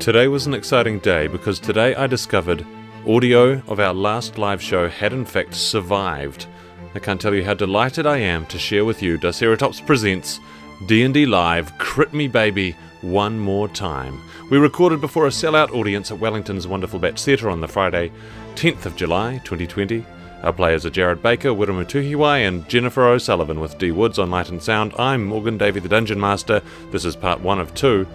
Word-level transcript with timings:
Today 0.00 0.28
was 0.28 0.46
an 0.46 0.54
exciting 0.54 0.98
day 1.00 1.26
because 1.26 1.60
today 1.60 1.94
I 1.94 2.06
discovered 2.06 2.64
audio 3.06 3.62
of 3.68 3.80
our 3.80 3.92
last 3.92 4.38
live 4.38 4.62
show 4.62 4.88
had 4.88 5.12
in 5.12 5.26
fact 5.26 5.54
survived. 5.54 6.46
I 6.94 6.98
can't 6.98 7.20
tell 7.20 7.34
you 7.34 7.44
how 7.44 7.52
delighted 7.52 8.06
I 8.06 8.16
am 8.16 8.46
to 8.46 8.58
share 8.58 8.86
with 8.86 9.02
you 9.02 9.18
Diceratops 9.18 9.84
presents 9.84 10.40
D&D 10.86 11.26
Live 11.26 11.76
Crit 11.76 12.14
Me 12.14 12.28
Baby 12.28 12.74
one 13.02 13.38
more 13.38 13.68
time. 13.68 14.18
We 14.50 14.56
recorded 14.56 15.02
before 15.02 15.26
a 15.26 15.30
sellout 15.30 15.70
audience 15.74 16.10
at 16.10 16.18
Wellington's 16.18 16.66
Wonderful 16.66 16.98
Bats 16.98 17.22
Theatre 17.22 17.50
on 17.50 17.60
the 17.60 17.68
Friday, 17.68 18.10
10th 18.54 18.86
of 18.86 18.96
July 18.96 19.36
2020. 19.44 20.02
Our 20.42 20.54
players 20.54 20.86
are 20.86 20.90
Jared 20.90 21.22
Baker, 21.22 21.50
Wiremu 21.50 21.84
Tuhiwai, 21.84 22.48
and 22.48 22.66
Jennifer 22.70 23.04
O'Sullivan 23.04 23.60
with 23.60 23.76
D 23.76 23.90
Woods 23.90 24.18
on 24.18 24.30
Light 24.30 24.48
and 24.48 24.62
Sound. 24.62 24.94
I'm 24.98 25.26
Morgan 25.26 25.58
Davey, 25.58 25.80
the 25.80 25.90
Dungeon 25.90 26.18
Master. 26.18 26.62
This 26.90 27.04
is 27.04 27.16
part 27.16 27.42
one 27.42 27.60
of 27.60 27.74
two. 27.74 28.06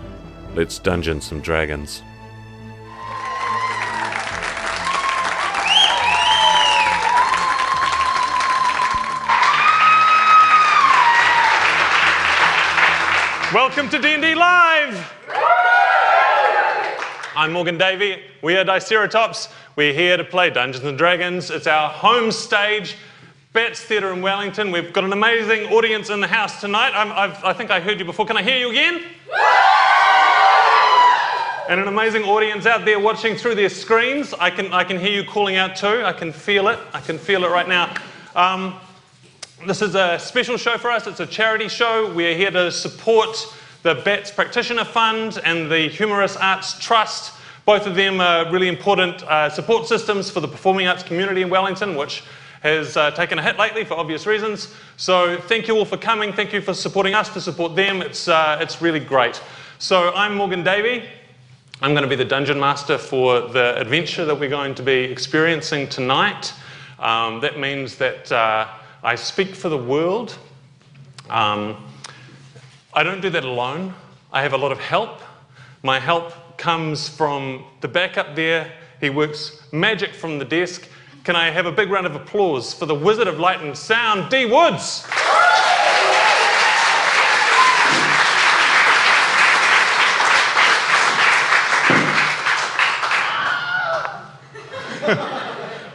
Let's 0.56 0.80
dungeon 0.80 1.20
some 1.20 1.42
dragons. 1.42 2.02
Welcome 13.54 13.90
to 13.90 14.00
D&D 14.00 14.34
Live! 14.36 15.12
I'm 17.36 17.52
Morgan 17.52 17.78
Davey. 17.78 18.22
We 18.42 18.56
are 18.56 18.64
Diceratops. 18.64 19.52
We're 19.76 19.92
here 19.92 20.16
to 20.16 20.24
play 20.24 20.52
Dungeons 20.52 20.86
and 20.86 20.98
Dragons. 20.98 21.52
It's 21.52 21.68
our 21.68 21.90
home 21.90 22.32
stage, 22.32 22.96
Bats 23.52 23.82
Theatre 23.82 24.14
in 24.14 24.22
Wellington. 24.22 24.72
We've 24.72 24.94
got 24.94 25.04
an 25.04 25.12
amazing 25.12 25.74
audience 25.74 26.10
in 26.10 26.22
the 26.22 26.28
house 26.28 26.62
tonight. 26.62 26.94
I'm, 26.96 27.12
I've, 27.12 27.44
I 27.44 27.52
think 27.52 27.72
I 27.72 27.82
heard 27.82 28.00
you 28.00 28.06
before. 28.06 28.26
Can 28.26 28.38
I 28.38 28.42
hear 28.42 28.58
you 28.58 28.70
again? 28.70 29.04
And 31.68 31.80
an 31.80 31.88
amazing 31.88 32.24
audience 32.24 32.68
out 32.68 32.86
there 32.86 33.00
watching 33.00 33.36
through 33.36 33.56
their 33.56 33.70
screens. 33.70 34.34
I 34.36 34.52
can, 34.52 34.72
I 34.72 34.84
can 34.84 35.00
hear 35.00 35.10
you 35.10 35.28
calling 35.28 35.56
out 35.56 35.76
too. 35.76 36.04
I 36.06 36.14
can 36.14 36.32
feel 36.32 36.68
it. 36.68 36.78
I 36.94 37.02
can 37.02 37.18
feel 37.18 37.44
it 37.44 37.50
right 37.50 37.68
now. 37.68 37.94
Um, 38.36 38.76
this 39.66 39.82
is 39.82 39.96
a 39.96 40.20
special 40.20 40.58
show 40.58 40.78
for 40.78 40.92
us. 40.92 41.08
It's 41.08 41.22
a 41.22 41.26
charity 41.26 41.68
show. 41.68 42.14
We're 42.14 42.36
here 42.36 42.52
to 42.52 42.72
support 42.72 43.36
the 43.82 43.96
BATS 43.96 44.30
Practitioner 44.30 44.84
Fund 44.84 45.40
and 45.44 45.72
the 45.72 45.90
Humorous 45.90 46.36
Arts 46.38 46.78
Trust. 46.78 47.34
Both 47.66 47.88
of 47.88 47.96
them 47.96 48.22
are 48.22 48.52
really 48.52 48.68
important 48.68 49.24
uh, 49.24 49.50
support 49.50 49.88
systems 49.88 50.30
for 50.30 50.42
the 50.42 50.48
performing 50.48 50.86
arts 50.86 51.02
community 51.02 51.42
in 51.42 51.50
Wellington, 51.50 51.96
which 51.96 52.24
has 52.62 52.96
uh, 52.96 53.10
taken 53.12 53.40
a 53.40 53.42
hit 53.42 53.58
lately 53.58 53.84
for 53.84 53.96
obvious 53.96 54.28
reasons. 54.28 54.74
So 54.98 55.38
thank 55.42 55.68
you 55.68 55.76
all 55.78 55.86
for 55.86 55.98
coming. 55.98 56.32
Thank 56.32 56.54
you 56.54 56.62
for 56.62 56.76
supporting 56.76 57.16
us 57.16 57.30
to 57.34 57.42
support 57.42 57.76
them. 57.76 58.04
It's, 58.04 58.28
uh, 58.28 58.60
it's 58.62 58.84
really 58.84 59.00
great. 59.00 59.42
So 59.80 60.14
I'm 60.14 60.36
Morgan 60.36 60.64
Davey. 60.64 61.04
I'm 61.82 61.92
going 61.92 62.04
to 62.04 62.10
be 62.10 62.16
the 62.16 62.24
dungeon 62.24 62.58
master 62.58 62.98
for 62.98 63.42
the 63.42 63.78
adventure 63.78 64.24
that 64.24 64.40
we're 64.40 64.50
going 64.50 64.76
to 64.76 64.82
be 64.82 64.94
experiencing 64.94 65.90
tonight. 65.90 66.54
Um, 67.00 67.42
that 67.42 67.60
means 67.60 67.98
that 67.98 68.32
uh, 68.32 68.70
I 69.04 69.16
speak 69.16 69.54
for 69.54 69.68
the 69.68 69.78
world. 69.78 70.38
Um, 71.30 71.76
I 72.94 73.04
don't 73.04 73.20
do 73.20 73.30
that 73.30 73.44
alone. 73.44 73.94
I 74.32 74.42
have 74.42 74.54
a 74.54 74.58
lot 74.58 74.72
of 74.72 74.80
help. 74.80 75.20
My 75.84 76.00
help 76.00 76.58
comes 76.58 77.10
from 77.10 77.66
the 77.82 77.90
back 77.90 78.18
up 78.18 78.38
there. 78.38 78.72
He 79.02 79.10
works 79.10 79.62
magic 79.74 80.14
from 80.14 80.40
the 80.40 80.46
desk. 80.46 80.88
Can 81.26 81.36
I 81.36 81.50
have 81.50 81.66
a 81.66 81.74
big 81.74 81.90
round 81.90 82.06
of 82.06 82.16
applause 82.16 82.74
for 82.74 82.86
the 82.86 82.96
Wizard 82.96 83.28
of 83.28 83.38
Light 83.38 83.62
and 83.62 83.78
Sound, 83.78 84.32
D 84.32 84.46
Woods? 84.46 85.06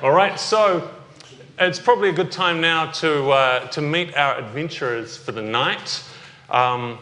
All 0.02 0.12
right, 0.12 0.40
so 0.40 0.90
it's 1.58 1.78
probably 1.78 2.08
a 2.08 2.12
good 2.12 2.32
time 2.32 2.58
now 2.58 2.90
to, 2.92 3.32
uh, 3.32 3.66
to 3.66 3.82
meet 3.82 4.16
our 4.16 4.38
adventurers 4.38 5.18
for 5.18 5.32
the 5.32 5.42
night. 5.42 6.02
Um, 6.48 6.96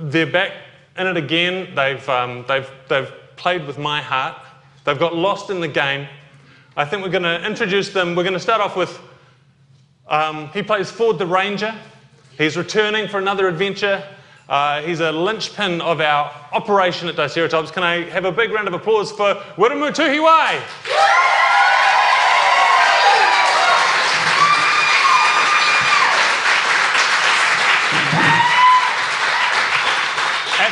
they're 0.00 0.26
back 0.26 0.50
in 0.98 1.06
it 1.06 1.16
again. 1.16 1.76
They've, 1.76 2.08
um, 2.08 2.44
they've, 2.48 2.68
they've 2.88 3.12
played 3.36 3.64
with 3.68 3.78
my 3.78 4.02
heart. 4.02 4.36
They've 4.82 4.98
got 4.98 5.14
lost 5.14 5.50
in 5.50 5.60
the 5.60 5.68
game. 5.68 6.08
I 6.76 6.84
think 6.84 7.04
we're 7.04 7.10
going 7.10 7.22
to 7.22 7.46
introduce 7.46 7.90
them. 7.90 8.16
We're 8.16 8.24
going 8.24 8.34
to 8.34 8.40
start 8.40 8.60
off 8.60 8.76
with 8.76 8.98
um, 10.08 10.48
he 10.48 10.64
plays 10.64 10.90
Ford 10.90 11.20
the 11.20 11.26
Ranger. 11.26 11.72
He's 12.36 12.56
returning 12.56 13.06
for 13.06 13.18
another 13.18 13.46
adventure. 13.46 14.02
Uh, 14.48 14.82
he's 14.82 14.98
a 14.98 15.12
linchpin 15.12 15.80
of 15.80 16.00
our 16.00 16.32
operation 16.50 17.06
at 17.06 17.14
Diceratops. 17.14 17.72
Can 17.72 17.84
I 17.84 18.02
have 18.10 18.24
a 18.24 18.32
big 18.32 18.50
round 18.50 18.66
of 18.66 18.74
applause 18.74 19.12
for 19.12 19.34
Wiremu 19.56 19.94
Tuhiwai? 19.94 21.53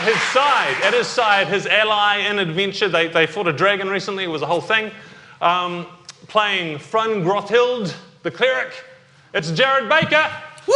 His 0.02 0.20
side, 0.32 0.76
at 0.82 0.94
his 0.94 1.06
side, 1.06 1.48
his 1.48 1.66
ally 1.66 2.18
in 2.18 2.38
adventure, 2.38 2.88
they, 2.88 3.08
they 3.08 3.26
fought 3.26 3.48
a 3.48 3.52
dragon 3.52 3.88
recently, 3.88 4.24
it 4.24 4.28
was 4.28 4.42
a 4.42 4.46
whole 4.46 4.60
thing. 4.60 4.90
Um, 5.40 5.86
playing 6.28 6.78
Frun 6.78 7.22
Grothild, 7.24 7.94
the 8.22 8.30
cleric, 8.30 8.72
it's 9.34 9.50
Jared 9.50 9.88
Baker. 9.88 10.30
Woo! 10.66 10.74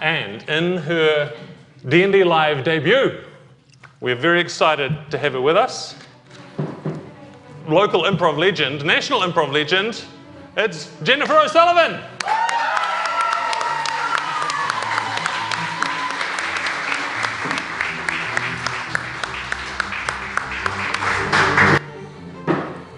And 0.00 0.42
in 0.48 0.78
her 0.78 1.32
D&D 1.88 2.24
Live 2.24 2.64
debut, 2.64 3.20
we're 4.00 4.16
very 4.16 4.40
excited 4.40 4.96
to 5.10 5.18
have 5.18 5.34
her 5.34 5.40
with 5.40 5.56
us. 5.56 5.94
Local 7.68 8.02
improv 8.02 8.36
legend, 8.36 8.84
national 8.84 9.20
improv 9.20 9.52
legend, 9.52 10.04
it's 10.56 10.90
Jennifer 11.02 11.34
O'Sullivan. 11.34 12.00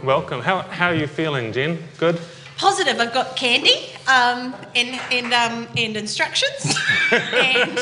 Welcome. 0.05 0.43
How, 0.43 0.63
how 0.63 0.89
are 0.89 0.95
you 0.95 1.07
feeling, 1.07 1.53
Jen? 1.53 1.79
Good? 1.97 2.21
Positive. 2.57 3.01
I've 3.01 3.15
got 3.15 3.37
candy 3.37 3.91
um, 4.07 4.55
and, 4.75 5.01
and, 5.11 5.33
um, 5.33 5.69
and 5.77 5.97
instructions 5.97 6.77
and, 7.13 7.79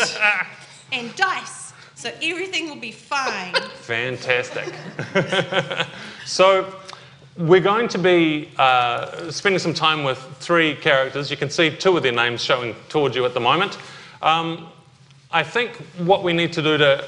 and 0.92 1.16
dice. 1.16 1.72
So 1.94 2.10
everything 2.22 2.68
will 2.68 2.76
be 2.76 2.92
fine. 2.92 3.54
Fantastic. 3.74 4.74
so, 6.26 6.81
we're 7.36 7.60
going 7.60 7.88
to 7.88 7.98
be 7.98 8.50
uh, 8.58 9.30
spending 9.30 9.58
some 9.58 9.72
time 9.72 10.04
with 10.04 10.18
three 10.38 10.76
characters. 10.76 11.30
You 11.30 11.36
can 11.36 11.48
see 11.48 11.74
two 11.74 11.96
of 11.96 12.02
their 12.02 12.12
names 12.12 12.42
showing 12.42 12.74
towards 12.88 13.16
you 13.16 13.24
at 13.24 13.32
the 13.32 13.40
moment. 13.40 13.78
Um, 14.20 14.68
I 15.30 15.42
think 15.42 15.76
what 15.98 16.22
we 16.22 16.34
need 16.34 16.52
to 16.52 16.62
do 16.62 16.76
to 16.76 17.04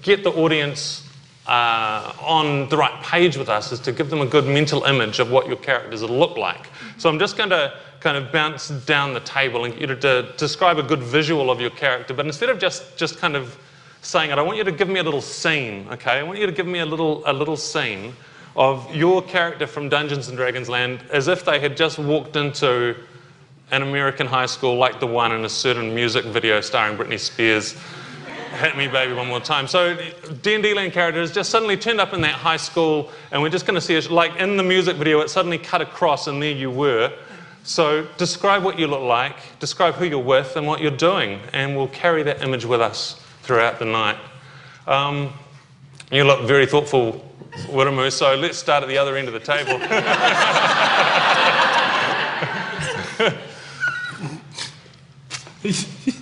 get 0.00 0.24
the 0.24 0.30
audience 0.30 1.06
uh, 1.46 2.12
on 2.20 2.68
the 2.70 2.76
right 2.76 3.02
page 3.02 3.36
with 3.36 3.50
us 3.50 3.70
is 3.70 3.78
to 3.80 3.92
give 3.92 4.08
them 4.08 4.20
a 4.22 4.26
good 4.26 4.46
mental 4.46 4.84
image 4.84 5.18
of 5.18 5.30
what 5.30 5.46
your 5.46 5.56
characters 5.56 6.02
look 6.02 6.38
like. 6.38 6.70
So 6.96 7.10
I'm 7.10 7.18
just 7.18 7.36
going 7.36 7.50
to 7.50 7.74
kind 8.00 8.16
of 8.16 8.32
bounce 8.32 8.68
down 8.68 9.12
the 9.12 9.20
table 9.20 9.64
and 9.64 9.74
get 9.74 9.90
you 9.90 9.94
to 9.94 10.32
describe 10.38 10.78
a 10.78 10.82
good 10.82 11.02
visual 11.02 11.50
of 11.50 11.60
your 11.60 11.70
character. 11.70 12.14
But 12.14 12.24
instead 12.24 12.48
of 12.48 12.58
just, 12.58 12.96
just 12.96 13.18
kind 13.18 13.36
of 13.36 13.58
saying 14.00 14.30
it, 14.30 14.38
I 14.38 14.42
want 14.42 14.56
you 14.56 14.64
to 14.64 14.72
give 14.72 14.88
me 14.88 15.00
a 15.00 15.02
little 15.02 15.20
scene, 15.20 15.86
okay? 15.90 16.12
I 16.12 16.22
want 16.22 16.38
you 16.38 16.46
to 16.46 16.52
give 16.52 16.66
me 16.66 16.78
a 16.78 16.86
little, 16.86 17.22
a 17.26 17.32
little 17.32 17.56
scene 17.56 18.14
of 18.56 18.94
your 18.94 19.22
character 19.22 19.66
from 19.66 19.88
Dungeons 19.88 20.28
and 20.28 20.36
Dragons 20.36 20.68
Land 20.68 21.00
as 21.10 21.28
if 21.28 21.44
they 21.44 21.60
had 21.60 21.76
just 21.76 21.98
walked 21.98 22.36
into 22.36 22.96
an 23.70 23.82
American 23.82 24.26
high 24.26 24.46
school 24.46 24.76
like 24.76 24.98
the 24.98 25.06
one 25.06 25.32
in 25.32 25.44
a 25.44 25.48
certain 25.48 25.94
music 25.94 26.24
video 26.24 26.60
starring 26.60 26.96
Britney 26.96 27.18
Spears. 27.18 27.76
Hit 28.58 28.76
me, 28.76 28.88
baby, 28.88 29.12
one 29.12 29.26
more 29.26 29.40
time. 29.40 29.66
So 29.66 29.98
D&D 30.42 30.72
Land 30.72 30.92
characters 30.92 31.30
just 31.30 31.50
suddenly 31.50 31.76
turned 31.76 32.00
up 32.00 32.14
in 32.14 32.22
that 32.22 32.34
high 32.34 32.56
school, 32.56 33.10
and 33.30 33.42
we're 33.42 33.50
just 33.50 33.66
going 33.66 33.74
to 33.74 33.80
see 33.80 33.94
it 33.94 34.10
like 34.10 34.34
in 34.36 34.56
the 34.56 34.62
music 34.62 34.96
video. 34.96 35.20
It 35.20 35.28
suddenly 35.28 35.58
cut 35.58 35.82
across, 35.82 36.26
and 36.26 36.40
there 36.40 36.52
you 36.52 36.70
were. 36.70 37.12
So 37.64 38.06
describe 38.16 38.62
what 38.62 38.78
you 38.78 38.86
look 38.86 39.02
like, 39.02 39.36
describe 39.58 39.94
who 39.94 40.06
you're 40.06 40.18
with, 40.22 40.56
and 40.56 40.66
what 40.66 40.80
you're 40.80 40.90
doing, 40.90 41.40
and 41.52 41.76
we'll 41.76 41.88
carry 41.88 42.22
that 42.22 42.40
image 42.40 42.64
with 42.64 42.80
us 42.80 43.20
throughout 43.42 43.78
the 43.78 43.84
night. 43.84 44.16
Um, 44.86 45.32
you 46.10 46.24
look 46.24 46.46
very 46.46 46.64
thoughtful, 46.64 47.28
Wiremu, 47.64 48.10
so 48.12 48.34
let's 48.36 48.58
start 48.58 48.82
at 48.82 48.88
the 48.88 48.98
other 48.98 49.16
end 49.16 49.28
of 49.28 49.34
the 49.34 49.40
table. 49.40 49.80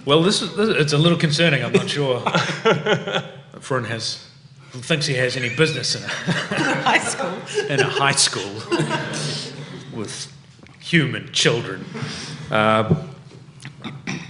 Well, 0.07 0.23
this 0.23 0.43
is, 0.43 0.55
this, 0.57 0.69
it's 0.71 0.93
a 0.93 0.99
little 0.99 1.19
concerning. 1.19 1.65
I'm 1.65 1.73
not 1.73 1.89
sure 1.89 2.21
Frun 3.61 3.85
has 3.85 4.27
thinks 4.71 5.07
he 5.07 5.15
has 5.15 5.37
any 5.37 5.55
business 5.55 5.95
in 5.95 6.03
a, 6.03 6.07
High 6.83 6.99
school. 6.99 7.33
in 7.71 7.79
a 7.81 7.85
high 7.89 8.13
school 8.13 8.53
with 9.99 10.33
human 10.81 11.31
children. 11.33 11.85
Uh, 12.51 12.95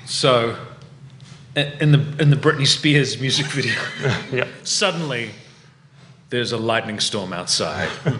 So, 0.07 0.57
in 1.57 1.93
the 1.93 2.00
in 2.21 2.31
the 2.31 2.37
Britney 2.37 2.67
Spears 2.67 3.19
music 3.21 3.47
video, 3.47 3.75
Yeah. 4.33 4.47
suddenly 4.65 5.31
there's 6.35 6.51
a 6.51 6.59
lightning 6.59 6.99
storm 6.99 7.33
outside, 7.33 7.89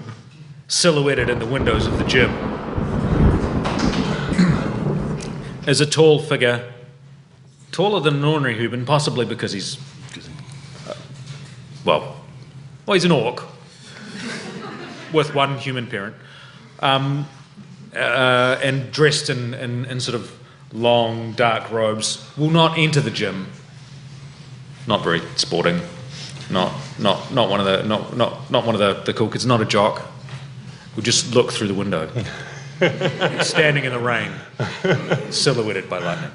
silhouetted 0.69 1.29
in 1.29 1.41
the 1.41 1.47
windows 1.47 1.89
of 1.89 1.99
the 1.99 2.05
gym. 2.05 2.31
There's 5.63 5.81
a 5.81 5.87
tall 5.87 6.21
figure, 6.21 6.73
taller 7.73 7.99
than 7.99 8.15
an 8.15 8.25
ordinary 8.25 8.57
Hubin, 8.57 8.87
possibly 8.87 9.27
because 9.27 9.51
he's, 9.51 9.79
uh, 10.89 10.95
well, 11.85 12.21
well, 12.87 12.95
he's 12.95 13.05
an 13.05 13.11
orc 13.11 13.43
with 15.13 15.35
one 15.35 15.59
human 15.59 15.89
parent, 15.89 16.15
um, 16.79 17.27
uh, 17.97 18.61
and 18.63 18.93
dressed 18.93 19.29
in, 19.29 19.55
in, 19.55 19.87
in 19.87 19.99
sort 19.99 20.15
of 20.15 20.31
long, 20.73 21.33
dark 21.33 21.69
robes, 21.73 22.25
will 22.37 22.51
not 22.51 22.79
enter 22.79 23.01
the 23.01 23.11
gym. 23.11 23.49
Not 24.87 25.03
very 25.03 25.21
sporting. 25.35 25.81
Not, 26.51 26.73
not, 26.99 27.33
not 27.33 27.49
one 27.49 27.61
of 27.61 27.67
the, 27.67 27.83
not, 27.83 28.17
not, 28.17 28.51
not 28.51 28.67
one 28.67 28.75
of 28.75 28.81
the, 28.81 29.03
the 29.05 29.15
cool 29.15 29.29
kids. 29.29 29.47
Not 29.47 29.61
a 29.61 29.65
jock. 29.65 30.03
Will 30.95 31.03
just 31.03 31.35
look 31.35 31.51
through 31.53 31.69
the 31.69 31.75
window, 31.75 32.09
standing 33.43 33.85
in 33.85 33.93
the 33.93 33.99
rain, 33.99 34.31
silhouetted 35.33 35.89
by 35.91 35.99
lightning. 35.99 36.31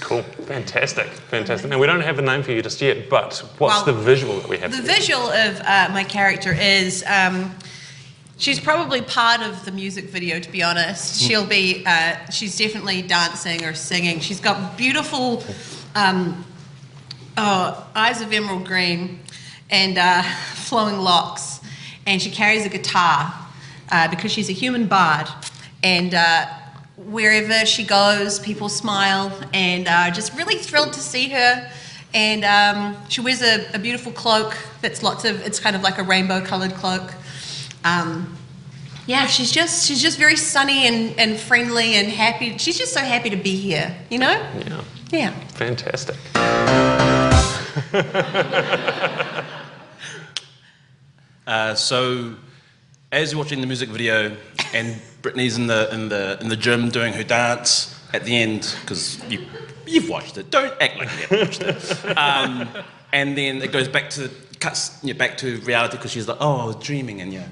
Cool. 0.00 0.22
Fantastic. 0.22 1.06
Fantastic. 1.06 1.70
Now, 1.70 1.78
we 1.78 1.86
don't 1.86 2.00
have 2.00 2.18
a 2.18 2.22
name 2.22 2.42
for 2.42 2.50
you 2.50 2.62
just 2.62 2.80
yet, 2.80 3.08
but 3.08 3.38
what's 3.58 3.76
Well, 3.76 3.84
the 3.84 3.92
visual 3.92 4.40
that 4.40 4.48
we 4.48 4.58
have? 4.58 4.72
The 4.72 4.82
visual 4.82 5.22
of 5.22 5.60
uh, 5.60 5.88
my 5.92 6.02
character 6.02 6.52
is 6.52 7.04
um, 7.06 7.54
she's 8.40 8.58
probably 8.58 9.02
part 9.02 9.42
of 9.42 9.64
the 9.64 9.70
music 9.70 10.06
video, 10.06 10.40
to 10.40 10.50
be 10.50 10.62
honest. 10.62 11.20
She'll 11.20 11.46
be, 11.46 11.84
uh, 11.86 12.16
she's 12.30 12.56
definitely 12.56 13.02
dancing 13.02 13.64
or 13.64 13.74
singing. 13.74 14.18
She's 14.18 14.40
got 14.40 14.76
beautiful 14.76 15.44
um, 15.94 16.44
oh, 17.36 17.86
eyes 17.94 18.20
of 18.22 18.32
emerald 18.32 18.66
green 18.66 19.20
and 19.70 19.98
uh, 19.98 20.22
flowing 20.54 20.98
locks. 20.98 21.60
And 22.06 22.20
she 22.20 22.30
carries 22.30 22.64
a 22.64 22.70
guitar 22.70 23.32
uh, 23.92 24.08
because 24.08 24.32
she's 24.32 24.48
a 24.48 24.54
human 24.54 24.86
bard. 24.86 25.28
And 25.82 26.14
uh, 26.14 26.46
wherever 26.96 27.66
she 27.66 27.84
goes, 27.84 28.38
people 28.38 28.70
smile 28.70 29.38
and 29.52 29.86
are 29.86 30.10
just 30.10 30.34
really 30.34 30.56
thrilled 30.56 30.94
to 30.94 31.00
see 31.00 31.28
her. 31.28 31.70
And 32.14 32.44
um, 32.44 32.96
she 33.08 33.20
wears 33.20 33.42
a, 33.42 33.66
a 33.74 33.78
beautiful 33.78 34.12
cloak 34.12 34.56
that's 34.80 35.02
lots 35.02 35.24
of, 35.26 35.46
it's 35.46 35.60
kind 35.60 35.76
of 35.76 35.82
like 35.82 35.98
a 35.98 36.02
rainbow 36.02 36.40
colored 36.40 36.72
cloak. 36.74 37.12
Um, 37.84 38.36
yeah, 39.06 39.26
she's 39.26 39.50
just 39.50 39.86
she's 39.86 40.00
just 40.00 40.18
very 40.18 40.36
sunny 40.36 40.86
and, 40.86 41.18
and 41.18 41.38
friendly 41.38 41.94
and 41.94 42.08
happy. 42.08 42.56
She's 42.58 42.78
just 42.78 42.92
so 42.92 43.00
happy 43.00 43.30
to 43.30 43.36
be 43.36 43.56
here, 43.56 43.94
you 44.10 44.18
know? 44.18 44.46
Yeah. 44.66 44.84
Yeah. 45.10 45.30
Fantastic. 45.54 46.16
Uh, 51.46 51.74
so, 51.74 52.36
as 53.10 53.32
you're 53.32 53.42
watching 53.42 53.60
the 53.60 53.66
music 53.66 53.88
video, 53.88 54.36
and 54.72 54.94
Britney's 55.20 55.56
in 55.56 55.66
the 55.66 55.92
in 55.92 56.08
the 56.08 56.38
in 56.40 56.48
the 56.48 56.54
gym 56.54 56.90
doing 56.90 57.12
her 57.12 57.24
dance 57.24 58.00
at 58.12 58.22
the 58.22 58.36
end, 58.36 58.76
because 58.82 59.20
you 59.28 59.44
you've 59.84 60.08
watched 60.08 60.38
it. 60.38 60.52
Don't 60.52 60.72
act 60.80 60.96
like 60.96 61.10
you 61.10 61.16
haven't 61.26 61.40
watched 61.40 61.62
it. 61.62 62.16
Um, 62.16 62.68
and 63.12 63.36
then 63.36 63.62
it 63.62 63.72
goes 63.72 63.88
back 63.88 64.10
to 64.10 64.30
cuts 64.60 64.98
you 65.02 65.12
know, 65.14 65.18
back 65.18 65.36
to 65.38 65.58
reality 65.60 65.96
because 65.96 66.12
she's 66.12 66.28
like, 66.28 66.38
oh, 66.40 66.56
I 66.60 66.64
was 66.66 66.76
dreaming, 66.76 67.20
and 67.20 67.32
yeah, 67.32 67.48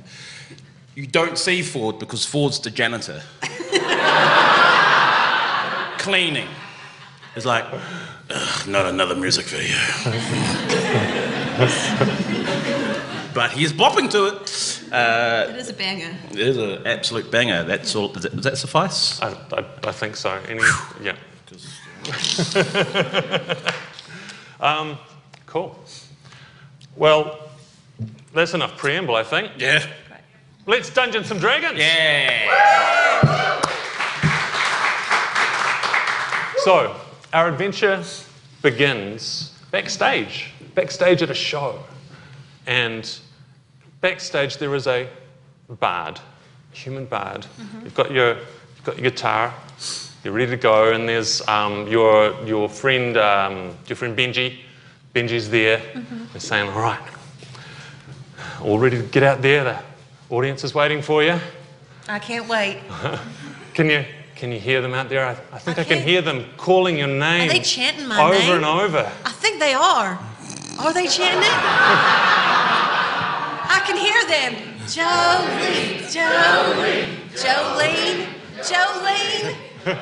you 0.95 1.07
don't 1.07 1.37
see 1.39 1.63
Ford 1.63 1.99
because 1.99 2.25
Ford's 2.25 2.61
the 2.61 2.71
janitor, 2.71 3.23
cleaning. 5.99 6.49
It's 7.37 7.45
like, 7.47 7.65
"Ugh, 8.31 8.69
not 8.69 8.87
another 8.87 9.15
music 9.15 9.47
video. 9.47 9.77
but 13.35 13.51
he's 13.53 13.73
bopping 13.73 14.11
to 14.11 14.27
it. 14.27 14.83
Uh, 14.93 15.47
It 15.51 15.57
is 15.57 15.69
a 15.69 15.73
banger. 15.75 16.17
it 16.33 16.39
is 16.39 16.57
an 16.57 16.87
absolute 16.87 17.31
banger. 17.31 17.63
That's 17.65 17.95
all. 17.95 18.09
Does 18.09 18.23
that, 18.25 18.35
does 18.35 18.45
that 18.45 18.59
suffice? 18.59 19.21
I, 19.23 19.35
I, 19.53 19.65
I 19.85 19.93
think 19.93 20.17
so. 20.17 20.31
Any, 20.49 20.63
yeah. 21.01 21.15
um, 24.61 24.99
cool. 25.49 25.79
Well, 26.97 27.51
that's 28.35 28.55
enough 28.55 28.77
preamble, 28.77 29.15
I 29.15 29.23
think. 29.23 29.53
Yeah. 29.59 29.85
Let's 30.67 30.91
Dungeon 30.91 31.25
some 31.25 31.39
Dragons. 31.39 31.79
Yeah. 31.79 33.61
So, 36.59 36.95
our 37.33 37.49
adventure 37.49 38.03
begins 38.63 39.55
backstage, 39.71 40.51
backstage 40.75 41.23
at 41.23 41.31
a 41.31 41.35
show. 41.35 41.83
And 42.67 43.19
backstage 44.03 44.59
there 44.59 44.75
is 44.75 44.87
a 44.87 45.09
bard, 45.81 46.21
a 46.73 46.77
human 46.77 47.07
bard. 47.07 47.47
You've 47.83 47.95
got 47.95 48.11
your, 48.11 48.35
you've 48.37 48.85
got 48.85 48.99
your 48.99 49.11
guitar, 49.11 49.55
you're 50.23 50.35
ready 50.35 50.51
to 50.51 50.57
go, 50.59 50.93
and 50.93 51.09
there's 51.09 51.47
um, 51.49 51.87
your 51.89 52.35
your 52.45 52.69
friend, 52.69 53.17
um, 53.17 53.75
your 53.87 53.97
friend 53.97 54.17
Benji. 54.19 54.59
Benji's 55.15 55.49
there. 55.51 55.79
Mm-hmm. 55.79 56.25
They're 56.33 56.41
saying, 56.41 56.71
"All 56.71 56.81
right, 56.81 57.01
all 58.63 58.79
ready 58.79 58.99
to 58.99 59.03
get 59.05 59.23
out 59.23 59.43
there. 59.43 59.65
The 59.65 59.79
audience 60.35 60.65
is 60.65 60.75
waiting 60.75 61.03
for 61.03 61.23
you." 61.23 61.39
I 62.09 62.19
can't 62.19 62.49
wait. 62.49 62.81
Can 63.75 63.91
you 63.91 64.05
can 64.39 64.53
you 64.53 64.61
hear 64.61 64.81
them 64.81 64.95
out 64.95 65.09
there? 65.09 65.27
I, 65.27 65.33
I 65.53 65.59
think 65.59 65.79
I, 65.79 65.81
I 65.83 65.85
can 65.85 65.99
can. 65.99 66.07
hear 66.07 66.23
them 66.23 66.45
calling 66.57 66.97
your 66.97 67.09
name. 67.09 67.51
Are 67.51 67.53
they 67.53 67.59
chanting 67.61 68.07
my 68.07 68.23
over 68.23 68.35
name? 68.39 68.43
Over 68.49 68.57
and 68.57 68.65
over? 68.65 69.13
I 69.25 69.33
think 69.33 69.59
they 69.59 69.75
are. 69.75 70.17
Are 70.79 70.95
they 70.95 71.09
chanting 71.09 71.43
it? 71.43 71.59
I 73.67 73.83
can 73.85 73.97
hear 73.97 74.25
them. 74.31 74.55
Jolene, 74.87 76.07
Jolene, 76.07 77.19
Jolene, 77.35 78.27
Jolene, 78.63 79.57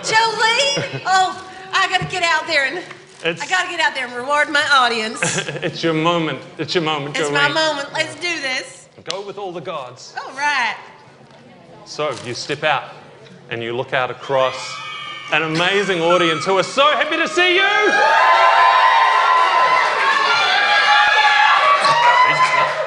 Jolene. 0.04 1.02
Oh, 1.06 1.50
I 1.72 1.88
gotta 1.88 2.04
get 2.10 2.22
out 2.22 2.46
there 2.46 2.66
and 2.66 2.84
It's- 3.24 3.40
I 3.40 3.46
gotta 3.46 3.68
get 3.70 3.80
out 3.80 3.94
there 3.94 4.06
and 4.06 4.14
reward 4.14 4.48
my 4.50 4.64
audience. 4.72 5.20
It's 5.62 5.82
your 5.82 5.94
moment. 5.94 6.40
It's 6.58 6.74
your 6.74 6.84
moment, 6.84 7.16
It's 7.18 7.30
my 7.30 7.48
Jolene. 7.48 7.54
moment. 7.54 7.92
Let's 7.92 8.14
do 8.16 8.40
this. 8.40 8.88
Go 9.04 9.20
with 9.26 9.38
all 9.38 9.52
the 9.52 9.60
gods. 9.60 10.14
All 10.22 10.32
right. 10.34 10.76
So 11.84 12.14
you 12.24 12.34
step 12.34 12.62
out 12.64 12.90
and 13.50 13.62
you 13.62 13.74
look 13.76 13.92
out 13.92 14.10
across 14.10 14.56
an 15.32 15.42
amazing 15.42 16.00
audience 16.02 16.44
who 16.44 16.58
are 16.58 16.62
so 16.62 16.82
happy 16.92 17.16
to 17.16 17.28
see 17.28 17.56
you. 17.56 17.62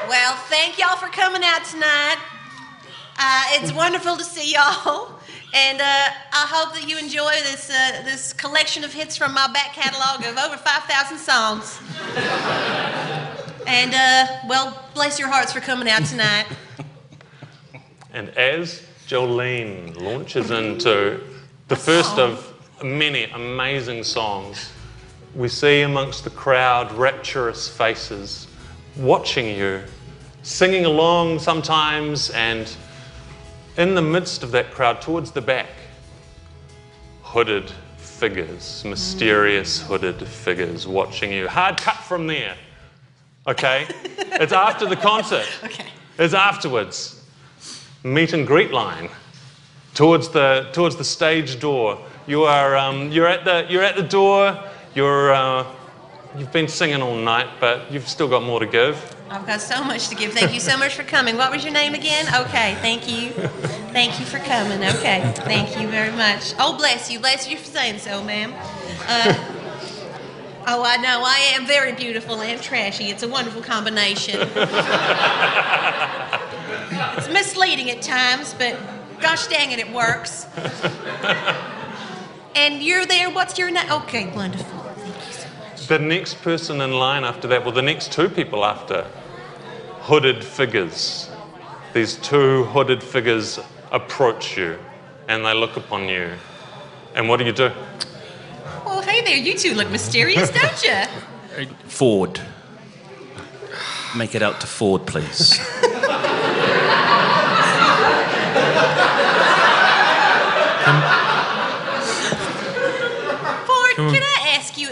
Well, 0.08 0.36
thank 0.50 0.80
y'all 0.80 0.96
for 0.98 1.08
coming 1.08 1.44
out 1.44 1.64
tonight. 1.66 2.18
Uh, 3.18 3.44
it's 3.52 3.72
wonderful 3.72 4.18
to 4.18 4.24
see 4.24 4.54
y'all, 4.54 5.12
and 5.54 5.80
uh, 5.80 6.10
I 6.42 6.46
hope 6.46 6.74
that 6.74 6.88
you 6.88 6.98
enjoy 6.98 7.32
this 7.44 7.70
uh, 7.70 8.02
this 8.06 8.32
collection 8.32 8.86
of 8.86 8.94
hits 8.94 9.18
from 9.18 9.34
my 9.34 9.52
back 9.52 9.74
catalog 9.74 10.26
of 10.26 10.38
over 10.38 10.56
five 10.56 10.84
thousand 10.84 11.18
songs. 11.18 11.82
and 13.68 13.94
uh, 13.94 14.48
well, 14.48 14.88
bless 14.94 15.20
your 15.20 15.28
hearts 15.28 15.52
for 15.52 15.60
coming 15.60 15.90
out 15.90 16.06
tonight. 16.06 16.46
And 18.14 18.30
as 18.30 18.88
Jolene 19.06 20.00
launches 20.02 20.50
into 20.50 21.22
the 21.68 21.76
first 21.76 22.18
of 22.18 22.54
many 22.82 23.26
amazing 23.26 24.04
songs, 24.04 24.72
we 25.36 25.50
see 25.50 25.82
amongst 25.82 26.24
the 26.24 26.32
crowd 26.32 26.92
rapturous 26.94 27.68
faces 27.68 28.48
watching 28.96 29.56
you, 29.56 29.84
singing 30.42 30.86
along 30.86 31.40
sometimes, 31.40 32.30
and 32.32 32.74
in 33.78 33.94
the 33.94 34.02
midst 34.02 34.42
of 34.42 34.52
that 34.52 34.72
crowd, 34.72 35.02
towards 35.02 35.32
the 35.32 35.42
back, 35.42 35.70
hooded 37.30 37.72
figures, 37.98 38.84
mysterious 38.84 39.82
hooded 39.84 40.28
figures 40.28 40.88
watching 40.88 41.32
you. 41.32 41.48
Hard 41.48 41.78
cut 41.78 41.98
from 41.98 42.26
there. 42.26 42.58
Okay? 43.46 43.86
it's 44.18 44.52
after 44.52 44.88
the 44.88 44.96
concert. 44.96 45.46
Okay. 45.64 45.86
It's 46.18 46.34
afterwards. 46.34 47.24
Meet 48.04 48.34
and 48.34 48.48
greet 48.48 48.72
line 48.72 49.10
towards 49.94 50.30
the 50.30 50.70
towards 50.74 50.96
the 50.96 51.04
stage 51.04 51.60
door. 51.60 52.00
You 52.26 52.46
are 52.46 52.76
um, 52.76 53.12
you're 53.12 53.28
at 53.28 53.46
the 53.46 53.68
you're 53.70 53.84
at 53.84 53.96
the 53.96 54.04
door. 54.04 54.58
You're 54.96 55.32
uh, 55.32 55.68
you've 56.36 56.52
been 56.52 56.68
singing 56.68 57.04
all 57.04 57.16
night, 57.16 57.48
but 57.60 57.92
you've 57.92 58.08
still 58.08 58.28
got 58.28 58.42
more 58.42 58.60
to 58.60 58.66
give. 58.66 59.16
I've 59.30 59.46
got 59.46 59.62
so 59.62 59.84
much 59.84 60.08
to 60.10 60.16
give. 60.16 60.34
Thank 60.34 60.54
you 60.54 60.60
so 60.60 60.78
much 60.78 60.96
for 60.96 61.04
coming. 61.04 61.38
What 61.38 61.52
was 61.52 61.64
your 61.64 61.74
name 61.74 61.94
again? 61.94 62.26
Okay, 62.34 62.76
thank 62.82 63.08
you. 63.10 63.30
Thank 63.92 64.20
you 64.20 64.26
for 64.26 64.40
coming. 64.40 64.84
Okay, 64.84 65.22
thank 65.38 65.80
you 65.80 65.88
very 65.88 66.12
much. 66.12 66.54
Oh, 66.60 66.76
bless 66.78 67.12
you. 67.12 67.20
Bless 67.20 67.48
you 67.50 67.58
for 67.58 67.66
saying 67.66 68.00
so, 68.00 68.24
ma'am. 68.24 68.54
Uh, 69.08 69.34
oh, 70.68 70.84
I 70.84 70.98
know. 70.98 71.24
I 71.26 71.52
am 71.54 71.66
very 71.68 71.94
beautiful 71.94 72.42
and 72.42 72.62
trashy. 72.62 73.06
It's 73.06 73.24
a 73.24 73.28
wonderful 73.28 73.62
combination. 73.62 74.40
it's 77.18 77.30
misleading 77.30 77.90
at 77.92 78.02
times, 78.02 78.56
but 78.58 78.78
Gosh 79.22 79.48
dang 79.48 79.72
it, 79.72 79.80
it 79.80 79.92
works. 79.92 80.48
and 82.56 82.82
you're 82.82 83.06
there. 83.06 83.30
What's 83.30 83.60
your 83.60 83.70
name? 83.70 83.92
Okay, 83.92 84.34
wonderful. 84.34 84.80
Thank 84.80 85.28
you 85.28 85.34
so. 85.34 85.49
The 85.90 85.98
next 85.98 86.44
person 86.44 86.82
in 86.82 86.92
line 86.92 87.24
after 87.24 87.48
that, 87.48 87.66
well, 87.66 87.74
the 87.74 87.82
next 87.82 88.12
two 88.12 88.30
people 88.30 88.64
after, 88.64 89.08
hooded 90.02 90.44
figures. 90.44 91.32
These 91.94 92.18
two 92.18 92.66
hooded 92.66 93.02
figures 93.02 93.60
approach 93.92 94.56
you 94.56 94.78
and 95.28 95.44
they 95.44 95.56
look 95.56 95.78
upon 95.78 96.08
you. 96.08 96.34
And 97.16 97.28
what 97.28 97.38
do 97.38 97.46
you 97.46 97.52
do? 97.52 97.72
Well, 98.86 99.02
hey 99.02 99.22
there. 99.22 99.36
You 99.36 99.58
two 99.58 99.74
look 99.74 99.90
mysterious, 99.90 100.52
don't 100.52 100.84
you? 100.84 101.66
Ford. 101.88 102.40
Make 104.16 104.36
it 104.36 104.44
out 104.44 104.62
to 104.62 104.68
Ford, 104.68 105.08
please. 105.08 105.58
Ford, 113.66 113.96
can 113.96 114.22
I 114.22 114.54
ask 114.56 114.78
you? 114.78 114.90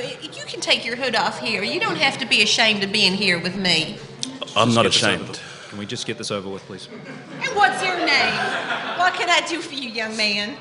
You 0.87 0.95
can 1.11 1.13
take 1.13 1.21
your 1.21 1.23
hood 1.23 1.27
off 1.27 1.39
here. 1.39 1.63
You 1.63 1.79
don't 1.79 1.97
have 1.97 2.17
to 2.19 2.25
be 2.25 2.41
ashamed 2.41 2.83
of 2.83 2.91
being 2.91 3.13
here 3.13 3.39
with 3.39 3.55
me. 3.55 3.97
I'm 4.55 4.73
not 4.73 4.83
Get 4.83 4.93
this 4.93 5.03
over 5.03 5.15
ashamed. 5.15 5.39
Can 5.69 5.79
we 5.79 5.85
just 5.85 6.07
get 6.07 6.17
this 6.17 6.31
over 6.31 6.49
with, 6.49 6.63
please? 6.63 6.87
And 7.41 7.55
what's 7.55 7.83
your 7.83 7.97
name? 7.97 8.33
What 8.97 9.13
can 9.13 9.29
I 9.29 9.41
do 9.47 9.61
for 9.61 9.75
you, 9.75 9.89
young 9.89 10.15
man? 10.15 10.57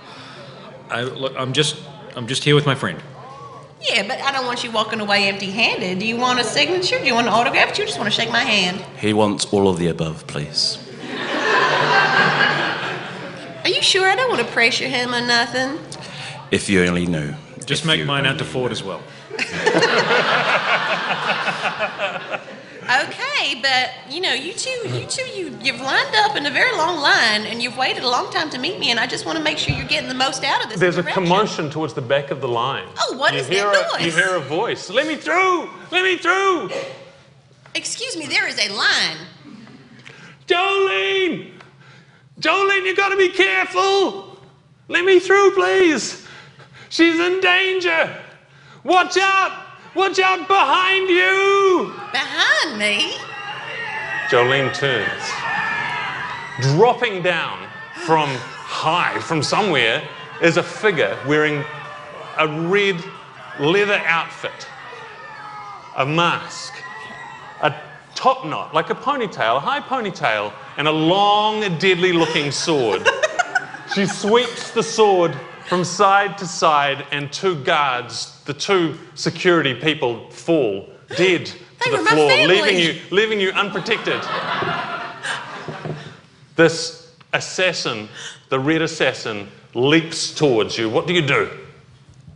I, 0.90 1.02
look, 1.02 1.34
I'm 1.36 1.52
just, 1.52 1.76
I'm 2.16 2.26
just 2.26 2.44
here 2.44 2.54
with 2.54 2.66
my 2.66 2.74
friend. 2.74 3.00
Yeah, 3.80 4.06
but 4.06 4.20
I 4.20 4.32
don't 4.32 4.46
want 4.46 4.64
you 4.64 4.70
walking 4.70 5.00
away 5.00 5.28
empty-handed. 5.28 5.98
Do 5.98 6.06
you 6.06 6.16
want 6.16 6.40
a 6.40 6.44
signature? 6.44 6.98
Do 6.98 7.04
you 7.04 7.14
want 7.14 7.26
an 7.28 7.32
autograph? 7.32 7.74
Do 7.74 7.82
you 7.82 7.86
just 7.86 7.98
want 7.98 8.12
to 8.12 8.20
shake 8.20 8.30
my 8.32 8.42
hand? 8.42 8.80
He 8.98 9.12
wants 9.12 9.44
all 9.52 9.68
of 9.68 9.78
the 9.78 9.88
above, 9.88 10.26
please. 10.26 10.78
Are 13.62 13.68
you 13.68 13.82
sure? 13.82 14.06
I 14.06 14.16
don't 14.16 14.30
want 14.30 14.40
to 14.46 14.52
pressure 14.52 14.88
him 14.88 15.14
or 15.14 15.20
nothing. 15.20 15.78
If 16.50 16.68
you 16.68 16.84
only 16.84 17.06
knew. 17.06 17.34
Just 17.66 17.82
If 17.82 17.86
make 17.86 18.06
mine 18.06 18.26
out 18.26 18.38
to 18.38 18.44
Ford 18.44 18.72
as 18.72 18.82
well. 18.82 19.02
Okay, 22.86 23.60
but 23.60 23.90
you 24.08 24.20
know, 24.20 24.32
you 24.32 24.52
two, 24.52 24.70
you 24.88 25.06
two, 25.06 25.24
you 25.24 25.58
you've 25.60 25.80
lined 25.80 26.14
up 26.14 26.36
in 26.36 26.46
a 26.46 26.50
very 26.50 26.70
long 26.76 27.00
line, 27.00 27.44
and 27.44 27.60
you've 27.60 27.76
waited 27.76 28.04
a 28.04 28.08
long 28.08 28.30
time 28.30 28.48
to 28.50 28.58
meet 28.58 28.78
me, 28.78 28.92
and 28.92 29.00
I 29.00 29.08
just 29.08 29.26
want 29.26 29.36
to 29.38 29.42
make 29.42 29.58
sure 29.58 29.74
you're 29.74 29.88
getting 29.88 30.08
the 30.08 30.14
most 30.14 30.44
out 30.44 30.62
of 30.62 30.70
this. 30.70 30.78
There's 30.78 30.96
a 30.96 31.02
commotion 31.02 31.68
towards 31.68 31.94
the 31.94 32.00
back 32.00 32.30
of 32.30 32.40
the 32.40 32.46
line. 32.46 32.86
Oh, 33.00 33.16
what 33.18 33.34
you 33.34 33.40
is 33.40 33.48
that 33.48 33.66
a, 33.66 33.98
noise? 33.98 34.06
You 34.06 34.12
hear 34.12 34.36
a 34.36 34.40
voice. 34.40 34.88
Let 34.88 35.08
me 35.08 35.16
through! 35.16 35.68
Let 35.90 36.04
me 36.04 36.16
through! 36.16 36.70
Excuse 37.74 38.16
me, 38.16 38.26
there 38.26 38.46
is 38.46 38.56
a 38.58 38.72
line. 38.72 39.16
Jolene! 40.46 41.54
Jolene, 42.38 42.86
you 42.86 42.94
gotta 42.94 43.16
be 43.16 43.30
careful! 43.30 44.38
Let 44.86 45.04
me 45.04 45.18
through, 45.18 45.50
please! 45.52 46.24
She's 46.88 47.18
in 47.18 47.40
danger! 47.40 48.16
Watch 48.84 49.16
out! 49.20 49.65
Watch 49.96 50.18
out 50.18 50.46
behind 50.46 51.08
you! 51.08 51.94
Behind 52.12 52.78
me. 52.78 53.16
Jolene 54.28 54.74
turns. 54.74 55.22
Dropping 56.60 57.22
down 57.22 57.66
from 58.04 58.28
high, 58.28 59.18
from 59.20 59.42
somewhere, 59.42 60.06
is 60.42 60.58
a 60.58 60.62
figure 60.62 61.18
wearing 61.26 61.64
a 62.36 62.46
red 62.68 63.02
leather 63.58 63.98
outfit, 64.04 64.68
a 65.96 66.04
mask, 66.04 66.74
a 67.62 67.74
top 68.14 68.44
knot, 68.44 68.74
like 68.74 68.90
a 68.90 68.94
ponytail, 68.94 69.56
a 69.56 69.60
high 69.60 69.80
ponytail, 69.80 70.52
and 70.76 70.86
a 70.86 70.92
long, 70.92 71.60
deadly 71.78 72.12
looking 72.12 72.50
sword. 72.50 73.08
she 73.94 74.04
sweeps 74.04 74.72
the 74.72 74.82
sword 74.82 75.34
from 75.68 75.84
side 75.84 76.38
to 76.38 76.46
side, 76.46 77.06
and 77.10 77.32
two 77.32 77.62
guards, 77.64 78.40
the 78.44 78.54
two 78.54 78.96
security 79.14 79.74
people, 79.74 80.30
fall 80.30 80.88
dead 81.16 81.46
They 81.46 81.90
to 81.90 81.90
the 81.90 81.96
were 81.98 82.04
floor, 82.04 82.30
family. 82.30 82.46
leaving 82.62 82.78
you, 82.78 83.00
leaving 83.10 83.40
you 83.40 83.50
unprotected. 83.50 84.20
This 86.56 87.12
assassin, 87.32 88.08
the 88.48 88.58
red 88.58 88.82
assassin, 88.82 89.48
leaps 89.74 90.34
towards 90.34 90.78
you. 90.78 90.88
What 90.88 91.06
do 91.06 91.12
you 91.12 91.22
do? 91.26 91.50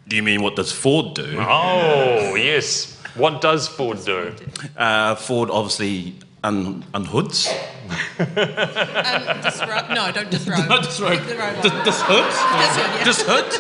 Do 0.08 0.16
you 0.16 0.22
mean 0.22 0.42
what 0.42 0.56
does 0.56 0.72
Ford 0.72 1.14
do? 1.14 1.36
Oh, 1.38 2.34
yes. 2.34 3.00
What 3.14 3.40
does 3.40 3.66
Ford 3.68 4.04
do? 4.04 4.34
Uh, 4.76 5.14
Ford 5.14 5.50
obviously 5.50 6.14
un- 6.44 6.84
hoods. 7.06 7.48
Um, 8.18 8.26
disrobe. 9.42 9.88
No, 9.90 10.10
don't 10.12 10.30
disrobe. 10.30 10.68
Not 10.68 10.84
disrobe. 10.84 11.12
Take 11.18 11.26
the 11.28 11.36
robe 11.36 11.56
off. 11.56 11.62
Dis- 11.62 12.02
dishood? 12.02 12.26
Dishood, 13.04 13.50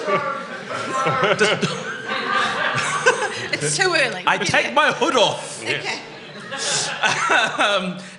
It's 3.52 3.76
too 3.76 3.92
early. 3.94 4.22
I 4.26 4.38
take 4.38 4.72
my 4.74 4.92
hood 4.92 5.16
off 5.16 5.62
Okay. 5.62 6.00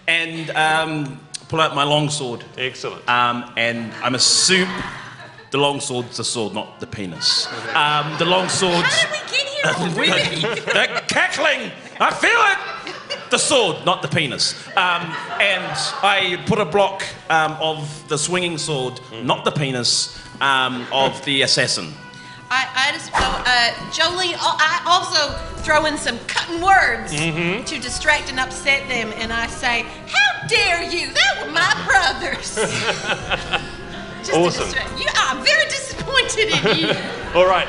and 0.08 0.50
um, 0.52 1.20
pull 1.48 1.62
out 1.62 1.76
my 1.76 1.84
longsword. 1.84 2.44
Excellent. 2.58 3.08
Um, 3.10 3.52
and 3.58 3.94
I'm 4.04 4.16
a 4.16 4.20
soup. 4.20 4.70
the 5.52 5.58
longsword's 5.58 6.18
the 6.18 6.24
sword, 6.24 6.54
not 6.54 6.80
the 6.80 6.88
penis. 6.88 7.48
Um, 7.76 8.18
the 8.18 8.26
longsword. 8.26 8.84
How 8.86 9.02
did 9.02 9.12
we 9.12 9.38
get 9.38 9.48
here 9.48 9.66
already? 10.46 10.62
They're 10.72 11.02
cackling. 11.08 11.72
I 12.00 12.12
feel 12.14 12.32
it. 12.32 12.58
The 13.30 13.38
sword, 13.38 13.86
not 13.86 14.02
the 14.02 14.08
penis. 14.08 14.56
Um, 14.76 15.04
and 15.40 15.64
I 16.04 16.42
put 16.48 16.60
a 16.60 16.66
block 16.66 17.04
um, 17.30 17.54
of 17.62 18.08
the 18.10 18.18
swinging 18.18 18.58
sword, 18.58 19.00
not 19.24 19.46
the 19.46 19.52
penis, 19.52 20.18
um, 20.42 20.86
of 20.92 21.24
the 21.26 21.44
assassin. 21.44 21.94
I, 22.50 22.68
I 22.76 22.92
just, 22.92 23.10
oh, 23.14 23.44
uh, 23.48 23.72
Jolene, 23.92 24.36
oh, 24.38 24.58
I 24.60 24.82
also 24.86 25.62
throw 25.64 25.86
in 25.86 25.98
some 25.98 26.20
cutting 26.28 26.62
words 26.62 27.14
Mm-hmm. 27.14 27.64
to 27.64 27.80
distract 27.80 28.30
and 28.30 28.40
upset 28.40 28.88
them, 28.90 29.14
and 29.16 29.32
I 29.32 29.48
say, 29.48 29.86
How 30.08 30.48
dare 30.48 30.84
you? 30.84 31.14
That 31.14 31.46
were 31.46 31.52
my 31.54 31.72
brothers. 31.88 32.56
Just 34.22 34.34
Awesome. 34.34 34.68
To 34.70 34.76
distract. 34.76 35.00
You, 35.00 35.08
I'm 35.16 35.44
very 35.44 35.66
disappointed 35.66 36.50
in 36.50 36.78
you. 36.80 36.94
All 37.40 37.48
right. 37.48 37.68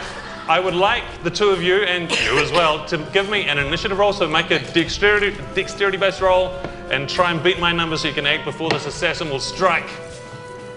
I 0.49 0.59
would 0.59 0.75
like 0.75 1.05
the 1.23 1.31
two 1.31 1.51
of 1.51 1.63
you 1.63 1.77
and 1.77 2.11
you 2.11 2.39
as 2.39 2.51
well 2.51 2.85
to 2.87 2.99
give 3.13 3.29
me 3.31 3.45
an 3.49 3.59
initiative 3.59 3.99
roll. 3.99 4.13
So 4.13 4.29
make 4.29 4.51
a 4.51 4.59
dexterity 4.73 5.37
dexterity 5.55 5.97
based 5.99 6.21
roll 6.21 6.49
and 6.91 7.09
try 7.09 7.31
and 7.31 7.43
beat 7.43 7.59
my 7.61 7.73
number 7.73 7.97
so 7.97 8.09
you 8.09 8.15
can 8.15 8.27
act 8.27 8.45
before 8.45 8.69
this 8.71 8.87
assassin 8.87 9.31
will 9.31 9.39
strike. 9.41 9.89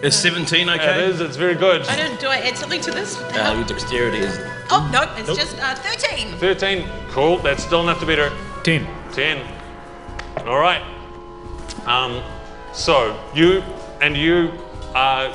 Is 0.01 0.15
17 0.17 0.69
okay? 0.69 0.83
It 1.03 1.09
is. 1.09 1.21
It's 1.21 1.35
very 1.37 1.55
good. 1.55 1.81
I 1.87 1.95
don't, 1.95 2.19
do 2.19 2.27
I 2.27 2.37
add 2.37 2.57
something 2.57 2.81
to 2.81 2.91
this? 2.91 3.17
What 3.19 3.37
Uh, 3.39 3.53
your 3.53 3.65
dexterity 3.65 4.19
is. 4.19 4.37
oh, 4.69 4.87
no, 4.91 5.01
it's 5.17 5.35
just 5.35 5.57
uh, 5.59 5.73
13. 5.75 6.37
13. 6.37 6.87
Cool. 7.09 7.37
That's 7.39 7.63
still 7.63 7.81
enough 7.81 7.99
to 8.01 8.05
beat 8.05 8.19
her. 8.19 8.31
Ten. 8.63 8.85
10. 9.13 9.41
All 10.45 10.59
right. 10.59 10.81
Um, 11.87 12.21
so 12.73 13.17
you 13.33 13.63
and 14.01 14.15
you 14.17 14.51
uh, 14.93 15.31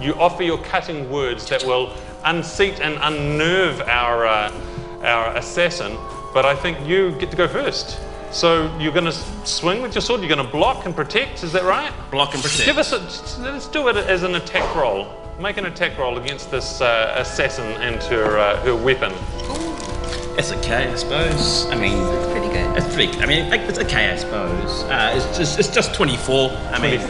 you 0.00 0.14
offer 0.14 0.42
your 0.42 0.58
cutting 0.58 1.10
words 1.10 1.48
that 1.48 1.64
will 1.64 1.92
unseat 2.24 2.80
and 2.80 2.96
unnerve 3.02 3.80
our 3.88 4.26
uh, 4.26 4.52
our 5.02 5.36
assassin, 5.36 5.96
but 6.32 6.44
I 6.46 6.54
think 6.54 6.78
you 6.86 7.12
get 7.18 7.30
to 7.32 7.36
go 7.36 7.48
first. 7.48 7.98
So 8.30 8.74
you're 8.78 8.92
going 8.92 9.04
to 9.04 9.12
swing 9.44 9.82
with 9.82 9.94
your 9.94 10.00
sword. 10.00 10.20
You're 10.20 10.34
going 10.34 10.46
to 10.46 10.50
block 10.52 10.86
and 10.86 10.94
protect. 10.96 11.42
Is 11.42 11.52
that 11.52 11.64
right? 11.64 11.92
Block 12.10 12.32
and 12.34 12.42
protect. 12.42 12.64
Give 12.64 12.78
us 12.78 12.92
a, 12.92 12.98
let's 13.42 13.66
do 13.68 13.88
it 13.88 13.96
as 13.96 14.22
an 14.22 14.36
attack 14.36 14.74
roll. 14.74 15.06
Make 15.38 15.56
an 15.58 15.66
attack 15.66 15.98
roll 15.98 16.16
against 16.18 16.50
this 16.50 16.80
uh, 16.80 17.14
assassin 17.18 17.66
and 17.82 18.02
her 18.04 18.38
uh, 18.38 18.56
her 18.62 18.74
weapon. 18.76 19.12
It's 20.38 20.50
okay, 20.52 20.90
I 20.90 20.94
suppose. 20.94 21.66
I 21.66 21.76
mean, 21.76 21.98
it's 21.98 22.32
Pretty 22.32 22.48
good. 22.48 22.76
it's 22.78 22.94
pretty. 22.94 23.12
I 23.20 23.26
mean, 23.26 23.52
it's 23.52 23.78
okay, 23.78 24.10
I 24.12 24.16
suppose. 24.16 24.82
Uh, 24.84 25.12
it's 25.14 25.36
just 25.36 25.58
it's 25.58 25.68
just 25.68 25.94
24. 25.94 26.50
I 26.72 26.80
mean, 26.80 27.00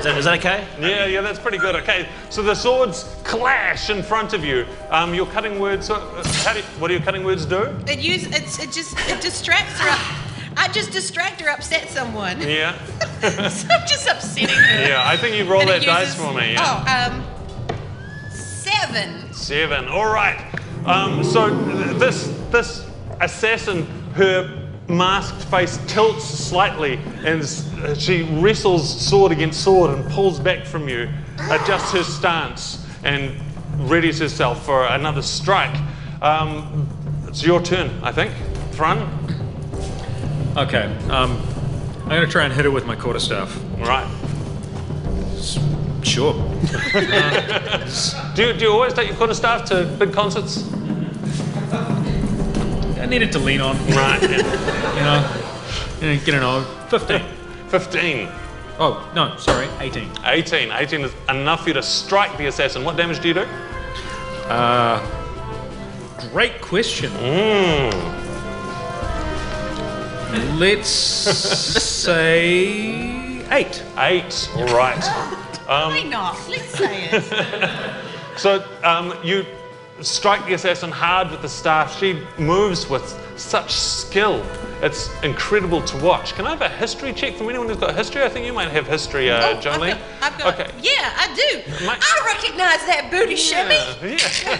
is 0.00 0.04
that, 0.06 0.16
is 0.18 0.24
that 0.24 0.38
okay? 0.38 0.66
Yeah, 0.80 1.04
yeah, 1.04 1.20
that's 1.20 1.38
pretty 1.38 1.58
good. 1.58 1.76
Okay, 1.76 2.08
so 2.30 2.42
the 2.42 2.54
swords 2.54 3.04
clash 3.22 3.90
in 3.90 4.02
front 4.02 4.32
of 4.32 4.42
you. 4.42 4.66
Um, 4.88 5.12
your 5.14 5.26
cutting 5.26 5.60
words. 5.60 5.90
Uh, 5.90 6.00
how 6.42 6.54
do 6.54 6.60
you, 6.60 6.64
what 6.78 6.88
do 6.88 6.94
your 6.94 7.02
cutting 7.02 7.22
words 7.22 7.44
do? 7.44 7.64
It 7.86 7.98
use 7.98 8.24
it's 8.26 8.58
it 8.58 8.72
just 8.72 8.98
it 9.10 9.20
distracts 9.20 9.78
her. 9.78 10.16
I 10.56 10.68
just 10.68 10.90
distract 10.90 11.42
or 11.42 11.50
upset 11.50 11.90
someone. 11.90 12.40
Yeah, 12.40 12.78
so 13.50 13.68
I'm 13.70 13.86
just 13.86 14.08
upsetting 14.08 14.48
her. 14.48 14.88
yeah. 14.88 15.02
I 15.04 15.18
think 15.18 15.36
you 15.36 15.44
roll 15.44 15.66
that 15.66 15.82
it 15.82 15.86
dice 15.86 16.14
for 16.14 16.32
me. 16.32 16.52
Yeah. 16.52 16.84
Oh, 16.88 17.14
um, 17.14 18.30
seven. 18.30 19.32
Seven. 19.34 19.86
All 19.88 20.12
right. 20.12 20.42
Um, 20.86 21.22
so 21.22 21.48
th- 21.48 21.98
this 21.98 22.26
this 22.50 22.86
assassin, 23.20 23.84
her 24.14 24.59
masked 24.90 25.42
face 25.44 25.78
tilts 25.86 26.24
slightly, 26.24 26.98
and 27.24 27.44
she 27.96 28.22
wrestles 28.22 29.06
sword 29.06 29.32
against 29.32 29.62
sword 29.62 29.90
and 29.90 30.10
pulls 30.10 30.38
back 30.38 30.64
from 30.64 30.88
you, 30.88 31.08
adjusts 31.50 31.92
her 31.92 32.02
stance, 32.02 32.84
and 33.04 33.40
readies 33.88 34.18
herself 34.18 34.64
for 34.64 34.86
another 34.86 35.22
strike. 35.22 35.76
Um, 36.20 36.88
it's 37.26 37.42
your 37.42 37.62
turn, 37.62 37.90
I 38.02 38.12
think. 38.12 38.32
Frun. 38.72 38.98
Okay. 40.56 40.84
Um, 41.08 41.40
I'm 42.02 42.08
gonna 42.08 42.26
try 42.26 42.44
and 42.44 42.52
hit 42.52 42.64
her 42.64 42.70
with 42.70 42.86
my 42.86 42.96
quarterstaff. 42.96 43.56
All 43.78 43.86
right. 43.86 44.08
Sure. 46.02 46.32
Do 48.34 48.46
you, 48.46 48.52
do 48.54 48.64
you 48.64 48.72
always 48.72 48.94
take 48.94 49.08
your 49.08 49.16
quarterstaff 49.16 49.64
to 49.66 49.84
big 49.98 50.12
concerts? 50.12 50.62
I 53.10 53.14
needed 53.14 53.32
to 53.32 53.40
lean 53.40 53.60
on, 53.60 53.76
you 53.88 53.96
Right. 53.96 54.22
yeah. 54.22 54.36
know. 54.38 55.42
You 56.00 56.14
know, 56.14 56.24
Get 56.24 56.34
an 56.36 56.44
O. 56.44 56.62
15. 56.90 57.20
15. 57.66 58.28
Oh, 58.78 59.10
no, 59.16 59.36
sorry, 59.36 59.66
18. 59.80 60.08
18. 60.24 60.70
18 60.70 61.00
is 61.00 61.12
enough 61.28 61.62
for 61.64 61.70
you 61.70 61.74
to 61.74 61.82
strike 61.82 62.38
the 62.38 62.46
assassin. 62.46 62.84
What 62.84 62.96
damage 62.96 63.18
do 63.18 63.26
you 63.26 63.34
do? 63.34 63.46
Great 66.30 66.60
question. 66.60 67.10
Mm. 67.14 67.90
Let's 70.60 70.88
say 70.88 72.30
8. 73.50 73.82
Eight. 73.98 74.50
All 74.54 74.66
right. 74.66 75.04
Why 75.66 76.04
not? 76.04 76.36
Let's 76.48 76.78
say 76.78 77.08
it. 77.10 78.04
So 78.36 78.64
um, 78.84 79.12
you 79.22 79.44
strike 80.02 80.44
the 80.46 80.54
assassin 80.54 80.90
hard 80.90 81.30
with 81.30 81.42
the 81.42 81.48
staff. 81.48 81.98
She 81.98 82.22
moves 82.38 82.88
with 82.88 83.04
such 83.38 83.72
skill. 83.72 84.44
It's 84.82 85.10
incredible 85.22 85.82
to 85.82 85.96
watch. 85.98 86.34
Can 86.34 86.46
I 86.46 86.50
have 86.50 86.62
a 86.62 86.68
history 86.68 87.12
check 87.12 87.34
from 87.36 87.48
anyone 87.48 87.68
who's 87.68 87.76
got 87.76 87.94
history? 87.94 88.22
I 88.22 88.28
think 88.28 88.46
you 88.46 88.52
might 88.52 88.70
have 88.70 88.86
history, 88.86 89.30
uh, 89.30 89.40
Oh, 89.42 89.50
I've 89.50 89.58
Jolene. 89.62 89.98
got, 90.20 90.32
I've 90.32 90.38
got, 90.38 90.60
Okay. 90.60 90.70
Yeah, 90.80 91.12
I 91.16 91.34
do. 91.34 91.86
My- 91.86 91.98
I 92.00 92.26
recognize 92.26 92.84
that 92.86 93.08
booty 93.10 93.36
shimmy. 93.36 93.74
Yeah. 93.74 94.16
yeah. 94.44 94.58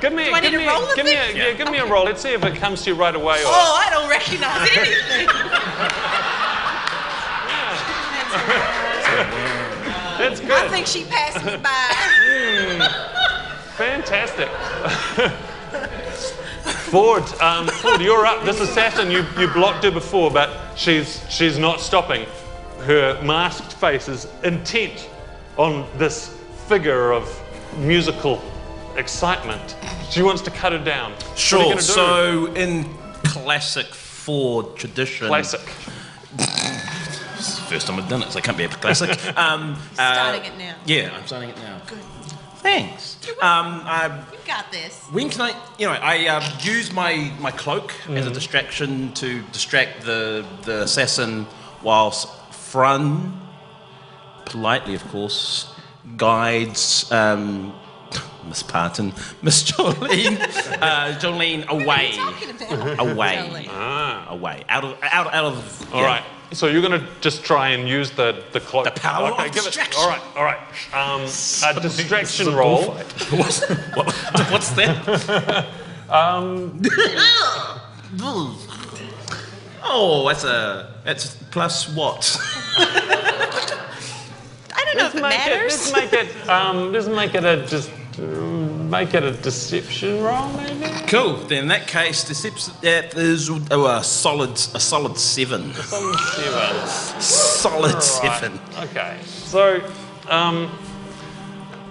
give 0.00 0.12
me, 0.12 0.24
Do 0.26 0.32
I 0.32 0.40
give 0.40 0.52
need 0.52 0.58
me, 0.58 0.64
to 0.64 0.70
roll 0.70 0.94
give 0.96 1.06
me, 1.06 1.14
a, 1.14 1.28
it? 1.30 1.36
yeah, 1.36 1.52
give 1.52 1.70
me 1.70 1.78
a 1.78 1.86
roll. 1.86 2.04
Let's 2.04 2.22
see 2.22 2.32
if 2.32 2.44
it 2.44 2.56
comes 2.56 2.82
to 2.82 2.90
you 2.90 2.96
right 2.96 3.14
away. 3.14 3.40
Or, 3.42 3.46
Oh, 3.46 3.82
I 3.86 3.90
don't 3.90 4.08
recognize 4.10 4.68
anything. 4.76 5.28
That's 10.18 10.40
good. 10.40 10.50
I 10.50 10.68
think 10.68 10.86
she 10.86 11.04
passed 11.04 11.44
me 11.44 11.56
by. 11.58 13.14
Fantastic. 13.78 14.48
Ford, 16.90 17.22
um, 17.40 17.68
Ford, 17.68 18.00
you're 18.00 18.26
up. 18.26 18.44
This 18.44 18.60
assassin, 18.60 19.08
you, 19.08 19.24
you 19.38 19.46
blocked 19.48 19.84
her 19.84 19.92
before, 19.92 20.32
but 20.32 20.76
she's 20.76 21.22
she's 21.30 21.58
not 21.58 21.80
stopping. 21.80 22.26
Her 22.80 23.22
masked 23.22 23.72
face 23.74 24.08
is 24.08 24.26
intent 24.42 25.08
on 25.56 25.86
this 25.96 26.36
figure 26.66 27.12
of 27.12 27.28
musical 27.78 28.42
excitement. 28.96 29.76
She 30.10 30.22
wants 30.22 30.42
to 30.42 30.50
cut 30.50 30.72
her 30.72 30.82
down. 30.84 31.12
What 31.12 31.22
are 31.22 31.28
you 31.28 31.36
Sure. 31.36 31.74
do? 31.74 31.80
So, 31.80 32.46
in 32.54 32.84
classic 33.22 33.86
Ford 33.86 34.76
tradition, 34.76 35.28
classic. 35.28 35.60
It's 36.36 37.54
the 37.54 37.62
first 37.68 37.86
time 37.86 38.00
I've 38.00 38.08
done 38.08 38.22
it, 38.22 38.32
so 38.32 38.38
I 38.38 38.42
can't 38.42 38.58
be 38.58 38.64
a 38.64 38.68
classic. 38.68 39.10
Um, 39.36 39.74
uh, 39.96 40.14
Starting 40.14 40.44
it 40.44 40.58
now. 40.58 40.74
Yeah, 40.84 41.12
I'm 41.16 41.24
starting 41.28 41.50
it 41.50 41.56
now. 41.58 41.80
Good. 41.86 41.98
Thanks. 42.62 43.16
Um, 43.40 43.82
I, 43.84 44.24
You 44.32 44.38
got 44.46 44.70
this. 44.72 45.04
when 45.12 45.30
can 45.30 45.42
I? 45.42 45.52
You 45.78 45.86
know, 45.86 45.92
I 45.92 46.26
uh, 46.26 46.42
use 46.60 46.92
my 46.92 47.32
my 47.40 47.50
cloak 47.50 47.92
as 48.10 48.26
a 48.26 48.30
distraction 48.32 49.12
to 49.14 49.42
distract 49.52 50.02
the 50.02 50.44
the 50.62 50.82
assassin, 50.82 51.46
whilst 51.82 52.28
Frun, 52.50 53.40
politely 54.44 54.94
of 54.94 55.06
course, 55.08 55.72
guides. 56.16 57.10
Um, 57.12 57.74
Miss 58.48 58.62
Parton, 58.62 59.12
Miss 59.42 59.62
Jolene, 59.70 60.38
uh, 60.82 61.18
Jolene 61.18 61.66
away, 61.68 62.16
away, 62.98 63.36
Jolene. 63.68 64.28
away, 64.30 64.64
out 64.68 64.84
of 64.84 64.98
out 65.02 65.32
out 65.34 65.44
of. 65.44 65.94
All 65.94 66.00
yeah. 66.00 66.06
right. 66.06 66.24
So 66.52 66.66
you're 66.66 66.80
going 66.80 66.98
to 66.98 67.06
just 67.20 67.44
try 67.44 67.68
and 67.70 67.86
use 67.88 68.10
the 68.10 68.42
the 68.52 68.60
cloak. 68.60 68.84
The 68.84 68.92
power 68.92 69.32
okay, 69.32 69.48
of 69.48 69.52
give 69.52 69.64
distraction. 69.64 70.00
It, 70.00 70.02
all 70.02 70.08
right. 70.08 70.22
All 70.34 70.44
right. 70.44 70.58
Um, 70.94 71.22
a 71.22 71.80
distraction 71.80 72.54
roll. 72.54 72.92
What's, 73.30 73.68
what, 73.94 74.06
what's 74.50 74.70
that? 74.70 75.66
um. 76.08 76.80
oh, 79.82 80.24
that's 80.26 80.44
a 80.44 80.94
that's 81.04 81.36
plus 81.50 81.94
what? 81.94 82.36
I 84.74 84.84
don't 84.84 84.96
know 84.96 85.06
if 85.06 85.14
it 85.14 85.22
Let's 85.22 85.32
make 85.32 85.32
it. 85.32 85.50
matters. 85.50 85.92
Let's 85.92 86.12
make 86.12 86.12
it. 86.12 86.48
Um, 86.48 86.92
let's 86.92 87.08
make 87.08 87.34
it 87.34 87.44
a 87.44 87.66
just. 87.66 87.90
Uh, 88.18 88.24
Make 88.88 89.14
it 89.14 89.22
a 89.22 89.32
deception 89.32 90.22
roll, 90.22 90.48
maybe. 90.54 90.86
Cool. 91.06 91.36
Then 91.36 91.64
in 91.64 91.68
that 91.68 91.86
case, 91.86 92.24
deception 92.24 92.74
that 92.82 93.14
is 93.16 93.50
oh, 93.70 93.86
a 93.86 94.02
solid 94.02 94.50
a 94.50 94.80
solid 94.80 95.18
seven. 95.18 95.74
Solid 95.74 96.18
seven. 96.18 96.88
Solid 97.20 98.02
seven. 98.02 98.60
Okay. 98.78 99.18
So, 99.24 99.80
um, 100.28 100.70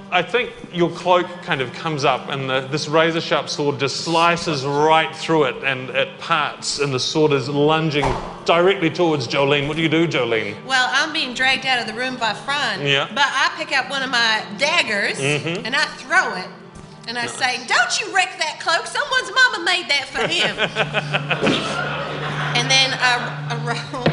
I 0.10 0.22
think 0.22 0.54
your 0.72 0.90
cloak 0.92 1.28
kind 1.44 1.60
of 1.60 1.74
comes 1.74 2.06
up, 2.06 2.30
and 2.30 2.50
the, 2.50 2.62
this 2.62 2.88
razor 2.88 3.20
sharp 3.20 3.50
sword 3.50 3.78
just 3.80 4.02
slices 4.02 4.66
right 4.66 5.14
through 5.14 5.44
it, 5.46 5.64
and 5.64 5.90
it 5.90 6.18
parts, 6.20 6.80
and 6.80 6.94
the 6.94 7.00
sword 7.00 7.34
is 7.34 7.50
lunging 7.50 8.06
directly 8.46 8.90
towards 8.90 9.28
Jolene. 9.28 9.68
What 9.68 9.76
do 9.76 9.84
you 9.84 9.90
do, 9.90 10.08
Jolene? 10.08 10.64
Well, 10.66 10.88
I'm 10.92 11.12
being 11.12 11.34
dragged 11.34 11.66
out 11.66 11.80
of 11.80 11.88
the 11.88 11.94
room 11.94 12.16
by 12.16 12.34
Fran. 12.34 12.80
Yeah. 12.82 13.06
Mm-hmm. 13.06 13.16
But 13.16 13.28
I 13.28 13.52
pick 13.58 13.78
up 13.78 13.90
one 13.90 14.02
of 14.02 14.10
my 14.10 14.46
daggers 14.58 15.20
and 15.20 15.76
I 15.76 15.84
throw 15.98 16.36
it. 16.36 16.48
And 17.08 17.18
I 17.18 17.26
say, 17.26 17.66
Don't 17.68 18.00
you 18.02 18.14
wreck 18.14 18.38
that 18.38 18.60
cloak. 18.60 18.86
Someone's 18.86 19.32
mama 19.34 19.64
made 19.64 19.88
that 19.90 20.10
for 20.10 20.28
him. 20.28 20.58
and 22.58 22.70
then 22.70 22.94
I, 23.00 23.48
I 23.50 23.56
roll. 23.66 24.06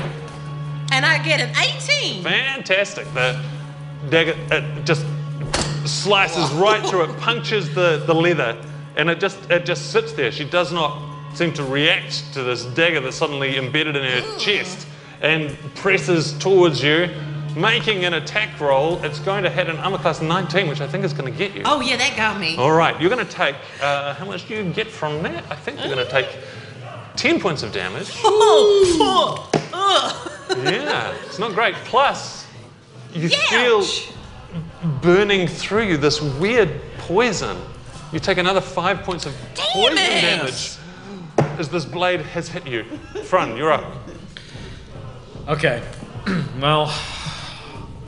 And 0.92 1.04
I 1.04 1.18
get 1.24 1.40
an 1.40 1.50
18. 1.56 2.22
Fantastic. 2.22 3.12
The 3.14 3.42
dagger 4.10 4.36
it 4.52 4.84
just 4.84 5.04
slices 5.86 6.50
right 6.52 6.84
through 6.86 7.04
it, 7.04 7.16
punctures 7.20 7.72
the, 7.74 8.02
the 8.06 8.14
leather, 8.14 8.56
and 8.96 9.10
it 9.10 9.20
just 9.20 9.50
it 9.50 9.64
just 9.64 9.90
sits 9.92 10.12
there. 10.12 10.30
She 10.30 10.44
does 10.44 10.72
not 10.72 11.14
seem 11.34 11.52
to 11.54 11.64
react 11.64 12.32
to 12.34 12.42
this 12.42 12.64
dagger 12.64 13.00
that's 13.00 13.16
suddenly 13.16 13.56
embedded 13.56 13.96
in 13.96 14.04
her 14.04 14.38
chest 14.38 14.86
and 15.20 15.56
presses 15.74 16.32
towards 16.38 16.82
you, 16.82 17.08
making 17.56 18.04
an 18.04 18.14
attack 18.14 18.60
roll. 18.60 19.02
It's 19.04 19.18
going 19.18 19.42
to 19.44 19.50
hit 19.50 19.68
an 19.68 19.76
armor 19.78 19.98
class 19.98 20.20
19, 20.20 20.68
which 20.68 20.80
I 20.80 20.86
think 20.86 21.04
is 21.04 21.12
going 21.12 21.32
to 21.32 21.36
get 21.36 21.54
you. 21.54 21.62
Oh, 21.64 21.80
yeah, 21.80 21.96
that 21.96 22.16
got 22.16 22.38
me. 22.38 22.56
All 22.56 22.72
right, 22.72 22.98
you're 23.00 23.10
going 23.10 23.24
to 23.24 23.32
take, 23.32 23.56
uh, 23.80 24.14
how 24.14 24.26
much 24.26 24.46
do 24.46 24.54
you 24.54 24.70
get 24.72 24.88
from 24.88 25.22
that? 25.22 25.44
I 25.50 25.56
think 25.56 25.78
you're 25.80 25.92
going 25.92 26.04
to 26.04 26.10
take 26.10 26.28
10 27.16 27.40
points 27.40 27.62
of 27.62 27.72
damage. 27.72 28.10
Oh, 28.24 29.50
oh. 29.72 30.30
Yeah, 30.62 31.14
it's 31.24 31.38
not 31.38 31.54
great. 31.54 31.74
Plus, 31.86 32.46
you 33.12 33.26
Ouch. 33.26 34.00
feel 34.00 34.14
burning 34.84 35.46
through 35.46 35.84
you 35.84 35.96
this 35.96 36.20
weird 36.20 36.80
poison. 36.98 37.56
You 38.12 38.20
take 38.20 38.38
another 38.38 38.60
five 38.60 39.02
points 39.02 39.26
of 39.26 39.34
poison 39.56 39.98
it. 39.98 40.20
damage 40.20 40.76
as 41.58 41.68
this 41.68 41.84
blade 41.84 42.20
has 42.20 42.48
hit 42.48 42.66
you. 42.66 42.84
Frun, 43.24 43.56
you're 43.56 43.72
up. 43.72 43.84
Okay. 45.48 45.82
well, 46.60 46.86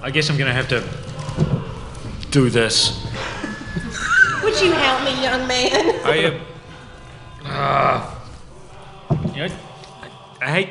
I 0.02 0.10
guess 0.10 0.30
I'm 0.30 0.36
going 0.36 0.48
to 0.48 0.54
have 0.54 0.68
to 0.68 0.84
do 2.30 2.50
this. 2.50 3.04
Would 4.42 4.60
you 4.60 4.72
help 4.72 5.04
me, 5.04 5.22
young 5.22 5.46
man? 5.46 6.00
I, 6.04 6.40
uh, 7.44 7.48
uh, 7.48 8.14
you 9.34 9.48
know, 9.48 9.54
I, 10.00 10.08
I 10.40 10.50
hate. 10.50 10.70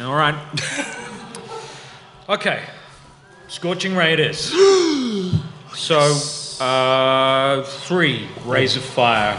All 0.00 0.14
right. 0.14 0.36
okay. 2.28 2.62
Scorching 3.48 3.96
ray 3.96 4.12
it 4.12 4.20
is. 4.20 4.38
so, 5.74 5.98
uh, 6.64 7.62
three 7.62 8.28
rays 8.44 8.76
of 8.76 8.84
fire. 8.84 9.34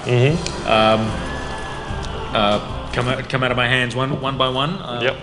Um, 0.65 1.01
uh, 2.33 2.89
come 2.93 3.07
out, 3.07 3.29
come 3.29 3.43
out 3.43 3.51
of 3.51 3.57
my 3.57 3.67
hands 3.67 3.95
one, 3.95 4.19
one 4.21 4.37
by 4.37 4.49
one. 4.49 4.71
Uh, 4.81 4.99
Yep. 5.01 5.17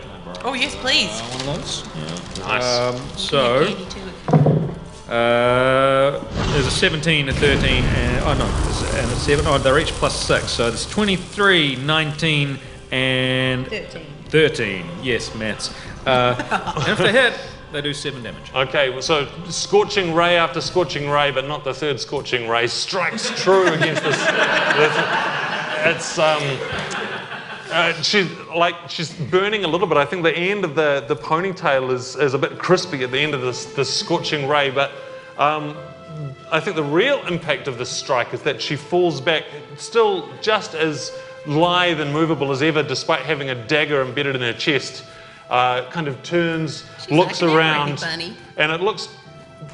Oh, 0.45 0.55
yes, 0.55 0.77
please. 0.77 1.21
One 1.21 1.41
of 1.41 1.47
those. 1.47 1.85
Yeah. 1.97 2.47
Nice. 2.47 2.79
Um, 2.79 2.97
so. 3.17 3.65
Candy 3.67 3.85
to 3.87 3.99
it. 3.99 5.11
Uh, 5.11 6.25
there's 6.53 6.67
a 6.67 6.71
17, 6.71 7.29
a 7.29 7.33
13, 7.33 7.85
and 7.85 8.25
oh 8.25 8.35
no, 8.35 8.45
and 8.99 9.11
a 9.11 9.17
7. 9.17 9.45
Oh, 9.47 9.59
they're 9.59 9.79
each 9.79 9.93
plus 9.93 10.21
6. 10.27 10.49
So 10.51 10.69
there's 10.69 10.87
23, 10.89 11.77
19, 11.77 12.59
and 12.91 13.67
13. 13.69 14.07
13. 14.29 14.87
Yes, 15.03 15.35
maths. 15.35 15.73
Uh, 16.07 16.37
and 16.81 16.89
if 16.93 16.99
they 16.99 17.13
hit, 17.13 17.35
they 17.77 17.83
do 17.83 17.93
7 17.93 18.23
damage. 18.23 18.51
Okay, 18.55 18.99
so 19.03 19.29
scorching 19.51 20.15
ray 20.15 20.37
after 20.37 20.63
scorching 20.63 21.11
ray, 21.11 21.31
but 21.31 21.47
not 21.47 21.63
the 21.63 21.75
third 21.75 22.01
scorching 22.01 22.49
ray, 22.49 22.67
strikes 22.67 23.31
true 23.43 23.67
against 23.69 24.03
this. 24.03 24.17
this 24.17 25.37
it's 25.85 26.19
um, 26.19 26.43
uh, 27.71 27.93
she's 28.01 28.31
like 28.57 28.75
she's 28.89 29.13
burning 29.13 29.65
a 29.65 29.69
little 29.69 29.87
bit. 29.87 29.99
I 29.99 30.07
think 30.07 30.23
the 30.23 30.37
end 30.37 30.65
of 30.65 30.75
the, 30.75 31.05
the 31.07 31.17
ponytail 31.17 31.93
is, 31.93 32.17
is 32.17 32.33
a 32.33 32.39
bit 32.39 32.59
crispy 32.59 33.05
at 33.05 33.11
the 33.11 33.19
end 33.19 33.35
of 33.35 33.43
this 33.43 33.67
this 33.75 33.95
scorching 33.95 34.49
ray, 34.49 34.71
but 34.71 34.93
um, 35.37 35.77
I 36.51 36.59
think 36.61 36.77
the 36.77 36.83
real 36.83 37.25
impact 37.27 37.69
of 37.69 37.77
this 37.77 37.91
strike 37.91 38.33
is 38.33 38.41
that 38.43 38.63
she 38.63 38.75
falls 38.75 39.21
back, 39.21 39.45
still 39.77 40.31
just 40.41 40.75
as 40.75 41.13
lithe 41.47 42.01
and 42.01 42.11
movable 42.11 42.51
as 42.53 42.63
ever, 42.63 42.83
despite 42.83 43.21
having 43.21 43.51
a 43.51 43.67
dagger 43.67 44.01
embedded 44.01 44.35
in 44.35 44.41
her 44.41 44.55
chest. 44.55 45.05
Uh, 45.49 45.89
kind 45.91 46.09
of 46.09 46.21
turns, 46.25 46.85
looks 47.09 47.41
like 47.41 47.55
around, 47.55 48.05
and 48.57 48.73
it 48.73 48.81
looks 48.81 49.09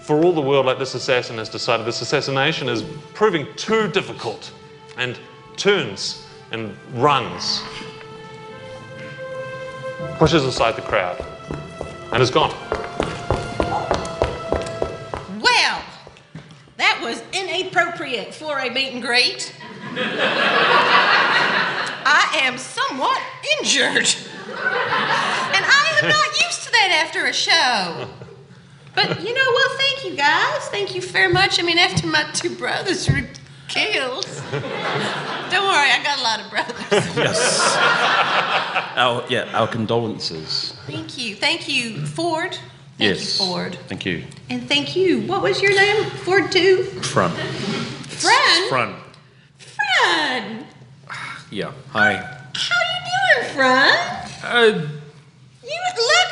for 0.03 0.23
all 0.23 0.33
the 0.33 0.41
world 0.41 0.67
like 0.67 0.79
this 0.79 0.95
assassin 0.95 1.39
has 1.39 1.49
decided 1.49 1.87
this 1.87 2.03
assassination 2.03 2.69
is 2.69 2.83
proving 3.15 3.47
too 3.57 3.89
difficult 3.89 4.53
and 4.99 5.19
turns 5.57 6.27
and 6.51 6.77
runs. 6.95 7.63
Pushes 10.19 10.45
aside 10.45 10.77
the 10.77 10.83
crowd 10.83 11.25
and 12.13 12.23
is 12.23 12.31
gone. 12.31 12.51
Well, 15.41 15.83
that 16.77 17.01
was 17.03 17.23
inappropriate 17.33 18.35
for 18.35 18.59
a 18.59 18.69
meet 18.69 18.93
and 18.93 19.03
greet. 19.03 19.55
I 22.05 22.41
am 22.43 22.59
somewhat 22.59 23.21
injured. 23.61 24.15
And 26.03 26.13
I 26.13 26.17
am 26.17 26.21
not 26.21 26.45
used 26.45 26.63
to 26.65 26.71
that 26.73 27.05
after 27.05 27.27
a 27.27 27.33
show. 27.33 28.09
But 28.95 29.23
you 29.23 29.33
know 29.33 29.51
what? 29.53 29.81
Thank 29.81 30.05
you 30.05 30.17
guys. 30.17 30.69
Thank 30.69 30.95
you 30.95 31.01
very 31.01 31.33
much. 31.33 31.61
I 31.61 31.63
mean, 31.63 31.79
after 31.79 32.07
my 32.07 32.25
two 32.35 32.55
brothers 32.57 33.09
were 33.09 33.23
killed. 33.69 34.27
Don't 34.51 35.65
worry, 35.65 35.91
I 35.91 36.01
got 36.03 36.19
a 36.19 36.23
lot 36.23 36.41
of 36.41 36.51
brothers. 36.51 37.17
Yes. 37.17 37.77
our, 38.97 39.25
yeah, 39.29 39.49
our 39.55 39.69
condolences. 39.69 40.75
Thank 40.87 41.17
you. 41.17 41.37
Thank 41.37 41.69
you, 41.69 42.05
Ford. 42.05 42.53
Thank 42.99 43.17
yes. 43.19 43.39
you, 43.41 43.47
Ford. 43.47 43.79
Thank 43.89 44.05
you. 44.05 44.25
And 44.51 44.69
thank 44.69 44.97
you. 44.97 45.23
What 45.23 45.43
was 45.43 45.63
your 45.63 45.75
name? 45.75 46.05
Ford 46.11 46.51
too? 46.51 46.85
Front. 46.85 47.35
Fran. 47.35 48.69
Front. 48.69 48.97
Fran. 49.57 50.67
Yeah. 51.51 51.73
Hi. 51.91 52.15
How 52.15 52.77
are 52.77 52.85
you 52.85 53.43
doing, 53.43 53.55
Fran? 53.55 54.31
Uh, 54.43 54.89
You 55.73 55.81
would 55.87 55.99
look. 55.99 56.29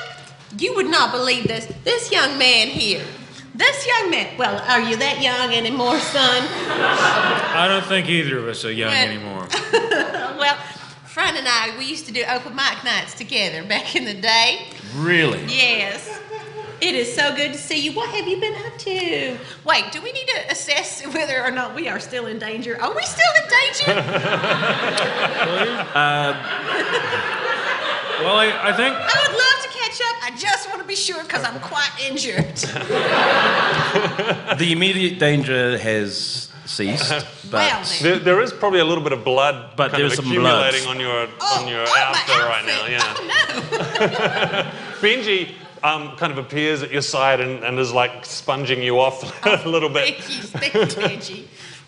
You 0.61 0.75
would 0.77 0.91
not 0.91 1.13
believe 1.13 1.47
this. 1.49 1.67
This 1.85 2.13
young 2.13 2.37
man 2.39 2.69
here. 2.69 3.05
This 3.55 3.87
young 3.87 4.11
man. 4.11 4.37
Well, 4.39 4.63
are 4.69 4.81
you 4.81 4.97
that 4.97 5.21
young 5.23 5.53
anymore, 5.53 5.99
son? 5.99 6.47
I 6.71 7.67
don't 7.69 7.85
think 7.87 8.09
either 8.09 8.39
of 8.39 8.49
us 8.49 8.65
are 8.65 8.73
young 8.73 8.91
Well- 8.91 9.09
anymore. 9.09 9.49
well, 10.39 10.57
Fran 11.07 11.37
and 11.37 11.47
I, 11.49 11.77
we 11.79 11.85
used 11.87 12.07
to 12.07 12.13
do 12.13 12.23
open 12.29 12.55
mic 12.55 12.85
nights 12.85 13.15
together 13.15 13.65
back 13.65 13.97
in 13.97 14.05
the 14.05 14.15
day. 14.15 14.69
Really? 14.97 15.45
Yes. 15.47 16.21
It 16.81 16.95
is 16.95 17.15
so 17.15 17.35
good 17.37 17.53
to 17.53 17.59
see 17.59 17.79
you. 17.79 17.93
What 17.93 18.09
have 18.11 18.27
you 18.27 18.41
been 18.41 18.55
up 18.55 18.79
to? 18.79 19.37
Wait, 19.65 19.93
do 19.93 20.01
we 20.01 20.13
need 20.13 20.27
to 20.29 20.51
assess 20.51 21.05
whether 21.09 21.45
or 21.45 21.51
not 21.51 21.75
we 21.75 21.89
are 21.89 22.01
still 22.01 22.27
in 22.27 22.39
danger? 22.39 22.81
Are 22.81 22.95
we 22.95 23.03
still 23.03 23.33
in 23.37 23.49
danger? 23.51 24.01
Well, 28.23 28.37
I, 28.37 28.47
I 28.71 28.73
think 28.73 28.95
I 28.95 29.27
would 29.27 29.37
love 29.37 29.63
to 29.63 29.69
catch 29.79 30.01
up. 30.01 30.17
I 30.23 30.37
just 30.37 30.69
want 30.69 30.81
to 30.83 30.87
be 30.87 30.95
sure 30.95 31.23
because 31.23 31.43
I'm 31.45 31.59
quite 31.61 31.91
injured. 32.07 32.57
The 34.59 34.73
immediate 34.73 35.19
danger 35.19 35.79
has 35.79 36.49
ceased, 36.67 37.09
but 37.51 37.53
Well, 37.53 37.83
then. 37.85 38.03
There, 38.03 38.19
there 38.19 38.41
is 38.41 38.53
probably 38.53 38.81
a 38.81 38.85
little 38.85 39.03
bit 39.03 39.13
of 39.13 39.25
blood 39.25 39.73
But 39.77 39.91
kind 39.93 40.03
there's 40.03 40.19
of 40.19 40.25
some 40.25 40.35
blood. 40.35 40.75
accumulating 40.75 40.89
on 40.89 41.01
your 41.01 41.29
Oh, 41.41 41.61
on 41.63 41.69
your 41.69 41.81
oh, 41.87 41.91
my 41.91 42.01
outfit 42.01 42.37
right 42.39 42.65
now. 42.67 42.81
outfit. 42.83 42.93
Yeah. 42.93 43.15
Oh, 43.19 44.67
no. 44.67 44.71
Benji 45.09 45.55
um, 45.83 46.15
kind 46.17 46.31
of 46.33 46.39
appears 46.39 46.83
at 46.83 46.91
your 46.93 47.03
side 47.03 47.41
and, 47.41 47.65
and 47.65 47.79
is 47.79 47.93
like 47.93 48.25
sponging 48.27 48.83
you 48.83 49.01
off 49.01 49.23
a 49.65 49.69
little 49.69 49.89
bit. 49.89 50.17
Thank 50.23 50.29
you, 50.29 50.43
thank 50.43 50.75
you, 50.75 50.81
Benji. 51.03 51.47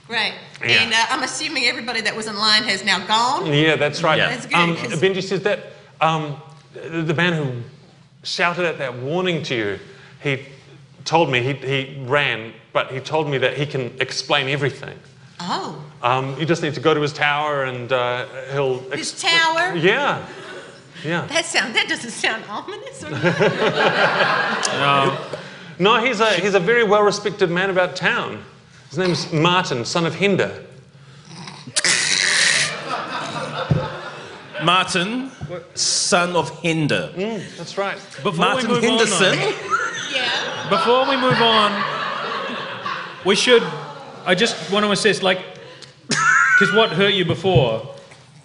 Great. 0.08 0.34
Yeah. 0.60 0.82
And 0.82 0.92
uh, 0.92 0.96
I'm 1.10 1.22
assuming 1.22 1.64
everybody 1.66 2.00
that 2.02 2.14
was 2.16 2.26
in 2.26 2.36
line 2.36 2.64
has 2.64 2.84
now 2.84 3.06
gone. 3.06 3.46
Yeah, 3.52 3.76
that's 3.76 4.02
right. 4.02 4.18
Yeah. 4.18 4.28
That's 4.30 4.46
good, 4.46 4.56
Um, 4.56 4.76
'cause- 4.76 5.00
Benji 5.00 5.22
says 5.22 5.42
that 5.42 5.72
um, 6.02 6.36
the 6.74 7.14
man 7.14 7.32
who 7.32 7.62
shouted 8.22 8.64
at 8.66 8.78
that 8.78 8.94
warning 8.98 9.42
to 9.44 9.54
you, 9.54 9.78
he 10.22 10.44
told 11.04 11.30
me 11.30 11.42
he, 11.42 11.52
he 11.54 12.04
ran, 12.06 12.52
but 12.72 12.90
he 12.92 13.00
told 13.00 13.28
me 13.28 13.38
that 13.38 13.56
he 13.56 13.64
can 13.66 13.92
explain 14.00 14.48
everything. 14.48 14.98
Oh, 15.40 15.82
Um, 16.02 16.38
you 16.38 16.46
just 16.46 16.62
need 16.62 16.74
to 16.74 16.80
go 16.80 16.94
to 16.94 17.00
his 17.00 17.12
tower 17.12 17.64
and 17.64 17.92
uh, 17.92 18.26
he'll. 18.52 18.78
his 18.90 19.20
tower. 19.20 19.74
Yeah. 19.76 20.24
Yeah. 21.04 21.26
That 21.26 21.44
sound 21.46 21.74
that 21.74 21.88
doesn't 21.88 22.10
sound 22.10 22.44
ominous. 22.48 23.02
Or 23.02 23.10
no. 24.78 25.18
No, 25.78 26.04
he's 26.04 26.20
a, 26.20 26.30
he's 26.34 26.54
a 26.54 26.60
very 26.60 26.84
well 26.84 27.02
respected 27.02 27.50
man 27.50 27.70
about 27.70 27.96
town. 27.96 28.44
His 28.88 28.98
name's 28.98 29.32
Martin, 29.32 29.84
son 29.84 30.06
of 30.06 30.14
Hender. 30.14 30.64
Martin, 34.64 35.30
son 35.74 36.36
of 36.36 36.50
Hender. 36.60 37.10
Mm, 37.14 37.56
that's 37.56 37.76
right. 37.78 37.96
Before 38.22 38.32
Martin 38.34 38.68
we 38.68 38.74
move 38.74 38.84
Henderson. 38.84 39.38
on, 39.38 39.54
yeah. 40.14 40.68
before 40.68 41.08
we 41.08 41.16
move 41.16 41.40
on, 41.40 41.72
we 43.24 43.34
should. 43.34 43.62
I 44.24 44.34
just 44.34 44.70
want 44.70 44.84
to 44.84 44.92
assess, 44.92 45.22
like, 45.22 45.40
because 46.08 46.72
what 46.74 46.90
hurt 46.90 47.14
you 47.14 47.24
before? 47.24 47.88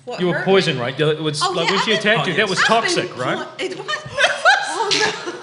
What 0.05 0.19
You 0.19 0.27
were 0.27 0.33
hurt 0.35 0.45
poisoned, 0.45 0.79
right? 0.79 0.97
It 0.99 1.21
was 1.21 1.41
Oh, 1.43 1.51
like 1.51 1.65
yeah, 1.67 1.71
when 1.71 1.79
I've 1.79 1.85
she 1.85 1.91
been- 1.91 1.99
attacked 1.99 2.27
you, 2.27 2.33
that 2.35 2.49
was 2.49 2.59
I've 2.61 2.65
toxic, 2.67 3.09
been 3.09 3.19
right? 3.19 3.37
po- 3.37 3.63
It 3.63 3.77
was. 3.77 3.87
Oh 4.69 4.89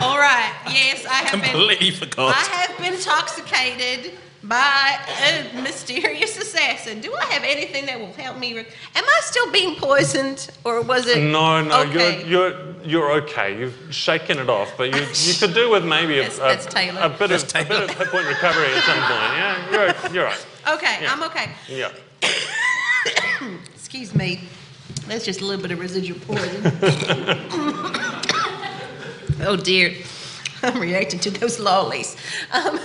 no. 0.00 0.06
All 0.06 0.18
right. 0.18 0.52
Yes, 0.68 1.04
I 1.06 1.14
have 1.14 1.40
been. 1.40 1.50
Completely 1.50 1.90
been. 1.90 1.98
forgot. 2.00 2.34
I 2.34 2.40
have 2.56 2.76
been 2.78 2.94
intoxicated 2.94 4.18
by 4.44 4.98
a 5.24 5.62
mysterious 5.62 6.36
assassin. 6.36 7.00
Do 7.00 7.14
I 7.14 7.24
have 7.26 7.44
anything 7.44 7.86
that 7.86 7.98
will 8.00 8.12
help 8.14 8.38
me? 8.38 8.54
Re- 8.54 8.66
Am 8.94 9.04
I 9.04 9.20
still 9.22 9.50
being 9.52 9.76
poisoned, 9.76 10.50
or 10.64 10.82
was 10.82 11.06
it? 11.06 11.22
No, 11.22 11.62
no, 11.62 11.82
Okay. 11.82 12.26
you're, 12.28 12.50
you're, 12.50 12.74
you're 12.84 13.12
okay. 13.22 13.56
You've 13.58 13.76
shaken 13.90 14.38
it 14.38 14.48
off, 14.50 14.72
but 14.76 14.92
you, 14.94 15.00
you 15.00 15.34
could 15.38 15.54
do 15.54 15.70
with 15.70 15.84
maybe 15.84 16.18
a, 16.18 16.22
That's- 16.28 16.38
a, 16.38 16.40
that's 16.40 16.66
Taylor. 16.66 17.00
a 17.00 17.08
bit 17.08 17.30
of, 17.30 17.42
a 17.42 17.64
bit 17.64 17.70
of 17.82 17.90
hit 17.90 18.08
point 18.08 18.26
recovery 18.26 18.66
at 18.74 18.84
some 18.84 18.98
point. 18.98 19.32
Yeah, 19.38 19.70
you're, 19.70 20.14
you're 20.14 20.24
right. 20.24 20.46
Okay, 20.74 20.98
Yeah. 21.02 21.12
I'm 21.12 21.22
okay. 21.24 21.50
Yeah. 21.68 21.92
Excuse 23.74 24.14
me. 24.14 24.40
That's 25.06 25.24
just 25.24 25.40
a 25.40 25.44
little 25.44 25.62
bit 25.62 25.70
of 25.72 25.78
residual 25.80 26.18
poison. 26.20 26.62
oh 29.44 29.56
dear. 29.56 29.94
I'm 30.74 30.80
reacting 30.80 31.18
to 31.20 31.30
those 31.30 31.58
lollies. 31.58 32.16
Um, 32.52 32.78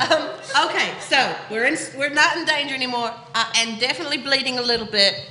um, 0.00 0.28
okay, 0.66 0.92
so 1.00 1.34
we're 1.50 1.64
in, 1.64 1.76
we're 1.96 2.10
not 2.10 2.36
in 2.36 2.44
danger 2.44 2.74
anymore, 2.74 3.12
uh, 3.34 3.52
and 3.56 3.80
definitely 3.80 4.18
bleeding 4.18 4.58
a 4.58 4.62
little 4.62 4.86
bit. 4.86 5.26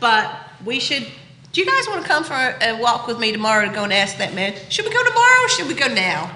But 0.00 0.30
we 0.64 0.78
should. 0.78 1.06
Do 1.52 1.60
you 1.60 1.66
guys 1.66 1.86
want 1.88 2.02
to 2.02 2.08
come 2.08 2.24
for 2.24 2.34
a, 2.34 2.70
a 2.70 2.80
walk 2.80 3.06
with 3.06 3.18
me 3.18 3.32
tomorrow 3.32 3.66
to 3.66 3.72
go 3.72 3.84
and 3.84 3.92
ask 3.92 4.16
that 4.18 4.34
man? 4.34 4.54
Should 4.70 4.84
we 4.86 4.92
go 4.92 5.02
tomorrow 5.04 5.44
or 5.44 5.48
should 5.48 5.66
we 5.68 5.74
go 5.74 5.88
now? 5.92 6.30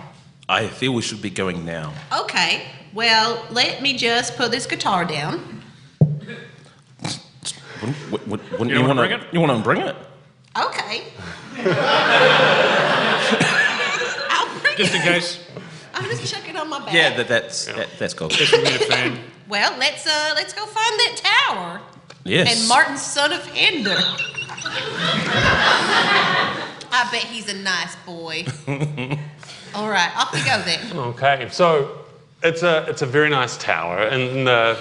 I 0.49 0.67
feel 0.67 0.93
we 0.93 1.03
should 1.03 1.23
be 1.23 1.31
going 1.31 1.65
now. 1.65 1.93
Okay. 2.21 2.67
Well, 2.93 3.47
let 3.51 3.83
me 3.83 3.97
just 3.97 4.37
put 4.37 4.51
this 4.51 4.67
guitar 4.67 5.05
down. 5.05 5.63
Wouldn't, 7.81 8.11
wouldn't, 8.11 8.51
wouldn't 8.53 8.71
You 8.71 8.77
you, 8.77 8.83
wanna 8.83 8.95
bring 8.95 9.13
it? 9.13 9.21
You 9.33 9.41
want 9.41 9.57
to 9.57 9.63
bring 9.63 9.81
it? 9.83 9.97
Okay. 10.59 11.05
I'll 14.79 14.89
bring 14.89 14.89
Just 14.89 14.95
in 14.95 15.13
case. 15.13 15.39
I'm 15.95 16.05
just 16.11 16.33
checking 16.33 16.57
on 16.57 16.69
my 16.69 16.79
back. 16.85 16.93
Yeah, 16.93 17.17
that, 17.17 17.29
that's 17.29 17.67
that, 17.67 17.89
that's 17.99 18.15
cool. 18.15 18.29
Just 18.29 18.53
for 18.55 18.59
me 18.61 18.65
to 18.65 18.79
fan. 18.85 19.19
Well, 19.49 19.79
let's 19.79 20.05
uh 20.05 20.33
let's 20.35 20.53
go 20.53 20.67
find 20.67 20.99
that 20.99 21.17
tower. 21.49 21.81
Yes. 22.25 22.59
And 22.59 22.69
Martin, 22.69 22.97
son 22.97 23.33
of 23.33 23.49
Ender. 23.55 23.95
I 26.91 27.09
bet 27.13 27.23
he's 27.23 27.49
a 27.49 27.55
nice 27.55 27.95
boy. 28.05 28.45
All 29.73 29.89
right, 29.89 30.11
off 30.17 30.33
we 30.35 30.41
go 30.41 30.61
then. 30.63 30.97
Okay, 30.97 31.49
so 31.53 32.07
it's 32.43 32.65
a 32.65 32.87
it's 32.89 33.03
a 33.03 33.07
very 33.07 33.31
nice 33.31 33.57
tower 33.57 33.99
and 33.99 34.49
the 34.49 34.77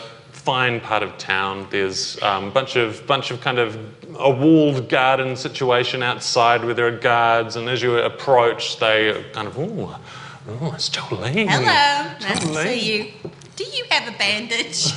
fine 0.45 0.79
part 0.79 1.03
of 1.03 1.17
town. 1.17 1.67
There's 1.71 2.17
a 2.19 2.29
um, 2.29 2.51
bunch 2.51 2.77
of 2.77 3.05
bunch 3.08 3.31
of 3.31 3.41
kind 3.41 3.60
of 3.60 3.77
a 4.17 4.29
walled 4.29 4.88
garden 4.88 5.36
situation 5.36 6.01
outside 6.01 6.63
where 6.63 6.73
there 6.73 6.88
are 6.88 6.97
guards, 6.97 7.58
and 7.58 7.67
as 7.67 7.81
you 7.81 7.97
approach, 7.97 8.79
they 8.79 9.25
kind 9.34 9.47
of 9.47 9.58
ooh, 9.58 9.89
ooh, 9.91 10.73
it's 10.73 10.89
Jolene. 10.89 11.49
Hello, 11.49 12.17
nice 12.21 12.39
to 12.39 12.53
see 12.63 12.79
you. 12.79 13.12
Do 13.55 13.63
you 13.63 13.86
have 13.89 14.13
a 14.13 14.17
bandage? 14.17 14.93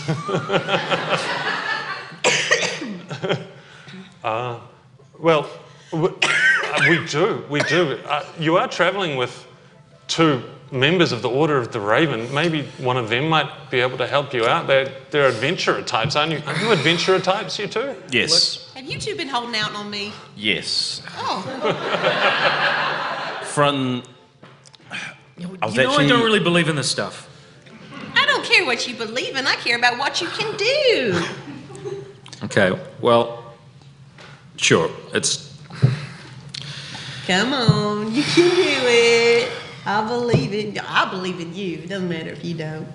Well, 5.18 5.50
we, 5.92 6.08
uh, 6.08 6.80
we 6.88 7.04
do, 7.06 7.44
we 7.50 7.60
do. 7.62 7.98
Uh, 8.06 8.24
you 8.38 8.56
are 8.56 8.68
travelling 8.68 9.16
with 9.16 9.46
two 10.06 10.44
members 10.70 11.12
of 11.12 11.22
the 11.22 11.28
Order 11.28 11.58
of 11.58 11.72
the 11.72 11.80
Raven. 11.80 12.32
Maybe 12.34 12.62
one 12.78 12.96
of 12.96 13.08
them 13.08 13.28
might 13.28 13.70
be 13.70 13.80
able 13.80 13.98
to 13.98 14.06
help 14.06 14.32
you 14.32 14.46
out. 14.46 14.66
They're, 14.66 14.92
they're 15.10 15.28
adventurer 15.28 15.82
types, 15.82 16.16
aren't 16.16 16.32
you? 16.32 16.42
Are 16.46 16.56
you 16.56 16.72
adventurer 16.72 17.18
types, 17.18 17.58
you 17.58 17.66
two? 17.66 17.94
Yes. 18.10 18.70
have 18.74 18.84
you 18.84 18.98
two 18.98 19.16
been 19.16 19.28
holding 19.28 19.56
out 19.56 19.74
on 19.74 19.90
me? 19.90 20.12
Yes. 20.36 21.02
Oh, 21.16 21.42
From. 23.44 24.02
I 24.90 25.14
You 25.36 25.46
know, 25.46 25.56
I 25.62 26.06
don't 26.06 26.24
really 26.24 26.40
believe 26.40 26.68
in 26.68 26.76
this 26.76 26.90
stuff. 26.90 27.28
I 28.14 28.26
don't 28.26 28.44
care 28.44 28.64
what 28.64 28.86
you 28.88 28.94
believe 28.94 29.36
in. 29.36 29.46
I 29.46 29.54
care 29.56 29.76
about 29.76 29.98
what 29.98 30.20
you 30.20 30.28
can 30.28 30.56
do. 30.56 31.22
Okay, 32.44 32.78
well, 33.00 33.54
sure. 34.56 34.90
It's. 35.12 35.56
Come 37.26 37.52
on, 37.52 38.14
you 38.14 38.22
can 38.22 38.54
do 38.54 38.62
it. 38.64 39.52
I 39.88 40.06
believe 40.06 40.52
in 40.52 40.78
I 40.78 41.08
believe 41.10 41.40
in 41.40 41.54
you. 41.54 41.78
It 41.78 41.88
doesn't 41.88 42.08
matter 42.10 42.30
if 42.30 42.44
you 42.44 42.54
don't. 42.54 42.86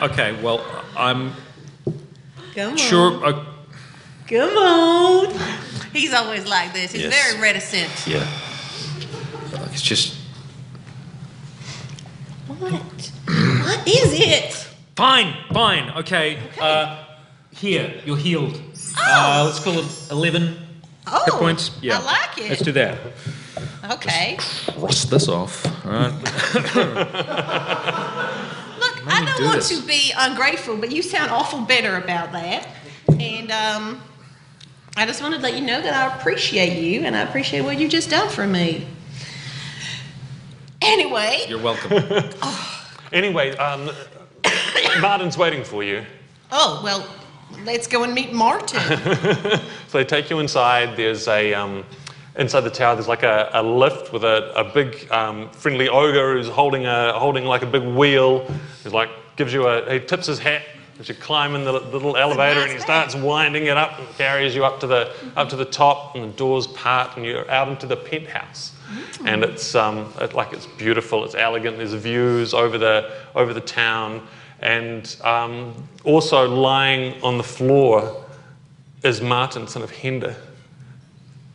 Okay, 0.00 0.40
well, 0.40 0.64
I'm 0.96 1.32
Come 2.54 2.70
on. 2.72 2.76
sure. 2.76 3.24
Uh, 3.24 3.44
Come 4.28 4.56
on. 4.56 5.34
He's 5.92 6.12
always 6.14 6.46
like 6.46 6.72
this. 6.72 6.92
He's 6.92 7.02
Yes. 7.02 7.12
very 7.32 7.42
reticent. 7.42 7.90
Yeah. 8.06 8.24
it's 9.72 9.82
just 9.82 10.14
What? 12.46 12.60
what 12.62 13.88
is 13.88 14.12
it? 14.20 14.54
fine, 14.94 15.34
fine. 15.52 15.90
Okay. 15.96 16.38
Uh, 16.60 17.04
here, 17.50 17.92
you're 18.06 18.16
healed. 18.16 18.60
Uh, 18.96 19.42
let's 19.46 19.58
call 19.58 19.78
it 19.80 19.86
11 20.12 20.56
Oh, 21.08 21.24
hit 21.24 21.34
points. 21.34 21.72
Yeah. 21.82 21.98
I 21.98 22.02
like 22.04 22.38
it. 22.38 22.50
Let's 22.50 22.62
do 22.62 22.72
that. 22.72 22.98
Okay. 23.90 24.36
Cross 24.78 25.06
this 25.06 25.28
off. 25.28 25.64
All 25.86 25.92
right. 25.92 26.12
Look, 28.78 29.06
Let 29.06 29.22
I 29.22 29.24
don't 29.24 29.36
do 29.38 29.44
want 29.44 29.56
this. 29.56 29.80
to 29.80 29.86
be 29.86 30.12
ungrateful, 30.16 30.76
but 30.76 30.90
you 30.92 31.02
sound 31.02 31.30
awful 31.30 31.60
bitter 31.62 31.96
about 31.96 32.32
that. 32.32 32.68
And 33.18 33.50
um, 33.50 34.00
I 34.96 35.06
just 35.06 35.22
wanted 35.22 35.36
to 35.38 35.42
let 35.42 35.54
you 35.54 35.62
know 35.64 35.80
that 35.80 35.94
I 35.94 36.16
appreciate 36.16 36.82
you 36.82 37.02
and 37.02 37.16
I 37.16 37.20
appreciate 37.22 37.62
what 37.62 37.78
you 37.78 37.88
just 37.88 38.10
done 38.10 38.28
for 38.28 38.46
me. 38.46 38.86
Anyway, 40.82 41.44
You're 41.48 41.62
welcome. 41.62 42.30
Anyway, 43.10 43.56
um, 43.56 43.88
Martin's 45.00 45.38
waiting 45.38 45.64
for 45.64 45.82
you. 45.82 46.04
oh, 46.52 46.82
well, 46.84 47.08
let's 47.64 47.86
go 47.86 48.04
and 48.04 48.12
meet 48.12 48.34
Martin. 48.34 48.80
So 49.88 49.96
they 49.96 50.04
take 50.04 50.28
you 50.28 50.40
inside. 50.40 50.94
There's 50.98 51.26
a 51.26 51.54
um, 51.54 51.86
inside 52.38 52.60
the 52.60 52.70
tower. 52.70 52.94
There's 52.94 53.08
like 53.08 53.24
a, 53.24 53.50
a 53.52 53.62
lift 53.62 54.12
with 54.12 54.24
a, 54.24 54.52
a 54.54 54.64
big 54.64 55.10
um, 55.10 55.50
friendly 55.50 55.88
ogre 55.88 56.34
who's 56.34 56.48
holding 56.48 56.86
a 56.86 57.18
holding 57.18 57.44
like 57.44 57.62
a 57.62 57.66
big 57.66 57.82
wheel. 57.82 58.50
He's 58.82 58.92
like 58.92 59.10
gives 59.36 59.52
you 59.52 59.66
a 59.66 59.92
he 59.92 60.00
tips 60.00 60.26
his 60.26 60.38
hat 60.38 60.62
as 60.98 61.08
you 61.08 61.14
climb 61.14 61.54
in 61.54 61.64
the, 61.64 61.72
the 61.72 61.92
little 61.92 62.16
elevator 62.16 62.60
and 62.60 62.72
he 62.72 62.78
starts 62.78 63.14
winding 63.14 63.66
it 63.66 63.76
up 63.76 63.98
and 63.98 64.08
carries 64.16 64.54
you 64.54 64.64
up 64.64 64.80
to 64.80 64.86
the 64.86 65.12
up 65.36 65.48
to 65.48 65.56
the 65.56 65.64
top 65.64 66.16
and 66.16 66.24
the 66.24 66.36
doors 66.36 66.66
part 66.68 67.16
and 67.16 67.26
you're 67.26 67.48
out 67.50 67.68
into 67.68 67.86
the 67.86 67.96
penthouse. 67.96 68.72
And 69.24 69.44
it's 69.44 69.74
um, 69.74 70.12
it, 70.20 70.34
like 70.34 70.52
it's 70.52 70.66
beautiful. 70.66 71.24
It's 71.24 71.34
elegant. 71.34 71.76
There's 71.76 71.92
views 71.92 72.54
over 72.54 72.78
the 72.78 73.12
over 73.34 73.52
the 73.52 73.60
town. 73.60 74.26
And 74.60 75.14
um, 75.22 75.88
also 76.04 76.48
lying 76.48 77.20
on 77.22 77.36
the 77.36 77.44
floor 77.44 78.24
is 79.04 79.20
Martin, 79.20 79.68
son 79.68 79.82
of 79.82 79.90
Hender. 79.90 80.34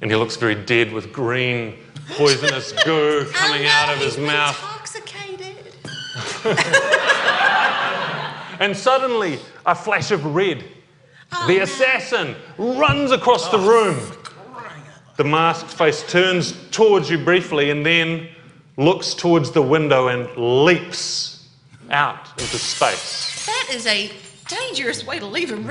And 0.04 0.12
he 0.12 0.18
looks 0.18 0.36
very 0.36 0.54
dead 0.54 0.92
with 0.92 1.14
green, 1.14 1.78
poisonous 2.10 2.74
goo 2.84 3.26
coming 3.34 3.66
out 3.66 3.94
of 3.94 4.00
his 4.00 4.18
mouth. 4.18 4.62
Intoxicated. 4.62 5.56
And 8.60 8.78
suddenly, 8.78 9.40
a 9.66 9.74
flash 9.76 10.12
of 10.12 10.24
red. 10.26 10.64
Oh, 11.34 11.48
the 11.48 11.60
assassin 11.64 12.36
runs 12.58 13.12
across 13.12 13.50
the 13.50 13.58
room. 13.58 14.00
The 15.18 15.24
masked 15.24 15.70
face 15.70 16.04
turns 16.10 16.54
towards 16.70 17.10
you 17.10 17.18
briefly 17.18 17.72
and 17.72 17.86
then 17.86 18.30
looks 18.78 19.14
towards 19.16 19.52
the 19.52 19.62
window 19.62 20.08
and 20.10 20.30
leaps 20.38 21.50
out 21.90 22.30
into 22.40 22.58
space. 22.58 23.46
That 23.48 23.70
is 23.72 23.88
a 23.88 24.12
dangerous 24.48 25.06
way 25.06 25.20
to 25.20 25.26
leave 25.26 25.52
a 25.52 25.56
room. 25.56 25.70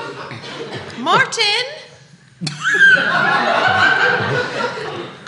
Martin. 1.06 1.64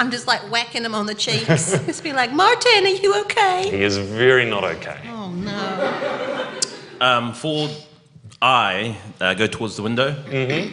I'm 0.00 0.10
just 0.10 0.26
like 0.26 0.40
whacking 0.50 0.84
him 0.84 0.92
on 0.92 1.06
the 1.06 1.14
cheeks. 1.14 1.70
Just 1.86 2.02
be 2.02 2.12
like, 2.12 2.32
Martin, 2.32 2.84
are 2.84 2.88
you 2.88 3.20
okay? 3.20 3.70
He 3.70 3.84
is 3.84 3.96
very 3.96 4.44
not 4.44 4.64
okay. 4.64 4.98
Oh 5.06 5.30
no. 5.30 6.58
Um, 7.00 7.32
for 7.32 7.68
I 8.42 8.98
uh, 9.20 9.34
go 9.34 9.46
towards 9.46 9.76
the 9.76 9.84
window 9.84 10.20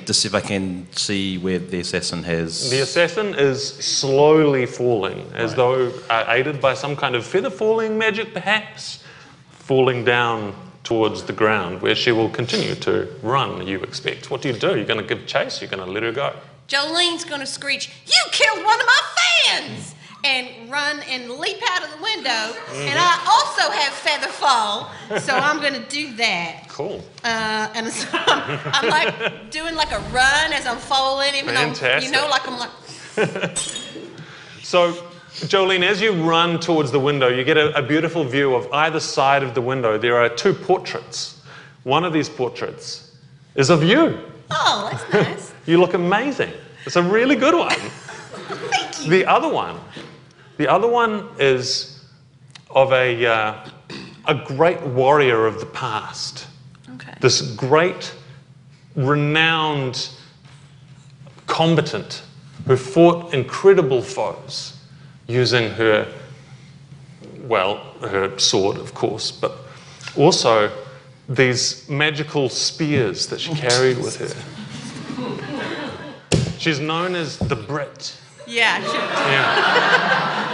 to 0.08 0.12
see 0.12 0.28
if 0.28 0.34
I 0.34 0.42
can 0.42 0.88
see 0.94 1.38
where 1.38 1.60
the 1.60 1.82
assassin 1.82 2.24
has. 2.24 2.72
The 2.72 2.82
assassin 2.82 3.36
is 3.36 3.64
slowly 3.64 4.66
falling, 4.66 5.32
as 5.36 5.54
though 5.54 5.94
uh, 6.10 6.26
aided 6.30 6.60
by 6.60 6.74
some 6.74 6.96
kind 6.96 7.16
of 7.16 7.24
feather 7.24 7.52
falling 7.52 7.96
magic, 8.00 8.34
perhaps, 8.34 9.04
falling 9.52 10.04
down 10.04 10.56
towards 10.86 11.24
the 11.24 11.34
ground, 11.34 11.82
where 11.82 11.96
she 11.96 12.12
will 12.14 12.30
continue 12.30 12.76
to 12.76 13.08
run, 13.22 13.68
you 13.68 13.82
expect. 13.82 14.32
What 14.32 14.42
do 14.42 14.48
you 14.50 14.58
do? 14.58 14.76
You're 14.78 14.86
going 14.86 15.02
to 15.02 15.16
give 15.16 15.28
chase? 15.28 15.62
You're 15.62 15.70
going 15.70 15.86
to 15.86 15.92
let 15.92 16.04
her 16.04 16.14
go? 16.14 16.34
Jolene's 16.68 17.24
gonna 17.24 17.46
screech, 17.46 17.92
You 18.08 18.24
killed 18.32 18.66
one 18.66 18.80
of 18.80 18.88
my 18.88 19.02
fans! 19.18 19.94
And 20.24 20.72
run 20.72 21.02
and 21.02 21.30
leap 21.30 21.62
out 21.70 21.84
of 21.84 21.92
the 21.96 22.02
window. 22.02 22.56
And 22.74 22.98
I 22.98 23.24
also 23.30 23.70
have 23.70 23.94
feather 23.94 24.26
fall, 24.26 24.92
so 25.20 25.36
I'm 25.36 25.62
gonna 25.62 25.86
do 25.88 26.16
that. 26.16 26.64
Cool. 26.68 27.04
Uh, 27.24 27.70
and 27.76 27.88
so 27.94 28.08
I'm, 28.12 28.60
I'm 28.74 28.90
like 28.90 29.52
doing 29.52 29.76
like 29.76 29.92
a 29.92 30.00
run 30.10 30.52
as 30.54 30.66
I'm 30.66 30.80
falling, 30.80 31.36
even 31.36 31.54
though, 31.54 32.00
you 32.00 32.10
know, 32.10 32.28
like 32.28 32.48
I'm 32.48 32.58
like, 32.58 33.58
So, 34.64 34.98
Jolene, 35.44 35.84
as 35.84 36.02
you 36.02 36.14
run 36.14 36.62
towards 36.62 36.92
the 36.92 37.00
window, 37.00 37.28
you 37.28 37.44
get 37.44 37.58
a, 37.58 37.78
a 37.78 37.82
beautiful 37.82 38.24
view 38.24 38.56
of 38.56 38.72
either 38.72 39.02
side 39.02 39.44
of 39.44 39.54
the 39.54 39.62
window. 39.62 39.98
There 39.98 40.18
are 40.18 40.30
two 40.30 40.54
portraits. 40.54 41.42
One 41.84 42.06
of 42.06 42.14
these 42.14 42.30
portraits 42.30 43.12
is 43.54 43.70
of 43.70 43.84
you. 43.84 44.18
oh, 44.50 44.90
that's 44.92 45.14
nice. 45.14 45.54
You 45.66 45.80
look 45.80 45.94
amazing. 45.94 46.54
It's 46.86 46.96
a 46.96 47.04
really 47.04 47.36
good 47.36 47.54
one. 47.54 47.70
Thank 47.76 49.04
you. 49.04 49.10
The 49.10 49.26
other 49.26 49.50
one, 49.50 49.78
the 50.56 50.70
other 50.70 50.88
one 50.88 51.28
is 51.38 52.06
of 52.70 52.94
a, 52.94 53.26
uh, 53.26 53.70
a 54.28 54.36
great 54.36 54.82
warrior 54.82 55.48
of 55.48 55.60
the 55.60 55.66
past. 55.66 56.48
Okay. 56.96 57.14
This 57.20 57.42
great, 57.42 58.14
renowned 58.96 60.10
combatant 61.46 62.24
who 62.68 62.78
fought 62.78 63.34
incredible 63.34 64.02
foes 64.02 64.75
using 65.28 65.72
her, 65.72 66.08
well, 67.42 67.78
her 68.02 68.38
sword, 68.38 68.78
of 68.78 68.94
course, 68.94 69.32
but 69.32 69.58
also 70.16 70.72
these 71.28 71.88
magical 71.90 72.50
spears 72.50 73.28
that 73.28 73.40
she 73.40 73.52
oh, 73.52 73.56
carried 73.56 73.98
with 73.98 74.18
her. 74.18 74.34
She's 76.58 76.80
known 76.80 77.16
as 77.16 77.38
the 77.38 77.56
Brit. 77.56 78.18
Yeah, 78.48 78.82
sure. 78.84 78.94
Yeah. 78.96 80.52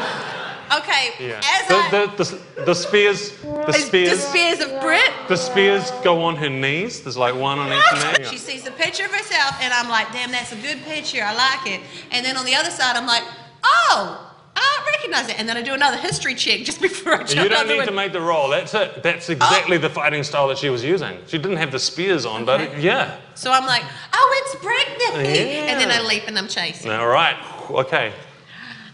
Okay, 0.77 1.12
Yeah. 1.19 1.41
as 1.43 1.67
The, 1.67 2.15
the, 2.15 2.23
the, 2.23 2.65
the 2.65 2.73
spears, 2.73 3.31
the 3.41 3.73
spears, 3.73 4.10
The 4.12 4.17
spears 4.17 4.60
of 4.62 4.81
Brit. 4.81 5.12
the 5.27 5.36
spears 5.36 5.91
go 6.01 6.23
on 6.23 6.38
her 6.38 6.49
knees. 6.49 7.01
There's 7.01 7.17
like 7.17 7.36
one 7.36 7.60
on 7.60 7.67
each 7.73 8.19
knee. 8.19 8.25
She 8.29 8.38
sees 8.38 8.65
a 8.65 8.71
picture 8.71 9.03
of 9.03 9.12
herself, 9.12 9.57
and 9.62 9.73
I'm 9.73 9.89
like, 9.89 10.13
damn, 10.13 10.31
that's 10.31 10.53
a 10.53 10.55
good 10.55 10.81
picture. 10.84 11.21
I 11.23 11.34
like 11.36 11.67
it. 11.67 11.81
And 12.12 12.25
then 12.25 12.38
on 12.38 12.45
the 12.45 12.55
other 12.55 12.69
side, 12.69 12.95
I'm 12.95 13.05
like, 13.05 13.23
oh, 13.63 14.31
I 14.56 14.92
recognize 14.94 15.30
it. 15.30 15.40
And 15.40 15.48
then 15.48 15.58
I 15.58 15.62
do 15.62 15.74
another 15.74 15.98
history 15.98 16.36
check 16.36 16.62
just 16.62 16.82
before 16.88 17.14
I 17.16 17.24
jump 17.24 17.44
You 17.44 17.50
don't 17.50 17.68
need 17.68 17.86
to 17.86 17.92
make 17.92 18.12
the 18.14 18.22
roll. 18.22 18.50
That's 18.50 18.74
it. 18.74 19.02
That's 19.04 19.30
exactly 19.30 19.78
the 19.78 19.90
fighting 19.90 20.24
style 20.24 20.48
that 20.50 20.58
she 20.58 20.70
was 20.70 20.84
using. 20.84 21.18
She 21.28 21.38
didn't 21.38 21.58
have 21.58 21.72
the 21.72 21.80
spears 21.80 22.26
on, 22.26 22.46
but 22.46 22.62
Okay. 22.62 22.82
yeah. 22.82 23.18
So 23.36 23.52
I'm 23.52 23.66
like, 23.66 23.84
oh, 24.14 24.44
it's 24.44 24.56
Britney. 24.64 25.24
Yeah. 25.36 25.72
And 25.72 25.80
then 25.80 25.90
I 25.92 26.02
leap 26.08 26.24
and 26.28 26.38
I'm 26.38 26.48
chasing. 26.48 26.92
All 26.92 27.08
right. 27.08 27.36
Okay. 27.70 28.14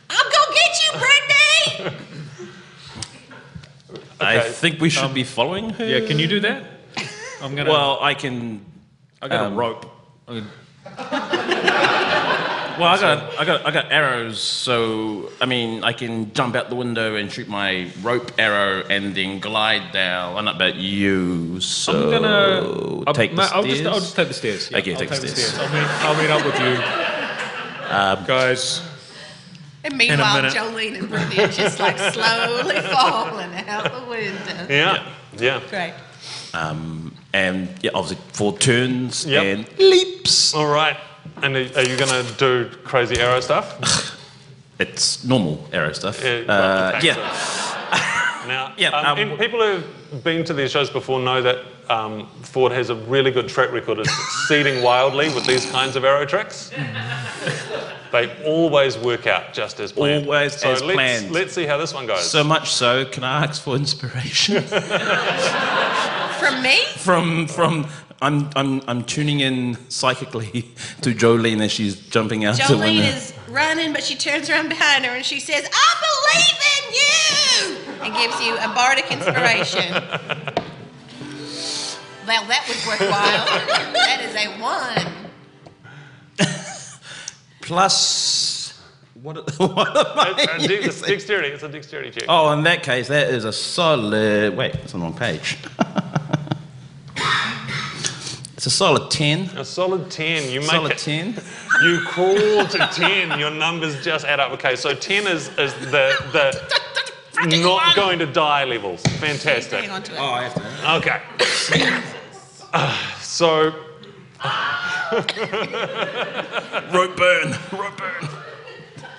I'm 0.10 0.32
gonna 0.32 0.54
get 0.56 0.80
you, 0.84 0.92
Britney. 1.00 1.94
I 4.20 4.38
Okay. 4.40 4.50
think 4.50 4.80
we 4.82 4.90
should 4.90 5.14
be 5.14 5.24
following 5.24 5.70
her. 5.72 5.86
yeah, 5.86 6.06
can 6.08 6.18
you 6.18 6.28
do 6.28 6.40
that? 6.40 6.64
I'm 7.42 7.56
gonna. 7.56 7.70
Well, 7.70 8.00
I 8.02 8.14
can. 8.16 8.66
I 9.22 9.28
got 9.28 9.46
um, 9.46 9.54
a 9.54 9.56
rope. 9.56 9.86
I- 10.28 10.44
Well, 12.80 12.88
I 12.88 13.00
got, 13.00 13.40
I 13.40 13.46
got, 13.46 13.66
I 13.66 13.72
got 13.72 13.92
arrows. 13.92 14.40
So 14.40 15.32
I 15.42 15.46
mean, 15.46 15.84
I 15.84 15.94
can 15.94 16.34
jump 16.34 16.56
out 16.56 16.70
the 16.70 16.76
window 16.76 17.16
and 17.16 17.32
shoot 17.32 17.48
my 17.48 17.92
rope 18.02 18.32
arrow, 18.38 18.84
and 18.90 19.16
then 19.16 19.40
glide 19.40 19.92
down. 19.92 20.34
I 20.34 20.36
don't 20.36 20.46
know 20.46 20.52
about 20.52 20.76
you. 20.76 21.60
So 21.62 21.94
I'm 21.94 22.12
gonna 22.12 23.04
I'll, 23.08 23.14
take 23.14 23.36
the 23.36 23.44
stairs. 23.46 23.52
I'll 23.54 23.64
just, 23.64 23.86
I'll 23.86 24.00
just 24.00 24.16
take 24.16 24.28
the 24.28 24.34
stairs. 24.34 24.70
Yeah, 24.72 24.78
Okay, 24.80 24.94
I'll 24.94 25.00
take 25.00 25.10
the 25.10 25.28
stairs. 25.28 25.58
I'll 25.60 25.70
meet, 25.74 25.84
I'll 26.06 26.22
meet 26.22 26.30
up 26.30 26.46
with 26.46 26.60
you, 26.60 28.28
guys. 28.28 28.82
And 29.84 29.98
meanwhile. 29.98 30.44
Jolene 30.44 31.00
and 31.00 31.10
Britney 31.10 31.46
are 31.48 31.52
just 31.52 31.80
like 31.80 31.98
slowly 31.98 32.82
falling 32.94 33.54
out 33.68 33.84
the 33.94 34.10
window. 34.10 34.68
Yeah. 34.70 35.06
Yeah. 35.38 35.62
Great. 35.70 35.94
um, 36.54 37.14
and 37.34 37.70
yeah, 37.82 37.92
obviously 37.94 38.24
Ford 38.34 38.60
turns 38.60 39.26
Yep. 39.26 39.44
and 39.44 39.80
leaps. 39.80 40.54
All 40.54 40.68
right. 40.68 40.98
And 41.42 41.56
are 41.56 41.60
are 41.80 41.84
you 41.84 41.98
going 41.98 42.26
to 42.26 42.34
do 42.38 42.70
crazy 42.84 43.20
arrow 43.20 43.40
stuff? 43.42 44.14
It's 44.80 45.24
normal 45.24 45.68
arrow 45.74 45.92
stuff. 45.92 46.24
Yeah, 46.24 46.44
well, 46.48 46.96
Uh, 46.96 47.00
yeah. 47.02 47.16
Now, 48.48 48.74
Yeah, 48.78 48.90
um, 48.90 49.06
um, 49.06 49.18
and 49.18 49.40
people 49.40 49.60
who've 49.60 50.24
been 50.24 50.44
to 50.46 50.54
these 50.54 50.70
shows 50.72 50.90
before 50.90 51.20
know 51.20 51.42
that 51.42 51.66
um, 51.90 52.28
Ford 52.44 52.72
has 52.72 52.90
a 52.90 52.96
really 52.96 53.32
good 53.32 53.50
track 53.50 53.72
record 53.72 54.00
of 54.00 54.06
succeeding 54.08 54.84
wildly 54.84 55.30
with 55.34 55.46
these 55.46 55.66
kinds 55.72 55.96
of 55.96 56.06
arrow 56.06 56.26
tricks. 56.26 56.72
they 58.12 58.32
always 58.46 58.98
work 59.00 59.26
out 59.28 59.52
just 59.52 59.80
as 59.80 59.92
planned. 59.92 60.26
Always 60.26 60.56
so 60.58 60.72
as 60.72 60.82
let's, 60.84 60.96
planned. 60.96 61.32
Let's 61.32 61.54
see 61.54 61.66
how 61.66 61.78
this 61.78 61.94
one 61.94 62.06
goes. 62.06 62.30
So 62.30 62.44
much 62.44 62.72
so, 62.72 63.04
can 63.06 63.24
I 63.24 63.46
ask 63.46 63.62
for 63.62 63.76
inspiration 63.76 64.62
From 66.40 66.62
me? 66.62 66.84
from 66.98 67.48
from? 67.48 67.88
I'm 68.22 68.50
I'm 68.56 68.82
I'm 68.88 69.04
tuning 69.04 69.42
in 69.42 69.78
psychically 69.90 70.50
to 71.02 71.14
Jolene 71.14 71.62
as 71.62 71.72
she's 71.72 71.96
jumping 72.10 72.46
out 72.46 72.56
the 72.58 72.64
Jolene 72.64 73.00
is 73.16 73.34
running, 73.50 73.94
but 73.94 74.04
she 74.04 74.16
turns 74.16 74.50
around 74.50 74.70
behind 74.70 75.06
her 75.06 75.12
and 75.12 75.24
she 75.26 75.40
says, 75.40 75.70
I 75.72 75.96
believe 76.34 76.60
in 76.78 76.84
you! 76.94 78.04
And 78.06 78.14
gives 78.16 78.42
you 78.42 78.56
a 78.58 78.74
bardic 78.74 79.12
inspiration. 79.12 80.04
Well, 82.28 82.44
that 82.48 82.66
was 82.68 82.86
worthwhile. 82.86 83.94
that 83.94 84.20
is 84.22 84.36
a 84.36 84.48
one. 84.62 85.14
Plus, 87.62 88.78
what? 89.22 89.38
What 89.58 89.88
am 89.96 90.20
I 90.20 90.34
It's 90.38 90.66
a 90.66 90.68
de- 90.68 90.74
it's 90.76 90.86
using? 90.88 91.08
dexterity. 91.08 91.48
It's 91.50 91.64
a 91.64 91.70
dexterity 91.70 92.12
check. 92.12 92.26
Oh, 92.28 92.52
in 92.52 92.64
that 92.64 92.84
case, 92.84 93.08
that 93.08 93.30
is 93.30 93.46
a 93.46 93.54
solid. 93.54 94.58
Wait, 94.58 94.76
it's 94.76 94.94
on 94.94 95.00
the 95.00 95.06
wrong 95.06 95.16
page. 95.16 95.58
It's 98.68 98.74
a 98.74 98.78
solid 98.78 99.10
ten. 99.10 99.46
A 99.58 99.64
solid 99.64 100.12
10. 100.12 100.52
You 100.52 100.60
make 100.60 100.70
Solid 100.70 100.92
it. 100.92 100.98
ten. 100.98 101.36
You 101.84 102.02
crawl 102.08 102.66
to 102.66 102.78
10. 102.92 103.40
Your 103.40 103.52
numbers 103.52 104.04
just 104.04 104.26
add 104.26 104.40
up. 104.40 104.52
Okay, 104.54 104.76
so 104.76 104.94
10 104.96 105.28
is, 105.28 105.48
is 105.60 105.74
the, 105.76 106.12
the 106.34 107.58
not 107.62 107.96
going 107.96 108.18
to 108.20 108.26
die 108.26 108.66
levels. 108.66 109.02
Fantastic. 109.20 109.82
Hang 109.82 109.92
on 109.92 110.04
to 110.04 110.14
it. 110.14 110.18
Oh, 110.20 110.26
I 110.26 110.44
have 110.48 110.54
to. 110.56 110.96
Okay. 110.96 111.22
Uh, 112.74 112.98
so, 113.22 113.72
Rope 116.92 117.16
burn. 117.16 117.56
Rope 117.72 117.98
burn. 117.98 118.30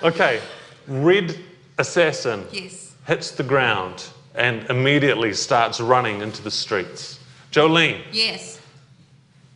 okay, 0.03 0.41
red 0.87 1.37
assassin 1.77 2.45
Yes. 2.51 2.93
hits 3.07 3.31
the 3.31 3.43
ground 3.43 4.05
and 4.35 4.63
immediately 4.69 5.33
starts 5.33 5.79
running 5.79 6.21
into 6.21 6.41
the 6.43 6.51
streets. 6.51 7.19
Jolene, 7.51 8.01
Yes. 8.11 8.58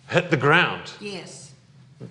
Hit 0.09 0.29
the 0.31 0.37
ground. 0.37 0.91
Yes. 0.99 1.51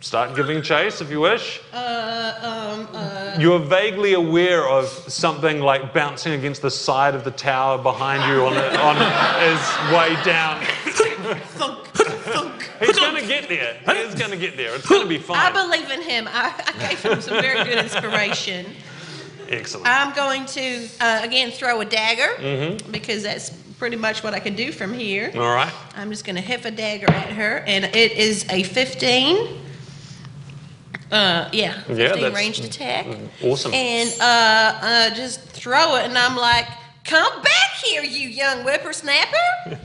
Start 0.01 0.35
giving 0.35 0.63
chase 0.63 1.03
if 1.03 1.11
you 1.11 1.21
wish. 1.21 1.61
Uh, 1.73 2.79
um, 2.81 2.89
uh, 2.95 3.37
You're 3.39 3.59
vaguely 3.59 4.15
aware 4.15 4.67
of 4.67 4.87
something 4.89 5.61
like 5.61 5.93
bouncing 5.93 6.33
against 6.33 6.63
the 6.63 6.71
side 6.71 7.15
of 7.15 7.25
the 7.25 7.31
tower 7.31 7.77
behind 7.77 8.23
you 8.33 8.47
on, 8.47 8.57
on 8.57 8.97
his 9.43 9.95
way 9.95 10.15
down. 10.25 10.65
thunk, 11.59 11.87
thunk. 11.89 12.71
He's 12.81 12.99
going 12.99 13.21
to 13.21 13.27
get 13.29 13.49
there. 13.51 13.75
He's 14.05 14.15
going 14.15 14.31
to 14.31 14.39
get 14.39 14.57
there. 14.57 14.75
It's 14.75 14.89
going 14.89 15.03
to 15.03 15.09
be 15.09 15.19
fine. 15.19 15.37
I 15.39 15.53
believe 15.53 15.91
in 15.91 16.01
him. 16.01 16.27
I, 16.27 16.55
I 16.75 16.89
gave 16.89 17.03
him 17.03 17.21
some 17.21 17.41
very 17.43 17.63
good 17.63 17.79
inspiration. 17.85 18.67
Excellent. 19.51 19.87
I'm 19.87 20.15
going 20.15 20.47
to, 20.47 20.89
uh, 21.01 21.21
again, 21.23 21.51
throw 21.51 21.83
a 21.83 21.85
dagger 21.85 22.33
Mm-hmm. 22.43 22.91
because 22.91 23.23
that's 23.23 23.51
pretty 23.83 23.97
much 23.97 24.23
what 24.23 24.33
I 24.33 24.39
can 24.39 24.55
do 24.55 24.71
from 24.71 24.95
here. 24.95 25.33
All 25.35 25.41
right. 25.53 25.73
I'm 25.97 26.09
just 26.09 26.25
going 26.25 26.37
to 26.37 26.41
hit 26.41 26.65
a 26.65 26.71
dagger 26.71 27.11
at 27.11 27.31
her, 27.31 27.65
and 27.67 27.85
it 27.85 28.13
is 28.13 28.47
a 28.49 28.63
15. 28.63 29.59
Uh, 31.11 31.49
yeah, 31.53 31.81
15 31.81 31.97
Yeah, 31.97 32.09
that's- 32.15 32.33
ranged 32.33 32.65
attack. 32.65 33.07
Awesome. 33.43 33.75
And 33.75 34.09
uh, 34.21 34.79
uh, 34.81 35.11
just 35.17 35.41
throw 35.41 35.97
it, 35.97 36.05
and 36.05 36.17
I'm 36.17 36.37
like, 36.37 36.69
come 37.03 37.43
back 37.43 37.71
here, 37.85 38.05
you 38.05 38.29
young 38.29 38.63
whippersnapper. 38.63 39.49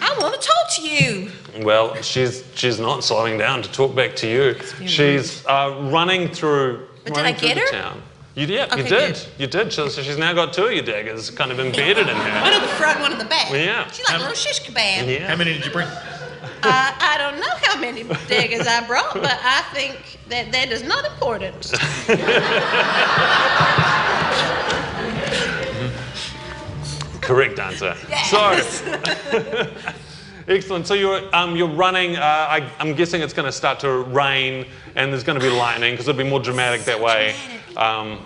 I 0.00 0.16
want 0.20 0.40
to 0.40 0.48
talk 0.48 0.70
to 0.76 0.88
you. 0.88 1.32
Well, 1.64 2.00
she's 2.02 2.44
she's 2.54 2.78
not 2.78 3.02
slowing 3.02 3.38
down 3.38 3.62
to 3.62 3.72
talk 3.72 3.92
back 3.96 4.14
to 4.16 4.28
you. 4.28 4.54
She's 4.86 5.44
uh, 5.46 5.88
running 5.90 6.28
through. 6.28 6.86
But 7.04 7.14
did 7.14 7.26
I 7.26 7.32
get 7.32 7.58
her? 7.58 7.66
Town. 7.72 8.02
You 8.34 8.46
did. 8.46 8.70
you 8.76 8.84
did. 8.84 8.88
good. 8.88 9.26
You 9.38 9.46
did. 9.46 9.72
So, 9.72 9.88
so 9.88 10.02
she's 10.02 10.16
now 10.16 10.32
got 10.32 10.52
two 10.52 10.66
of 10.66 10.72
your 10.72 10.84
daggers 10.84 11.30
kind 11.30 11.50
of 11.50 11.58
embedded 11.58 12.08
in 12.08 12.16
her. 12.16 12.40
One 12.40 12.52
her. 12.52 12.52
in 12.52 12.62
the 12.62 12.68
front, 12.68 13.00
one 13.00 13.12
in 13.12 13.18
the 13.18 13.24
back. 13.24 13.50
Yeah. 13.50 13.90
She's 13.90 14.08
like 14.08 14.16
a 14.16 14.20
little 14.20 14.34
shish 14.34 14.62
kebab. 14.62 15.08
Yeah. 15.08 15.28
How 15.28 15.36
many 15.36 15.54
did 15.54 15.64
you 15.64 15.72
bring? 15.72 15.88
Uh, 15.88 16.62
I 16.62 17.16
don't 17.18 17.40
know 17.40 17.50
how 17.62 17.80
many 17.80 18.04
daggers 18.28 18.66
I 18.66 18.86
brought, 18.86 19.14
but 19.14 19.38
I 19.42 19.62
think 19.72 20.18
that 20.28 20.52
that 20.52 20.70
is 20.70 20.82
not 20.82 21.06
important. 21.06 21.72
Correct 27.22 27.58
answer. 27.58 27.94
Yes. 28.08 28.80
So. 28.80 30.00
Excellent. 30.50 30.84
So 30.84 30.94
you're 30.94 31.32
um, 31.32 31.54
you're 31.54 31.68
running. 31.68 32.16
Uh, 32.16 32.22
I, 32.22 32.68
I'm 32.80 32.96
guessing 32.96 33.22
it's 33.22 33.32
going 33.32 33.46
to 33.46 33.52
start 33.52 33.78
to 33.80 33.88
rain, 33.88 34.66
and 34.96 35.12
there's 35.12 35.22
going 35.22 35.38
to 35.38 35.44
be 35.44 35.48
lightning 35.48 35.92
because 35.92 36.08
it'll 36.08 36.18
be 36.18 36.28
more 36.28 36.40
dramatic 36.40 36.80
that 36.86 37.00
way. 37.00 37.36
Um, 37.76 38.18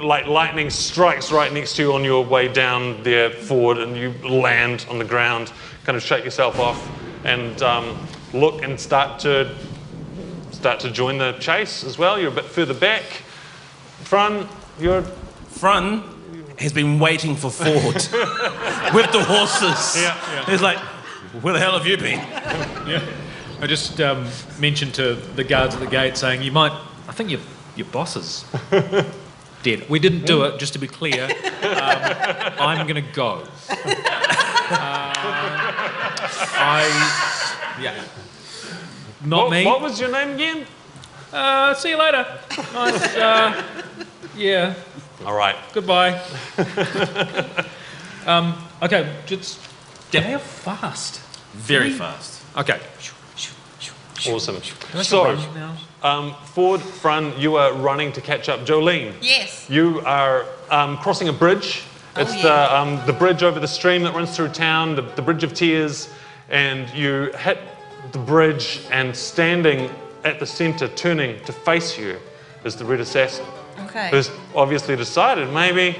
like 0.00 0.28
lightning 0.28 0.70
strikes 0.70 1.32
right 1.32 1.52
next 1.52 1.74
to 1.74 1.82
you 1.82 1.92
on 1.94 2.04
your 2.04 2.24
way 2.24 2.46
down 2.46 3.02
there 3.02 3.30
Ford, 3.30 3.78
and 3.78 3.96
you 3.96 4.12
land 4.22 4.86
on 4.88 5.00
the 5.00 5.04
ground. 5.04 5.52
Kind 5.82 5.96
of 5.96 6.04
shake 6.04 6.24
yourself 6.24 6.60
off, 6.60 6.88
and 7.24 7.60
um, 7.62 7.98
look 8.32 8.62
and 8.62 8.78
start 8.78 9.18
to 9.22 9.52
start 10.52 10.78
to 10.78 10.90
join 10.92 11.18
the 11.18 11.32
chase 11.40 11.82
as 11.82 11.98
well. 11.98 12.16
You're 12.16 12.30
a 12.30 12.34
bit 12.34 12.44
further 12.44 12.74
back. 12.74 13.02
Frun, 14.04 14.48
you're 14.78 15.02
Frun 15.02 16.11
has 16.62 16.72
been 16.72 16.98
waiting 16.98 17.36
for 17.36 17.50
Ford 17.50 17.94
with 18.94 19.12
the 19.12 19.24
horses. 19.26 20.00
Yeah, 20.00 20.16
yeah. 20.32 20.44
He's 20.46 20.62
like, 20.62 20.78
where 21.42 21.52
the 21.52 21.60
hell 21.60 21.72
have 21.72 21.86
you 21.86 21.96
been? 21.96 22.18
Yeah. 22.88 23.04
I 23.60 23.66
just 23.66 24.00
um, 24.00 24.26
mentioned 24.58 24.94
to 24.94 25.14
the 25.14 25.44
guards 25.44 25.74
at 25.74 25.80
the 25.80 25.86
gate 25.86 26.16
saying, 26.16 26.42
you 26.42 26.50
might, 26.50 26.72
I 27.08 27.12
think 27.12 27.30
your, 27.30 27.40
your 27.76 27.86
boss 27.86 28.16
is 28.16 28.44
dead. 29.62 29.88
We 29.88 29.98
didn't 29.98 30.26
do 30.26 30.42
it, 30.44 30.58
just 30.58 30.72
to 30.72 30.78
be 30.78 30.88
clear. 30.88 31.24
Um, 31.24 31.30
I'm 32.58 32.86
going 32.86 33.04
to 33.04 33.12
go. 33.12 33.46
Uh, 34.72 35.12
I, 36.56 37.78
yeah. 37.78 38.02
Not 39.22 39.44
what, 39.44 39.50
me. 39.50 39.66
what 39.66 39.82
was 39.82 40.00
your 40.00 40.10
name 40.10 40.30
again? 40.30 40.66
Uh, 41.30 41.74
see 41.74 41.90
you 41.90 41.98
later. 41.98 42.26
Nice. 42.72 43.14
Uh, 43.14 43.62
yeah. 44.36 44.74
All 45.24 45.34
right. 45.34 45.56
Goodbye. 45.72 46.20
um, 48.26 48.54
okay, 48.82 49.14
just. 49.26 49.60
How 50.12 50.38
fast? 50.38 51.20
Very 51.54 51.90
fast. 51.90 52.42
Okay. 52.56 52.80
Awesome. 54.28 54.56
I 54.94 55.02
So, 55.02 55.36
um, 56.02 56.34
Ford, 56.44 56.80
Frun, 56.80 57.32
you 57.38 57.56
are 57.56 57.72
running 57.72 58.12
to 58.12 58.20
catch 58.20 58.48
up. 58.48 58.60
Jolene, 58.60 59.14
Yes. 59.20 59.68
you 59.68 60.00
are 60.04 60.46
um, 60.70 60.96
crossing 60.98 61.28
a 61.28 61.32
bridge. 61.32 61.82
It's 62.16 62.30
Oh, 62.32 62.36
yeah. 62.36 62.42
the, 62.42 62.76
um, 62.76 63.06
the 63.06 63.12
bridge 63.12 63.42
over 63.42 63.58
the 63.58 63.66
stream 63.66 64.02
that 64.04 64.14
runs 64.14 64.36
through 64.36 64.48
town, 64.50 64.94
the, 64.94 65.02
the 65.02 65.22
Bridge 65.22 65.42
of 65.44 65.54
Tears, 65.54 66.08
and 66.50 66.88
you 66.90 67.32
hit 67.38 67.58
the 68.12 68.18
bridge, 68.18 68.80
and 68.92 69.16
standing 69.16 69.90
at 70.24 70.38
the 70.38 70.46
centre, 70.46 70.88
turning 70.88 71.42
to 71.44 71.52
face 71.52 71.98
you, 71.98 72.18
is 72.64 72.76
the 72.76 72.84
Red 72.84 73.00
Assassin, 73.00 73.46
Okay. 73.80 74.10
who's 74.10 74.30
obviously 74.54 74.96
decided 74.96 75.52
maybe, 75.52 75.98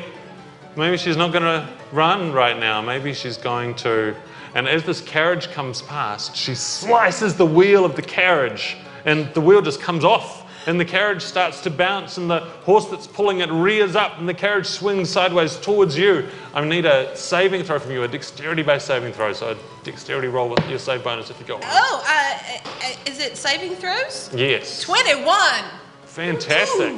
maybe 0.77 0.97
she's 0.97 1.17
not 1.17 1.33
going 1.33 1.45
to 1.45 1.69
run 1.93 2.33
right 2.33 2.59
now. 2.59 2.81
Maybe 2.81 3.13
she's 3.13 3.37
going 3.37 3.75
to. 3.77 4.17
And 4.55 4.69
as 4.69 4.85
this 4.85 5.01
carriage 5.01 5.51
comes 5.51 5.83
past, 5.83 6.37
she 6.37 6.55
slices 6.55 7.37
the 7.37 7.47
wheel 7.47 7.85
of 7.85 7.97
the 7.97 8.03
carriage, 8.03 8.77
and 9.05 9.33
the 9.35 9.41
wheel 9.41 9.63
just 9.63 9.81
comes 9.81 10.05
off. 10.05 10.41
And 10.65 10.79
the 10.79 10.85
carriage 10.85 11.23
starts 11.23 11.61
to 11.63 11.71
bounce, 11.71 12.19
and 12.19 12.31
the 12.31 12.39
horse 12.39 12.85
that's 12.87 13.09
pulling 13.09 13.41
it 13.41 13.51
rears 13.51 13.97
up, 13.97 14.19
and 14.19 14.29
the 14.29 14.35
carriage 14.35 14.67
swings 14.67 15.11
sideways 15.11 15.57
towards 15.57 15.99
you. 15.99 16.29
I 16.55 16.65
need 16.65 16.87
a 16.87 17.17
saving 17.17 17.65
throw 17.65 17.81
from 17.81 17.91
you, 17.91 18.05
a 18.05 18.09
dexterity 18.09 18.63
based 18.63 18.87
saving 18.87 19.13
throw. 19.13 19.33
So, 19.33 19.53
a 19.53 19.85
dexterity 19.85 20.29
roll 20.29 20.49
with 20.49 20.65
your 20.69 20.79
save 20.79 21.03
bonus 21.03 21.31
if 21.31 21.41
you 21.41 21.47
got 21.47 21.63
one. 21.63 21.69
Oh, 21.73 22.05
uh, 22.07 22.61
uh, 22.87 23.11
is 23.11 23.19
it 23.19 23.37
saving 23.37 23.75
throws? 23.75 24.31
Yes. 24.33 24.83
21. 24.83 25.65
Fantastic. 26.13 26.93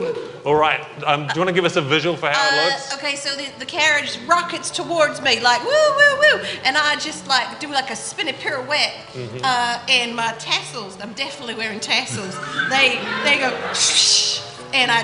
All 0.44 0.56
right. 0.56 0.80
Um, 1.06 1.28
do 1.28 1.34
you 1.34 1.40
want 1.40 1.48
to 1.48 1.54
give 1.54 1.64
us 1.64 1.76
a 1.76 1.80
visual 1.80 2.16
for 2.16 2.26
how 2.30 2.48
it 2.48 2.52
Uh, 2.52 2.64
looks? 2.66 2.94
okay, 2.94 3.14
so 3.14 3.34
the, 3.36 3.46
the 3.60 3.64
carriage 3.64 4.18
rockets 4.26 4.70
towards 4.70 5.22
me 5.22 5.38
like 5.38 5.62
woo 5.62 5.70
woo 5.70 6.18
woo, 6.18 6.44
and 6.64 6.76
I 6.76 6.96
just 6.96 7.28
like 7.28 7.60
do 7.60 7.68
like 7.68 7.90
a 7.90 7.96
spinning 7.96 8.34
pirouette, 8.34 8.92
Mm-hmm. 9.12 9.38
uh, 9.44 9.78
and 9.88 10.16
my 10.16 10.32
tassels. 10.40 10.98
I'm 11.00 11.12
definitely 11.12 11.54
wearing 11.54 11.78
tassels. 11.78 12.34
They 12.70 12.98
they 13.22 13.38
go, 13.38 13.50
and 14.74 14.90
I 14.90 15.02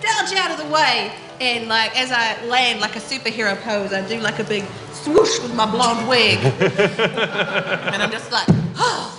dodge 0.00 0.32
out 0.38 0.52
of 0.52 0.58
the 0.64 0.72
way, 0.72 1.10
and 1.40 1.66
like 1.66 1.98
as 2.00 2.12
I 2.12 2.40
land 2.46 2.80
like 2.80 2.94
a 2.94 3.00
superhero 3.00 3.60
pose, 3.62 3.92
I 3.92 4.06
do 4.06 4.20
like 4.20 4.38
a 4.38 4.44
big 4.44 4.64
swoosh 4.92 5.40
with 5.42 5.54
my 5.56 5.68
blonde 5.68 6.06
wig, 6.08 6.38
and 6.38 8.00
I'm 8.00 8.12
just 8.12 8.30
like, 8.30 8.46
oh. 8.76 9.16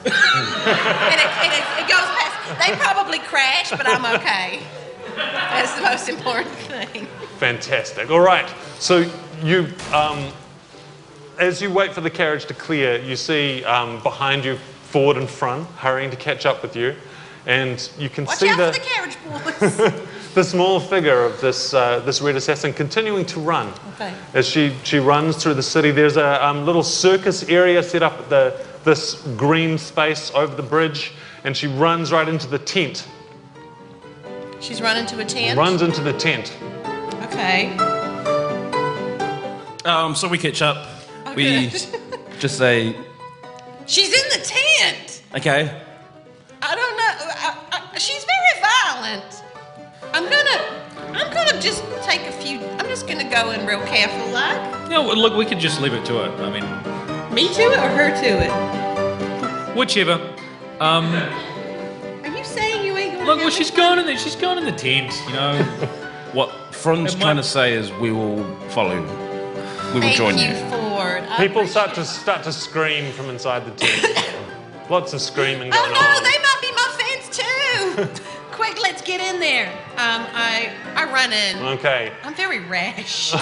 and 0.06 0.14
it, 1.20 1.30
and 1.44 1.52
it, 1.52 1.64
it 1.84 1.86
goes 1.86 2.08
past. 2.16 2.29
They 2.58 2.74
probably 2.76 3.18
crash, 3.20 3.70
but 3.70 3.86
I'm 3.86 4.04
okay. 4.16 4.60
That's 5.16 5.74
the 5.74 5.82
most 5.82 6.08
important 6.08 6.54
thing. 6.54 7.06
Fantastic. 7.38 8.10
All 8.10 8.20
right. 8.20 8.48
So 8.78 9.10
you, 9.42 9.68
um, 9.92 10.32
as 11.38 11.62
you 11.62 11.70
wait 11.70 11.92
for 11.92 12.00
the 12.00 12.10
carriage 12.10 12.46
to 12.46 12.54
clear, 12.54 13.00
you 13.00 13.16
see 13.16 13.64
um, 13.64 14.02
behind 14.02 14.44
you 14.44 14.56
Ford 14.84 15.16
and 15.16 15.28
Frun 15.28 15.64
hurrying 15.76 16.10
to 16.10 16.16
catch 16.16 16.46
up 16.46 16.62
with 16.62 16.76
you, 16.76 16.94
and 17.46 17.90
you 17.98 18.08
can 18.08 18.24
Watch 18.24 18.38
see 18.38 18.48
out 18.48 18.58
the, 18.58 18.72
for 18.72 19.66
the 19.66 20.06
the 20.34 20.44
small 20.44 20.78
figure 20.78 21.24
of 21.24 21.40
this 21.40 21.74
uh, 21.74 22.00
this 22.00 22.20
red 22.20 22.36
assassin 22.36 22.72
continuing 22.72 23.24
to 23.26 23.40
run. 23.40 23.72
Okay. 23.94 24.14
As 24.34 24.46
she 24.46 24.74
she 24.84 24.98
runs 24.98 25.36
through 25.36 25.54
the 25.54 25.62
city, 25.62 25.90
there's 25.90 26.16
a 26.16 26.44
um, 26.44 26.64
little 26.64 26.82
circus 26.82 27.42
area 27.44 27.82
set 27.82 28.02
up 28.02 28.18
at 28.18 28.28
the 28.28 28.66
this 28.84 29.22
green 29.36 29.76
space 29.78 30.30
over 30.34 30.54
the 30.54 30.62
bridge, 30.62 31.12
and 31.44 31.56
she 31.56 31.66
runs 31.66 32.12
right 32.12 32.28
into 32.28 32.46
the 32.46 32.58
tent. 32.58 33.06
She's 34.60 34.80
running 34.82 35.06
to 35.06 35.18
a 35.20 35.24
tent. 35.24 35.58
Runs 35.58 35.82
into 35.82 36.02
the 36.02 36.12
tent. 36.12 36.56
Okay. 37.24 37.74
Um, 39.84 40.14
so 40.14 40.28
we 40.28 40.36
catch 40.38 40.60
up. 40.62 40.86
Oh, 41.26 41.34
we 41.34 41.68
good. 41.70 41.86
just 42.38 42.58
say, 42.58 42.94
She's 43.86 44.08
in 44.12 44.40
the 44.40 44.44
tent. 44.46 45.22
okay, 45.36 45.82
I 46.62 46.74
don't 46.74 46.96
know. 46.96 47.14
I, 47.18 47.56
I, 47.94 47.98
she's 47.98 48.24
very 48.24 48.62
violent. 48.84 49.42
I'm 50.12 50.24
gonna. 50.24 51.18
I'm 51.18 51.32
gonna 51.32 51.60
just 51.60 51.82
take 52.02 52.20
a 52.22 52.32
few. 52.32 52.60
I'm 52.78 52.86
just 52.86 53.08
gonna 53.08 53.28
go 53.28 53.50
in 53.52 53.66
real 53.66 53.82
careful, 53.86 54.30
like. 54.32 54.60
Yeah, 54.90 54.98
well, 54.98 55.16
look, 55.16 55.34
we 55.36 55.44
could 55.46 55.58
just 55.58 55.80
leave 55.80 55.94
it 55.94 56.04
to 56.06 56.24
it. 56.24 56.30
I 56.40 56.50
mean, 56.50 57.34
Me 57.34 57.48
to 57.54 57.62
it 57.62 57.78
or 57.78 57.88
her 57.88 58.10
to 58.10 59.70
it? 59.70 59.76
whichever. 59.76 60.18
Um, 60.80 61.04
Are 62.24 62.28
you 62.36 62.42
saying 62.44 62.84
you 62.86 62.96
ain't 62.96 63.12
gonna? 63.14 63.26
look, 63.26 63.38
have 63.38 63.44
well, 63.44 63.50
she's 63.50 63.68
this 63.70 63.76
gone 63.76 63.98
in 63.98 64.06
the 64.06 64.16
she's 64.16 64.34
gone 64.36 64.56
in 64.58 64.64
the 64.64 64.72
tent. 64.72 65.12
You 65.26 65.34
know. 65.34 65.62
what 66.32 66.50
Frun's 66.74 67.12
It 67.12 67.18
might- 67.18 67.22
trying 67.24 67.36
to 67.36 67.42
say 67.42 67.74
is 67.74 67.92
we 67.94 68.12
will 68.12 68.42
follow 68.70 68.94
you. 68.94 69.02
We 69.02 69.94
will 69.94 70.00
Thank 70.02 70.16
join 70.16 70.38
you, 70.38 70.46
you. 70.48 70.54
Ford. 70.70 71.24
I 71.28 71.36
People 71.36 71.66
start 71.66 71.94
to 71.96 72.04
start 72.04 72.42
to 72.44 72.52
scream 72.52 73.12
from 73.12 73.28
inside 73.28 73.66
the 73.66 73.72
tent. 73.72 74.34
Lots 74.90 75.12
of 75.12 75.20
screaming 75.20 75.70
going 75.70 75.74
Oh 75.74 75.92
no, 75.92 76.16
on. 76.16 76.22
they 76.22 76.38
might 76.38 76.58
be 76.62 76.72
my 76.72 76.88
fans 76.98 78.16
too. 78.16 78.22
Quick, 78.52 78.80
let's 78.82 79.02
get 79.02 79.20
in 79.20 79.38
there. 79.40 79.66
Um, 79.98 80.26
I 80.34 80.72
I 80.94 81.04
run 81.12 81.32
in. 81.32 81.58
Okay. 81.78 82.12
I'm 82.24 82.34
very 82.34 82.60
rash. 82.60 83.34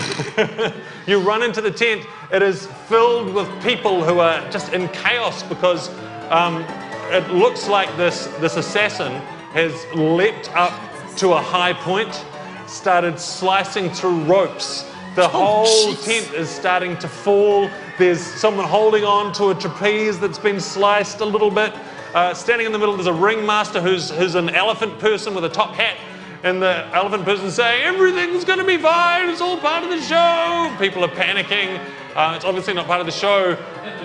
You 1.07 1.21
run 1.21 1.43
into 1.43 1.61
the 1.61 1.71
tent. 1.71 2.05
It 2.33 2.43
is 2.43 2.67
filled 2.89 3.33
with 3.33 3.49
people 3.63 4.03
who 4.05 4.19
are 4.19 4.49
just 4.51 4.73
in 4.73 4.89
chaos 4.89 5.43
because 5.45 5.89
um, 6.31 6.63
it 7.11 7.29
looks 7.31 7.69
like 7.69 7.95
this, 7.97 8.27
this 8.39 8.57
assassin 8.57 9.13
has 9.53 9.87
leapt 9.95 10.55
up 10.55 10.73
to 11.17 11.33
a 11.33 11.41
high 11.41 11.73
point, 11.73 12.25
started 12.67 13.19
slicing 13.19 13.91
through 13.91 14.23
ropes. 14.25 14.85
The 15.15 15.27
whole 15.27 15.67
jeez. 15.67 16.05
tent 16.05 16.35
is 16.35 16.49
starting 16.49 16.97
to 16.99 17.09
fall. 17.09 17.71
There's 17.99 18.21
someone 18.21 18.67
holding 18.67 19.05
on 19.05 19.33
to 19.35 19.49
a 19.51 19.55
trapeze 19.55 20.21
that's 20.21 20.39
been 20.39 20.61
sliced 20.61 21.21
a 21.21 21.25
little 21.25 21.51
bit. 21.51 21.73
Uh, 22.15 22.35
standing 22.35 22.67
in 22.67 22.73
the 22.73 22.79
middle, 22.79 22.95
there's 22.95 23.07
a 23.07 23.13
ringmaster 23.13 23.81
who's, 23.81 24.11
who's 24.11 24.35
an 24.35 24.51
elephant 24.51 24.99
person 24.99 25.35
with 25.35 25.45
a 25.45 25.49
top 25.49 25.75
hat. 25.75 25.97
And 26.45 26.63
the 26.63 26.87
elephant 26.95 27.25
person 27.25 27.51
saying, 27.51 27.83
everything's 27.83 28.45
going 28.45 28.61
to 28.61 28.65
be 28.65 28.77
fine, 28.77 29.29
it's 29.29 29.41
all 29.41 29.59
part 29.59 29.83
of 29.83 29.91
the 29.91 30.01
show. 30.01 30.73
People 30.79 31.05
are 31.05 31.09
panicking. 31.09 31.81
Uh, 32.15 32.35
it's 32.37 32.45
obviously 32.45 32.75
not 32.75 32.87
part 32.87 33.01
of 33.01 33.07
the 33.07 33.13
show. 33.13 33.55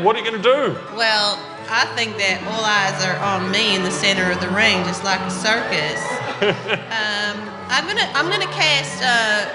What 0.02 0.16
are 0.16 0.20
you 0.20 0.26
going 0.26 0.42
to 0.42 0.44
do? 0.44 0.96
well, 0.96 1.38
I 1.70 1.86
think 1.96 2.18
that 2.18 2.44
all 2.48 2.64
eyes 2.64 2.98
are 3.06 3.18
on 3.24 3.52
me 3.52 3.76
in 3.76 3.84
the 3.84 3.92
center 3.92 4.32
of 4.32 4.40
the 4.42 4.50
ring, 4.50 4.84
just 4.86 5.04
like 5.04 5.20
a 5.22 5.32
circus. 5.32 6.02
um, 6.92 7.36
I'm 7.70 7.88
gonna 7.88 8.10
I'm 8.14 8.30
gonna 8.30 8.52
cast 8.52 9.02
uh, 9.02 9.50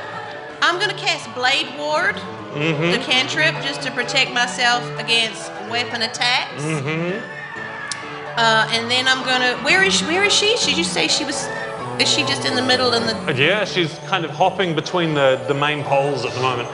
I'm 0.63 0.79
gonna 0.81 0.99
cast 0.99 1.33
Blade 1.35 1.69
Ward, 1.79 2.17
Mm-hmm. 2.49 2.93
the 2.93 2.99
cantrip, 2.99 3.55
just 3.63 3.83
to 3.83 3.91
protect 3.93 4.33
myself 4.33 4.83
against 4.99 5.53
weapon 5.71 6.01
attacks. 6.03 6.63
Mm-hmm. 6.65 7.21
Uh, 8.37 8.67
and 8.73 8.91
then 8.91 9.07
I'm 9.07 9.23
gonna. 9.25 9.63
Where 9.63 9.83
is 9.83 10.01
where 10.05 10.25
is 10.25 10.33
she? 10.33 10.57
Did 10.65 10.79
you 10.79 10.85
say 10.85 11.09
she 11.09 11.25
was? 11.25 11.47
Is 12.01 12.09
she 12.09 12.23
just 12.23 12.47
in 12.47 12.55
the 12.55 12.63
middle 12.63 12.95
in 12.95 13.07
the? 13.07 13.35
Yeah, 13.35 13.65
she's 13.65 13.99
kind 14.07 14.25
of 14.25 14.31
hopping 14.31 14.75
between 14.75 15.13
the, 15.13 15.45
the 15.47 15.55
main 15.55 15.85
poles 15.85 16.25
at 16.25 16.33
the 16.33 16.41
moment. 16.41 16.69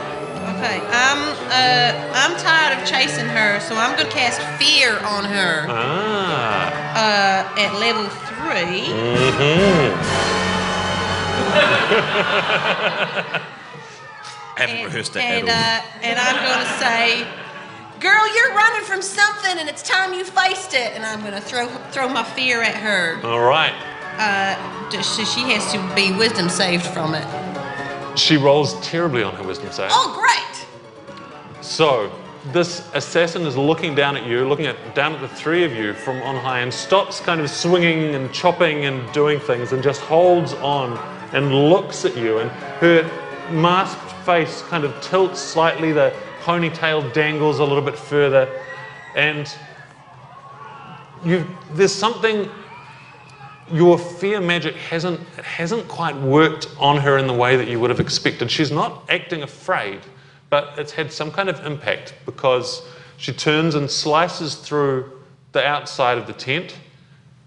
Okay, 0.51 0.80
I'm 0.90 1.20
uh, 1.49 1.90
I'm 2.20 2.36
tired 2.38 2.78
of 2.78 2.86
chasing 2.86 3.26
her, 3.26 3.61
so 3.61 3.74
I'm 3.76 3.97
gonna 3.97 4.11
cast 4.11 4.40
Fear 4.62 4.99
on 5.05 5.24
her 5.24 5.66
Ah. 5.68 6.68
uh, 7.05 7.61
at 7.61 7.72
level 7.80 8.05
three. 8.28 8.92
Mm-hmm. 8.92 9.95
I 13.36 13.40
Haven't 14.61 14.76
And, 14.76 14.84
rehearsed 14.86 15.16
it 15.16 15.22
and, 15.22 15.49
at 15.49 15.82
uh, 15.82 16.03
and 16.03 16.18
I'm 16.18 16.36
gonna 16.36 16.78
say, 16.78 17.26
"Girl, 18.01 18.24
you're 18.34 18.55
running 18.55 18.84
from 18.84 19.03
something, 19.03 19.59
and 19.59 19.68
it's 19.68 19.82
time 19.82 20.12
you 20.14 20.24
faced 20.24 20.74
it." 20.74 20.92
And 20.95 21.05
I'm 21.05 21.22
gonna 21.22 21.40
throw 21.40 21.66
throw 21.90 22.09
my 22.09 22.22
fear 22.22 22.62
at 22.62 22.74
her. 22.76 23.18
All 23.24 23.40
right. 23.40 23.74
Uh, 24.18 24.55
so 25.03 25.24
she 25.24 25.40
has 25.53 25.72
to 25.72 25.78
be 25.97 26.12
wisdom 26.16 26.49
saved 26.49 26.86
from 26.86 27.14
it. 27.14 27.26
She 28.16 28.36
rolls 28.36 28.80
terribly 28.80 29.22
on 29.22 29.34
her 29.34 29.42
wisdom 29.42 29.72
save. 29.72 29.90
Oh, 29.92 30.14
great! 30.18 30.66
So, 31.62 32.12
this 32.52 32.88
assassin 32.94 33.42
is 33.42 33.56
looking 33.56 33.94
down 33.94 34.16
at 34.16 34.24
you, 34.26 34.46
looking 34.46 34.66
at 34.66 34.94
down 34.94 35.14
at 35.14 35.20
the 35.20 35.28
three 35.28 35.64
of 35.64 35.72
you 35.72 35.94
from 35.94 36.22
on 36.22 36.36
high, 36.36 36.60
and 36.60 36.72
stops 36.72 37.20
kind 37.20 37.40
of 37.40 37.50
swinging 37.50 38.14
and 38.14 38.32
chopping 38.32 38.84
and 38.84 39.10
doing 39.12 39.40
things, 39.40 39.72
and 39.72 39.82
just 39.82 40.00
holds 40.02 40.52
on 40.54 40.96
and 41.32 41.52
looks 41.52 42.04
at 42.04 42.16
you. 42.16 42.38
And 42.38 42.50
her 42.80 43.02
masked 43.50 44.12
face 44.24 44.62
kind 44.62 44.84
of 44.84 44.98
tilts 45.00 45.40
slightly. 45.40 45.92
The 45.92 46.14
ponytail 46.42 47.12
dangles 47.12 47.58
a 47.58 47.64
little 47.64 47.82
bit 47.82 47.98
further, 47.98 48.48
and 49.16 49.52
you 51.24 51.46
there's 51.72 51.94
something 51.94 52.48
your 53.72 53.98
fear 53.98 54.40
magic 54.40 54.74
hasn't 54.74 55.20
it 55.38 55.44
hasn't 55.44 55.88
quite 55.88 56.16
worked 56.16 56.68
on 56.78 56.98
her 56.98 57.18
in 57.18 57.26
the 57.26 57.32
way 57.32 57.56
that 57.56 57.68
you 57.68 57.80
would 57.80 57.90
have 57.90 58.00
expected. 58.00 58.50
She's 58.50 58.70
not 58.70 59.04
acting 59.08 59.42
afraid, 59.42 60.00
but 60.50 60.78
it's 60.78 60.92
had 60.92 61.12
some 61.12 61.30
kind 61.30 61.48
of 61.48 61.64
impact 61.64 62.14
because 62.26 62.86
she 63.16 63.32
turns 63.32 63.74
and 63.74 63.90
slices 63.90 64.56
through 64.56 65.10
the 65.52 65.66
outside 65.66 66.18
of 66.18 66.26
the 66.26 66.32
tent 66.32 66.76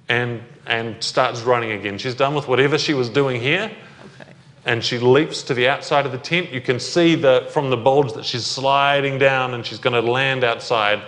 and 0.09 0.41
and 0.65 1.01
starts 1.01 1.41
running 1.41 1.71
again. 1.71 1.97
She's 1.97 2.15
done 2.15 2.35
with 2.35 2.47
whatever 2.47 2.77
she 2.77 2.93
was 2.93 3.09
doing 3.09 3.39
here. 3.39 3.71
Okay. 4.19 4.31
And 4.65 4.83
she 4.83 4.99
leaps 4.99 5.43
to 5.43 5.53
the 5.53 5.67
outside 5.67 6.05
of 6.05 6.11
the 6.11 6.17
tent. 6.17 6.51
You 6.51 6.61
can 6.61 6.79
see 6.79 7.15
the 7.15 7.47
from 7.51 7.69
the 7.69 7.77
bulge 7.77 8.13
that 8.13 8.25
she's 8.25 8.45
sliding 8.45 9.17
down 9.17 9.53
and 9.53 9.65
she's 9.65 9.79
going 9.79 9.93
to 9.93 10.11
land 10.11 10.43
outside. 10.43 11.01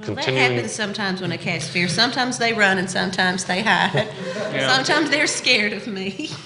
Well, 0.00 0.14
that 0.14 0.24
happens 0.26 0.72
sometimes 0.72 1.20
when 1.20 1.32
I 1.32 1.36
cast 1.36 1.70
fear. 1.70 1.88
Sometimes 1.88 2.38
they 2.38 2.52
run 2.52 2.78
and 2.78 2.90
sometimes 2.90 3.44
they 3.44 3.62
hide. 3.62 4.08
Sometimes 4.52 5.10
they're 5.10 5.26
scared 5.26 5.72
of 5.72 5.86
me. 5.86 6.30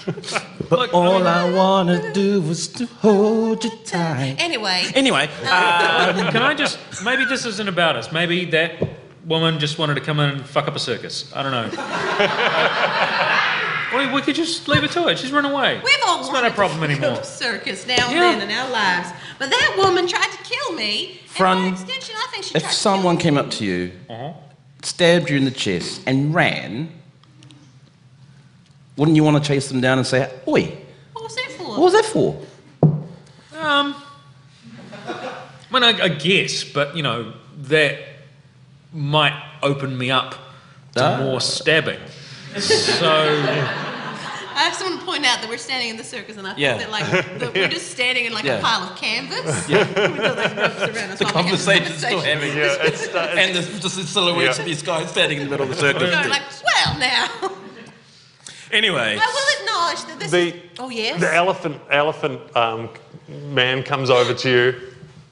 But 0.69 0.93
all 0.93 1.27
I 1.27 1.51
wanna 1.51 2.13
do 2.13 2.41
is 2.49 2.69
to 2.69 2.85
hold 2.85 3.65
you 3.65 3.71
tight. 3.83 4.37
anyway, 4.39 4.85
Anyway, 4.95 5.29
uh, 5.43 6.13
Can 6.31 6.41
I 6.41 6.53
just 6.53 6.79
maybe 7.03 7.25
this 7.25 7.45
isn't 7.45 7.67
about 7.67 7.97
us. 7.97 8.13
Maybe 8.13 8.45
that 8.51 8.81
woman 9.25 9.59
just 9.59 9.77
wanted 9.77 9.95
to 9.95 10.01
come 10.01 10.21
in 10.21 10.29
and 10.29 10.45
fuck 10.45 10.69
up 10.69 10.75
a 10.77 10.79
circus. 10.79 11.29
I 11.35 11.43
don't 11.43 11.51
know. 11.51 13.47
we, 13.95 14.11
we 14.13 14.21
could 14.21 14.35
just 14.35 14.67
leave 14.67 14.83
it 14.83 14.91
to 14.91 15.07
it. 15.07 15.19
She's 15.19 15.31
run 15.31 15.45
away. 15.45 15.81
we've 15.83 15.93
all 16.07 16.19
It's 16.19 16.27
wanted 16.29 16.41
not 16.43 16.51
a 16.51 16.55
problem 16.55 16.83
anymore. 16.83 17.17
to 17.17 17.23
circus 17.23 17.85
now 17.87 18.07
and 18.07 18.15
Yeah. 18.15 18.31
then 18.39 18.49
in 18.49 18.55
our 18.57 18.69
lives. 18.69 19.09
But 19.39 19.49
that 19.49 19.75
woman 19.77 20.07
tried 20.07 20.29
to 20.31 20.37
kill 20.43 20.73
me. 20.73 21.19
and 21.21 21.29
Frun, 21.29 21.57
by 21.63 21.67
extension, 21.81 22.15
I 22.17 22.27
think 22.31 22.45
she 22.45 22.55
if 22.55 22.61
tried 22.63 22.69
to 22.71 22.75
someone 22.77 23.17
kill 23.17 23.23
came 23.23 23.37
up 23.37 23.51
to 23.51 23.65
you, 23.65 23.91
stabbed 24.83 25.29
you 25.29 25.37
in 25.37 25.45
the 25.45 25.51
chest, 25.51 26.01
and 26.05 26.33
ran, 26.33 26.89
wouldn't 28.97 29.15
you 29.15 29.23
want 29.23 29.41
to 29.43 29.47
chase 29.47 29.67
them 29.69 29.81
down 29.81 29.97
and 29.97 30.05
say, 30.07 30.29
Oi, 30.47 30.77
What 31.13 31.23
was 31.23 31.35
that 31.35 31.51
for? 31.57 31.63
what 31.69 31.79
was 31.79 31.93
that 31.93 32.05
for? 32.05 32.41
Um, 33.57 33.95
I 35.07 35.73
mean, 35.73 35.83
I, 35.83 36.03
I 36.03 36.07
guess, 36.09 36.63
but 36.63 36.95
you 36.97 37.03
know 37.03 37.33
that 37.63 37.97
might 38.93 39.39
open 39.63 39.97
me 39.97 40.11
up 40.11 40.35
to 40.95 41.03
Ah. 41.03 41.17
more 41.19 41.39
stabbing. 41.39 41.99
So 42.59 43.07
I 44.53 44.67
just 44.69 44.81
want 44.83 44.99
to 44.99 45.05
point 45.05 45.25
out 45.25 45.39
that 45.41 45.47
we're 45.49 45.57
standing 45.57 45.89
in 45.89 45.97
the 45.97 46.03
circus, 46.03 46.35
and 46.37 46.45
I 46.45 46.51
think 46.51 46.59
Yeah. 46.59 46.77
that 46.77 46.91
like 46.91 47.05
the, 47.39 47.51
we're 47.51 47.67
just 47.79 47.91
standing 47.91 48.25
in 48.25 48.33
like 48.33 48.43
Yeah. 48.43 48.59
a 48.59 48.61
pile 48.61 48.83
of 48.89 48.97
canvas. 48.97 49.67
Yeah. 49.69 49.79
With 49.87 49.95
the 49.95 50.33
like, 50.35 50.57
ropes 50.57 50.81
around 50.81 51.11
us 51.11 51.19
The 51.19 51.25
while 51.25 51.43
we 51.43 51.49
have 51.49 51.51
this 51.51 51.65
conversation's 51.65 51.97
still 51.97 52.09
conversation. 52.21 52.39
having. 52.41 52.57
Yeah, 52.57 52.77
it's, 52.87 53.03
it's 53.05 53.15
And 53.15 53.55
there's 53.55 53.79
just 53.79 53.95
the 53.95 54.03
silhouettes 54.03 54.57
Yeah. 54.57 54.61
of 54.63 54.65
these 54.67 54.81
guys 54.83 55.09
standing 55.09 55.37
in 55.39 55.45
the 55.45 55.49
middle 55.51 55.69
of 55.71 55.77
the 55.77 55.87
You 55.87 55.93
circus. 55.93 56.11
know, 56.11 56.29
like, 56.29 56.41
well, 56.63 56.99
now 56.99 57.51
Anyway, 58.71 59.17
I 59.21 59.25
will 59.25 59.61
acknowledge 59.61 60.05
that 60.07 60.19
this 60.19 60.31
The- 60.31 60.55
is. 60.55 60.61
Oh 60.79 60.89
yes. 60.89 61.19
the 61.19 61.33
elephant 61.33 61.77
elephant 61.89 62.39
um, 62.55 62.89
man 63.27 63.83
comes 63.83 64.09
over 64.09 64.33
to 64.33 64.49
you. 64.49 64.75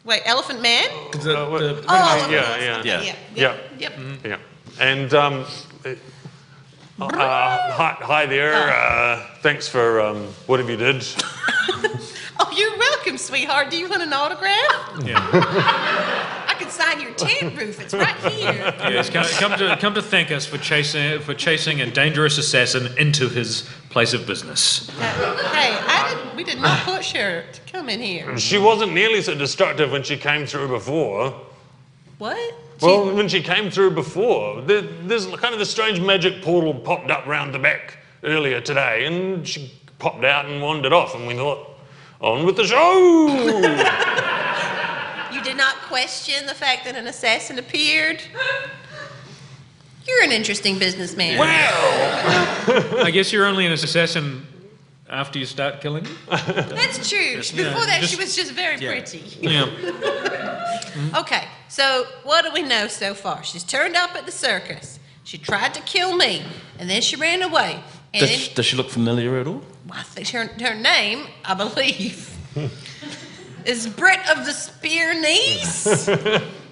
Wait, 0.06 0.22
Elephant 0.26 0.62
Man? 0.62 0.88
the- 1.12 1.38
Uh, 1.46 1.50
what- 1.50 1.60
the- 1.60 1.86
Oh, 1.88 2.26
of 2.26 2.32
yeah, 2.32 2.44
course. 2.44 2.64
yeah. 2.66 2.84
Yeah. 2.84 2.84
yeah. 2.84 3.02
Yeah. 3.04 3.16
Yep. 3.36 3.60
yep. 3.80 3.94
Yeah, 4.26 4.38
and 4.80 5.14
um, 5.14 5.46
Uh, 7.02 7.72
hi, 7.72 7.96
hi 8.02 8.26
there. 8.26 8.70
Uh, 8.74 9.26
thanks 9.42 9.68
for 9.70 10.02
um, 10.02 10.18
whatever 10.48 10.72
you 10.72 10.78
did. 10.78 11.06
Oh, 12.42 12.50
you're 12.56 12.78
welcome, 12.78 13.18
sweetheart. 13.18 13.70
Do 13.70 13.76
you 13.78 13.90
want 13.90 14.02
an 14.02 14.14
autograph? 14.14 15.04
Yeah. 15.04 15.18
I 16.48 16.56
can 16.58 16.70
sign 16.70 17.02
your 17.02 17.14
tent 17.14 17.58
roof. 17.60 17.82
It's 17.82 17.94
right 17.94 18.16
here. 18.32 18.54
Yes, 18.90 19.10
come, 19.10 19.26
come 19.26 19.60
to 19.60 19.76
come 19.76 19.94
to 19.96 20.02
thank 20.02 20.32
us 20.32 20.46
for 20.46 20.58
chasing 20.58 21.20
for 21.20 21.34
chasing 21.34 21.82
a 21.82 21.92
dangerous 21.92 22.38
assassin 22.38 22.98
into 22.98 23.28
his 23.28 23.70
place 23.90 24.14
of 24.14 24.26
business. 24.26 24.88
Uh, 24.88 25.02
hey, 25.52 25.76
I 25.82 26.24
did, 26.28 26.38
we 26.38 26.46
did 26.46 26.62
not 26.62 26.80
push 26.86 27.12
her 27.12 27.44
to 27.52 27.62
come 27.70 27.90
in 27.90 28.00
here. 28.00 28.38
She 28.38 28.58
wasn't 28.58 28.94
nearly 28.94 29.22
so 29.22 29.36
destructive 29.36 29.92
when 29.92 30.04
she 30.04 30.16
came 30.16 30.46
through 30.46 30.70
before. 30.70 31.34
What? 32.20 32.56
Well, 32.82 33.14
when 33.14 33.28
she 33.28 33.42
came 33.42 33.70
through 33.72 33.92
before, 33.92 34.62
there, 34.62 34.82
there's 34.82 35.26
kind 35.28 35.54
of 35.54 35.60
this 35.60 35.70
strange 35.72 36.00
magic 36.00 36.42
portal 36.42 36.74
popped 36.74 37.12
up 37.12 37.26
round 37.26 37.54
the 37.54 37.60
back 37.60 37.98
earlier 38.24 38.62
today, 38.62 39.06
and 39.06 39.48
she 39.48 39.72
popped 39.98 40.24
out 40.24 40.46
and 40.46 40.62
wandered 40.62 40.94
off, 40.94 41.14
and 41.16 41.28
we 41.28 41.36
thought, 41.36 41.68
on 42.22 42.46
with 42.46 42.56
the 42.58 42.66
show! 42.66 44.06
You 45.32 45.44
did 45.46 45.58
not 45.58 45.76
question 45.84 46.48
the 46.48 46.56
fact 46.56 46.84
that 46.86 46.96
an 46.96 47.08
assassin 47.08 47.60
appeared? 47.60 48.22
You're 50.06 50.24
an 50.24 50.32
interesting 50.32 50.80
businessman. 50.80 51.38
well, 51.38 53.06
I 53.06 53.12
guess 53.12 53.32
you're 53.32 53.46
only 53.46 53.66
an 53.66 53.72
assassin 53.72 54.46
after 55.08 55.40
you 55.40 55.46
start 55.46 55.82
killing. 55.82 56.06
That's 56.30 57.08
true. 57.10 57.36
Before 57.38 57.86
that, 57.86 58.04
she 58.06 58.18
was 58.18 58.36
just 58.36 58.52
very 58.54 58.78
pretty. 58.78 59.20
Yeah. 59.40 59.70
Okay, 61.16 61.48
so 61.70 62.06
what 62.24 62.44
do 62.44 62.52
we 62.52 62.62
know 62.62 62.88
so 62.88 63.14
far? 63.14 63.44
She's 63.44 63.64
turned 63.64 63.96
up 63.96 64.16
at 64.16 64.26
the 64.26 64.32
circus. 64.32 65.00
She 65.24 65.38
tried 65.38 65.74
to 65.76 65.82
kill 65.82 66.16
me, 66.16 66.44
and 66.80 66.90
then 66.90 67.02
she 67.02 67.16
ran 67.16 67.42
away. 67.44 67.82
And 68.14 68.22
Does, 68.22 68.30
she- 68.32 68.54
does 68.54 68.66
she 68.66 68.76
look 68.76 68.90
familiar 68.90 69.38
at 69.40 69.48
all? 69.48 69.62
well, 69.88 70.00
I 70.00 70.04
think 70.04 70.28
her, 70.30 70.48
her 70.68 70.76
name, 70.76 71.28
I 71.46 71.54
believe, 71.54 72.36
is 73.66 73.88
Brit 73.88 74.20
of 74.30 74.46
the 74.46 74.52
Spear 74.54 75.14
Knees. 75.22 76.10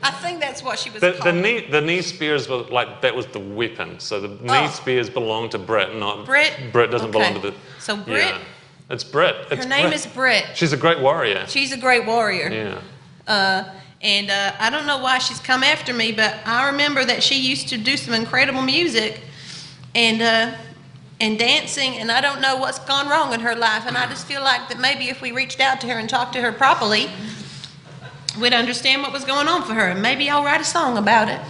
I 0.04 0.12
think 0.12 0.40
that's 0.40 0.62
what 0.64 0.78
she 0.80 0.90
was 0.92 1.02
the, 1.02 1.12
the, 1.24 1.32
knee, 1.34 1.68
the 1.70 1.82
knee 1.82 2.02
spears 2.02 2.48
were 2.48 2.58
like, 2.58 3.02
that 3.02 3.16
was 3.16 3.26
the 3.28 3.40
weapon. 3.40 4.00
So 4.00 4.20
the 4.20 4.28
knee 4.44 4.66
Oh. 4.66 4.68
spears 4.70 5.10
belong 5.10 5.50
to 5.50 5.60
Brit, 5.60 5.96
not. 5.96 6.26
Brit? 6.26 6.54
Brit 6.72 6.92
doesn't 6.92 7.12
belong 7.12 7.34
to 7.36 7.40
the. 7.40 7.54
So 7.80 7.98
Brit- 7.98 8.20
Yeah. 8.26 8.38
It's 8.90 9.04
Brit. 9.04 9.36
It's 9.52 9.64
her 9.64 9.70
name 9.70 9.88
Brit. 9.88 9.94
is 9.94 10.06
Brit. 10.06 10.46
She's 10.56 10.72
a 10.72 10.78
great 10.78 11.00
warrior. 11.00 11.46
She's 11.48 11.72
a 11.74 11.78
great 11.78 12.06
warrior. 12.06 12.50
Yeah. 12.50 13.32
Uh, 13.32 13.64
and 14.02 14.30
uh, 14.30 14.54
I 14.60 14.70
don't 14.70 14.86
know 14.86 15.00
why 15.00 15.18
she's 15.18 15.40
come 15.40 15.64
after 15.64 15.94
me, 15.94 16.12
but 16.12 16.36
I 16.46 16.68
remember 16.70 17.04
that 17.06 17.24
she 17.24 17.36
used 17.36 17.70
to 17.70 17.78
do 17.78 17.98
some 17.98 18.14
incredible 18.14 18.62
music 18.62 19.22
and 19.96 20.22
uh, 20.22 20.56
and 21.20 21.40
dancing, 21.40 21.98
and 21.98 22.12
I 22.12 22.22
don't 22.22 22.42
know 22.42 22.58
what's 22.58 22.80
gone 22.80 23.10
wrong 23.10 23.34
in 23.34 23.40
her 23.40 23.56
life. 23.56 23.86
And 23.88 23.98
I 23.98 24.06
just 24.08 24.28
feel 24.28 24.42
like 24.42 24.70
that 24.70 24.80
maybe 24.80 25.10
if 25.10 25.22
we 25.22 25.32
reached 25.32 25.60
out 25.60 25.82
to 25.82 25.88
her 25.88 25.98
and 25.98 26.08
talked 26.08 26.34
to 26.34 26.42
her 26.42 26.52
properly, 26.52 27.10
we'd 28.40 28.54
understand 28.54 29.02
what 29.02 29.12
was 29.12 29.26
going 29.26 29.48
on 29.48 29.64
for 29.64 29.74
her, 29.74 29.88
and 29.88 30.02
maybe 30.02 30.30
I'll 30.30 30.44
write 30.44 30.62
a 30.62 30.66
song 30.66 30.98
about 30.98 31.28
it. 31.30 31.42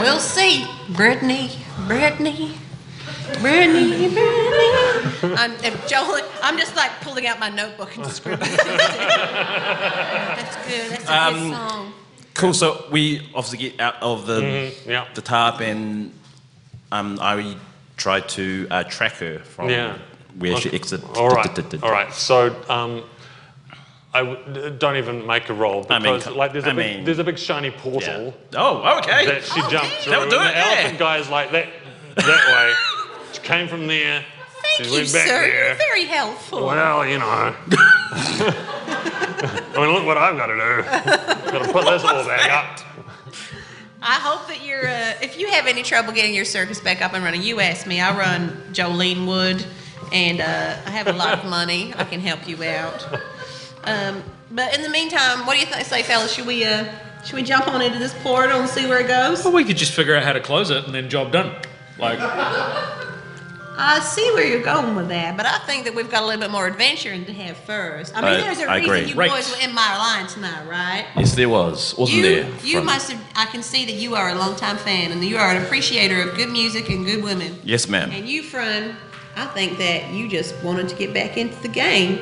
we'll 0.00 0.18
see. 0.18 0.64
Britney, 0.88 1.48
Britney. 1.86 2.56
Britney, 3.38 4.08
Britney. 4.10 5.36
I'm, 5.38 5.52
if 5.64 5.86
Joel, 5.88 6.20
I'm 6.42 6.58
just 6.58 6.76
like 6.76 6.90
pulling 7.00 7.26
out 7.26 7.38
my 7.38 7.48
notebook 7.50 7.96
and 7.96 8.06
scribbling. 8.06 8.50
That's 8.50 8.66
good. 10.66 10.90
That's 10.90 11.08
a 11.08 11.22
Um, 11.22 11.34
good 11.34 11.52
song. 11.56 11.92
Cool. 12.34 12.54
So 12.54 12.84
we 12.90 13.20
obviously 13.34 13.58
get 13.58 13.80
out 13.80 13.96
of 14.02 14.26
the 14.26 14.40
Mm-hmm. 14.40 14.90
yeah. 14.90 15.06
the 15.14 15.22
tarp, 15.22 15.60
and 15.60 16.12
um, 16.92 17.18
I 17.20 17.56
tried 17.96 18.28
to 18.30 18.66
uh, 18.70 18.84
track 18.84 19.12
her 19.14 19.38
from 19.40 19.70
Yeah. 19.70 19.96
where 20.38 20.56
she 20.56 20.68
Okay. 20.68 20.76
exited. 20.76 21.08
All 21.16 21.28
right. 21.30 21.74
All 21.82 21.90
right. 21.90 22.12
So 22.12 22.54
um, 22.68 23.04
I 24.12 24.22
w- 24.24 24.70
don't 24.78 24.96
even 24.96 25.26
make 25.26 25.48
a 25.48 25.54
roll 25.54 25.86
I 25.90 25.98
mean, 26.00 26.16
because 26.18 26.34
like 26.34 26.52
there's 26.52 26.64
a 26.66 26.70
I 26.70 26.72
big, 26.72 26.96
mean- 26.96 27.04
there's 27.04 27.18
a 27.20 27.24
big 27.24 27.38
shiny 27.38 27.68
Yeah. 27.68 27.80
portal 27.80 28.34
Oh, 28.56 28.98
okay. 28.98 29.26
that 29.26 29.44
she 29.44 29.60
Oh, 29.62 29.70
jumped 29.70 29.90
damn. 29.90 30.02
through. 30.02 30.12
That'll 30.12 30.30
do 30.30 30.38
and 30.38 30.48
it, 30.48 30.52
the 30.54 30.58
yeah. 30.58 30.74
elephant 30.78 30.98
guy's 30.98 31.28
like 31.28 31.50
that 31.52 31.68
that 32.16 32.26
way. 32.26 32.74
She 33.34 33.40
came 33.40 33.68
from 33.68 33.86
there. 33.86 34.24
Thank 34.78 34.90
you, 34.90 34.98
back 35.00 35.06
sir. 35.08 35.40
there. 35.40 35.66
You're 35.68 35.74
very 35.76 36.04
helpful. 36.04 36.66
Well, 36.66 37.06
you 37.06 37.18
know. 37.18 37.24
I 39.66 39.76
mean, 39.76 39.92
look 39.92 40.06
what 40.06 40.16
I've 40.16 40.36
got 40.36 40.46
to 40.46 40.54
do. 40.54 41.50
Got 41.52 41.66
to 41.66 41.72
put 41.72 41.84
this 41.84 42.04
all 42.04 42.24
back 42.24 42.50
up. 42.50 42.80
I 44.00 44.14
hope 44.14 44.46
that 44.48 44.64
you're. 44.64 44.86
Uh, 44.86 45.14
if 45.22 45.38
you 45.38 45.48
have 45.48 45.66
any 45.66 45.82
trouble 45.82 46.12
getting 46.12 46.34
your 46.34 46.44
circus 46.44 46.80
back 46.80 47.02
up 47.02 47.12
and 47.14 47.24
running, 47.24 47.42
you 47.42 47.60
ask 47.60 47.86
me. 47.86 48.00
I 48.00 48.16
run 48.16 48.50
Jolene 48.72 49.26
Wood, 49.26 49.64
and 50.12 50.40
uh, 50.40 50.76
I 50.86 50.90
have 50.90 51.08
a 51.08 51.12
lot 51.12 51.38
of 51.38 51.44
money. 51.50 51.92
I 51.96 52.04
can 52.04 52.20
help 52.20 52.46
you 52.46 52.62
out. 52.64 53.06
Um, 53.84 54.22
but 54.50 54.74
in 54.76 54.82
the 54.82 54.90
meantime, 54.90 55.46
what 55.46 55.54
do 55.54 55.60
you 55.60 55.66
th- 55.66 55.84
say, 55.86 56.02
fellas? 56.02 56.32
Should 56.34 56.46
we? 56.46 56.64
Uh, 56.64 56.86
should 57.24 57.34
we 57.36 57.42
jump 57.42 57.66
on 57.68 57.80
into 57.80 57.98
this 57.98 58.14
portal 58.22 58.60
and 58.60 58.68
see 58.68 58.86
where 58.86 59.00
it 59.00 59.08
goes? 59.08 59.42
Well, 59.42 59.54
we 59.54 59.64
could 59.64 59.78
just 59.78 59.92
figure 59.92 60.14
out 60.14 60.22
how 60.22 60.34
to 60.34 60.40
close 60.40 60.70
it 60.70 60.84
and 60.84 60.94
then 60.94 61.08
job 61.08 61.32
done. 61.32 61.56
Like, 61.98 62.18
I 63.76 63.98
see 64.00 64.30
where 64.34 64.46
you're 64.46 64.62
going 64.62 64.94
with 64.94 65.08
that, 65.08 65.36
but 65.36 65.46
I 65.46 65.58
think 65.66 65.84
that 65.84 65.94
we've 65.96 66.08
got 66.10 66.22
a 66.22 66.26
little 66.26 66.40
bit 66.40 66.50
more 66.50 66.66
adventure 66.66 67.10
to 67.22 67.32
have 67.32 67.56
first. 67.56 68.16
I 68.16 68.20
mean, 68.20 68.30
I- 68.30 68.40
there's 68.40 68.58
a 68.60 68.70
I 68.70 68.76
reason 68.76 68.84
agree. 68.94 69.08
you 69.10 69.14
Right. 69.16 69.30
boys 69.30 69.50
were 69.50 69.60
in 69.68 69.74
my 69.74 69.96
line 69.96 70.26
tonight, 70.28 70.64
right? 70.68 71.06
Yes, 71.16 71.34
there 71.34 71.48
was. 71.48 71.92
Wasn't 71.98 72.16
you, 72.18 72.22
there? 72.22 72.46
You 72.62 72.76
From- 72.78 72.86
must 72.86 73.10
have. 73.10 73.20
I 73.34 73.46
can 73.46 73.62
see 73.64 73.84
that 73.86 73.94
you 73.94 74.14
are 74.14 74.28
a 74.30 74.34
longtime 74.36 74.76
fan 74.76 75.10
and 75.10 75.20
that 75.20 75.26
you 75.26 75.38
are 75.38 75.50
an 75.50 75.60
appreciator 75.62 76.22
of 76.22 76.36
good 76.36 76.50
music 76.50 76.88
and 76.88 77.04
good 77.04 77.24
women. 77.24 77.58
Yes, 77.64 77.88
ma'am. 77.88 78.10
And 78.12 78.28
you, 78.28 78.42
friend, 78.44 78.94
I 79.36 79.46
think 79.46 79.78
that 79.78 80.10
you 80.12 80.28
just 80.28 80.54
wanted 80.62 80.88
to 80.90 80.94
get 80.94 81.12
back 81.12 81.36
into 81.36 81.60
the 81.60 81.68
game. 81.68 82.20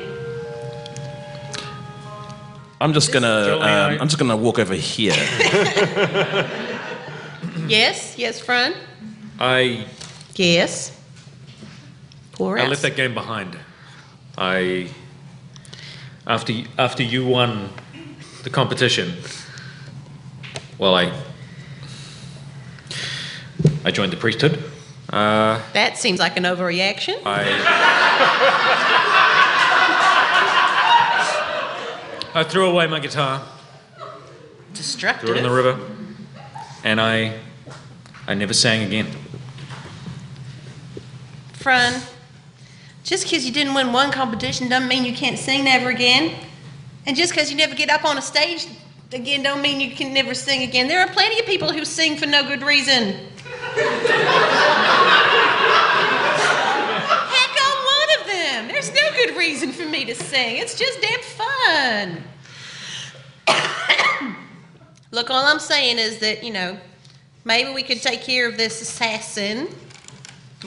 I'm 2.81 2.93
just 2.93 3.11
gonna. 3.13 3.27
Jolene, 3.27 3.61
Um, 3.61 3.91
I- 3.91 3.97
I'm 3.99 4.07
just 4.07 4.17
gonna 4.17 4.35
walk 4.35 4.57
over 4.59 4.73
here. 4.73 5.13
Yes, 7.67 8.15
yes, 8.17 8.39
friend. 8.41 8.75
I 9.39 9.85
Yes. 10.35 10.91
I 12.51 12.67
left 12.67 12.81
that 12.81 12.95
game 12.95 13.13
behind. 13.13 13.57
I 14.37 14.89
after 16.27 16.53
after 16.77 17.03
you 17.03 17.25
won 17.25 17.69
the 18.43 18.49
competition. 18.49 19.13
Well, 20.77 20.95
I 20.95 21.11
I 23.85 23.91
joined 23.91 24.11
the 24.11 24.17
priesthood. 24.17 24.63
Uh, 25.11 25.61
That 25.73 25.97
seems 25.97 26.19
like 26.19 26.37
an 26.37 26.43
overreaction. 26.43 27.21
I 27.25 27.43
I 32.35 32.43
threw 32.43 32.65
away 32.67 32.87
my 32.87 32.99
guitar, 32.99 33.43
Destructive. 34.73 35.27
threw 35.27 35.35
it 35.35 35.37
in 35.37 35.43
the 35.43 35.51
river, 35.51 35.79
and 36.83 36.99
I 36.99 37.39
I 38.27 38.33
never 38.33 38.53
sang 38.53 38.81
again. 38.83 39.07
Friend, 41.53 42.01
just 43.03 43.25
because 43.25 43.45
you 43.45 43.51
didn't 43.51 43.73
win 43.73 43.91
one 43.91 44.11
competition 44.11 44.69
doesn't 44.69 44.87
mean 44.87 45.03
you 45.03 45.13
can't 45.13 45.37
sing 45.37 45.65
never 45.65 45.89
again. 45.89 46.35
And 47.05 47.15
just 47.17 47.33
because 47.33 47.51
you 47.51 47.57
never 47.57 47.75
get 47.75 47.89
up 47.89 48.05
on 48.05 48.17
a 48.17 48.21
stage 48.21 48.65
again 49.11 49.43
don't 49.43 49.61
mean 49.61 49.79
you 49.79 49.95
can 49.95 50.13
never 50.13 50.33
sing 50.33 50.63
again. 50.63 50.87
There 50.87 50.99
are 51.01 51.07
plenty 51.07 51.39
of 51.39 51.45
people 51.45 51.71
who 51.71 51.85
sing 51.85 52.17
for 52.17 52.25
no 52.25 52.43
good 52.43 52.63
reason. 52.63 53.15
Heck, 57.25 57.55
I'm 57.61 57.77
one 57.85 58.09
of 58.19 58.25
them. 58.27 58.67
There's 58.69 58.91
no 58.93 59.11
good 59.15 59.37
reason 59.37 59.71
for 59.71 59.85
me 59.85 60.05
to 60.05 60.15
sing. 60.15 60.57
It's 60.57 60.77
just 60.77 61.01
damn 61.01 61.19
fun. 61.19 62.23
Look, 65.11 65.29
all 65.29 65.45
I'm 65.45 65.59
saying 65.59 65.99
is 65.99 66.19
that, 66.19 66.43
you 66.43 66.53
know, 66.53 66.77
maybe 67.45 67.73
we 67.73 67.83
could 67.83 68.01
take 68.01 68.21
care 68.21 68.47
of 68.49 68.57
this 68.57 68.81
assassin. 68.81 69.67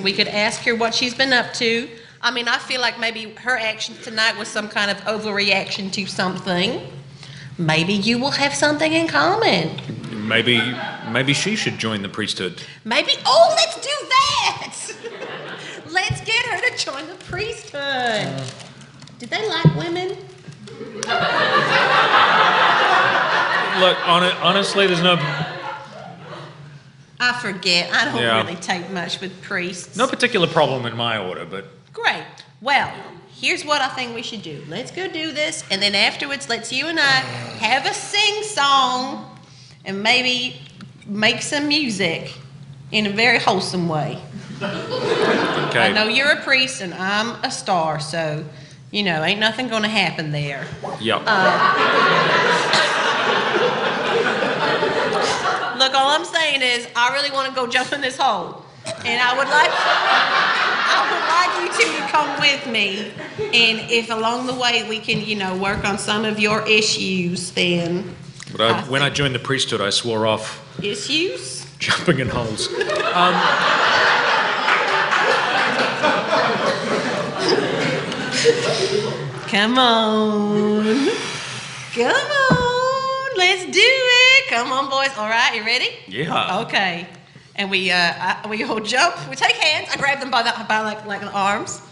We 0.02 0.12
could 0.12 0.28
ask 0.28 0.60
her 0.62 0.76
what 0.76 0.94
she's 0.94 1.14
been 1.14 1.32
up 1.32 1.52
to. 1.54 1.88
I 2.26 2.32
mean, 2.32 2.48
I 2.48 2.58
feel 2.58 2.80
like 2.80 2.98
maybe 2.98 3.30
her 3.34 3.56
actions 3.56 4.02
tonight 4.02 4.36
was 4.36 4.48
some 4.48 4.68
kind 4.68 4.90
of 4.90 4.96
overreaction 5.04 5.92
to 5.92 6.06
something. 6.06 6.80
Maybe 7.56 7.92
you 7.92 8.18
will 8.18 8.32
have 8.32 8.52
something 8.52 8.92
in 8.92 9.06
common. 9.06 9.80
Maybe 10.26 10.60
maybe 11.08 11.32
she 11.32 11.54
should 11.54 11.78
join 11.78 12.02
the 12.02 12.08
priesthood. 12.08 12.60
Maybe, 12.84 13.12
oh, 13.24 13.54
let's 13.56 13.76
do 13.80 14.08
that! 14.08 14.76
let's 15.92 16.20
get 16.22 16.44
her 16.46 16.58
to 16.68 16.76
join 16.84 17.06
the 17.06 17.14
priesthood. 17.26 18.42
Did 19.20 19.30
they 19.30 19.48
like 19.48 19.76
women? 19.76 20.08
Look, 23.78 23.96
hon- 23.98 24.36
honestly, 24.42 24.88
there's 24.88 25.00
no 25.00 25.14
I 27.20 27.32
forget. 27.40 27.92
I 27.94 28.04
don't 28.06 28.20
Yeah. 28.20 28.42
really 28.42 28.56
take 28.56 28.90
much 28.90 29.20
with 29.20 29.40
priests. 29.42 29.96
no 29.96 30.08
particular 30.08 30.48
problem 30.48 30.86
in 30.86 30.96
my 30.96 31.18
order, 31.18 31.44
but 31.46 31.75
Great. 31.96 32.24
Well, 32.60 32.92
here's 33.40 33.64
what 33.64 33.80
I 33.80 33.88
think 33.88 34.14
we 34.14 34.22
should 34.22 34.42
do. 34.42 34.62
Let's 34.68 34.90
go 34.90 35.08
do 35.08 35.32
this, 35.32 35.64
and 35.70 35.80
then 35.80 35.94
afterwards, 35.94 36.46
let's 36.48 36.70
you 36.70 36.86
and 36.88 37.00
I 37.00 37.20
have 37.60 37.86
a 37.86 37.94
sing 37.94 38.42
song 38.42 39.38
and 39.84 40.02
maybe 40.02 40.60
make 41.06 41.40
some 41.40 41.68
music. 41.68 42.32
in 42.92 43.06
a 43.06 43.10
very 43.10 43.38
wholesome 43.38 43.88
way. 43.88 44.18
Okay. 44.62 45.80
I 45.80 45.92
know 45.92 46.04
you're 46.04 46.30
a 46.30 46.40
priest 46.42 46.80
and 46.80 46.94
I'm 46.94 47.36
a 47.44 47.50
star, 47.50 48.00
so, 48.00 48.44
you 48.90 49.02
know, 49.02 49.22
ain't 49.22 49.40
nothing 49.40 49.68
gonna 49.68 49.88
happen 49.88 50.30
there. 50.32 50.66
Yeah. 51.00 51.16
Uh, 51.16 51.74
look, 55.78 55.94
all 55.94 56.08
I'm 56.08 56.24
saying 56.24 56.62
is, 56.62 56.88
I 56.94 57.12
really 57.12 57.30
want 57.30 57.48
to 57.48 57.54
go 57.54 57.66
jump 57.66 57.92
in 57.92 58.00
this 58.00 58.16
hole, 58.16 58.64
and 59.04 59.20
I 59.20 59.36
would 59.36 59.48
like, 59.48 59.70
I 60.88 61.00
would 61.10 61.26
like 61.34 61.52
you 61.62 61.68
two 61.78 61.90
to 62.00 62.06
come 62.08 62.40
with 62.40 62.66
me, 62.66 63.12
and 63.38 63.90
if 63.90 64.10
along 64.10 64.46
the 64.46 64.54
way 64.54 64.88
we 64.88 64.98
can, 64.98 65.20
you 65.26 65.36
know, 65.36 65.56
work 65.56 65.84
on 65.84 65.98
some 65.98 66.24
of 66.24 66.38
your 66.38 66.66
issues, 66.66 67.50
then 67.52 68.14
but 68.52 68.60
I, 68.60 68.82
when 68.84 69.02
I 69.02 69.10
joined 69.10 69.34
the 69.34 69.38
priesthood, 69.40 69.80
I 69.80 69.90
swore 69.90 70.26
off 70.26 70.62
issues. 70.82 71.66
jumping 71.78 72.20
in 72.20 72.28
holes. 72.28 72.68
Um, 72.68 73.34
come 79.48 79.78
on, 79.78 81.08
come 81.94 82.30
on, 82.50 83.36
let's 83.36 83.64
do 83.64 83.80
it. 83.80 84.48
Come 84.48 84.72
on, 84.72 84.88
boys. 84.90 85.10
All 85.18 85.28
right, 85.28 85.54
you 85.54 85.64
ready? 85.64 85.88
Yeah. 86.06 86.60
Okay. 86.60 87.06
And 87.56 87.70
we 87.70 87.90
uh, 87.90 87.96
I, 87.96 88.46
we 88.48 88.62
all 88.64 88.80
jump. 88.80 89.16
We 89.28 89.36
take 89.36 89.56
hands. 89.56 89.88
I 89.92 89.96
grab 89.96 90.20
them 90.20 90.30
by 90.30 90.42
the 90.42 90.52
by 90.68 90.80
like 90.80 91.04
like 91.06 91.22
the 91.22 91.32
arms, 91.32 91.82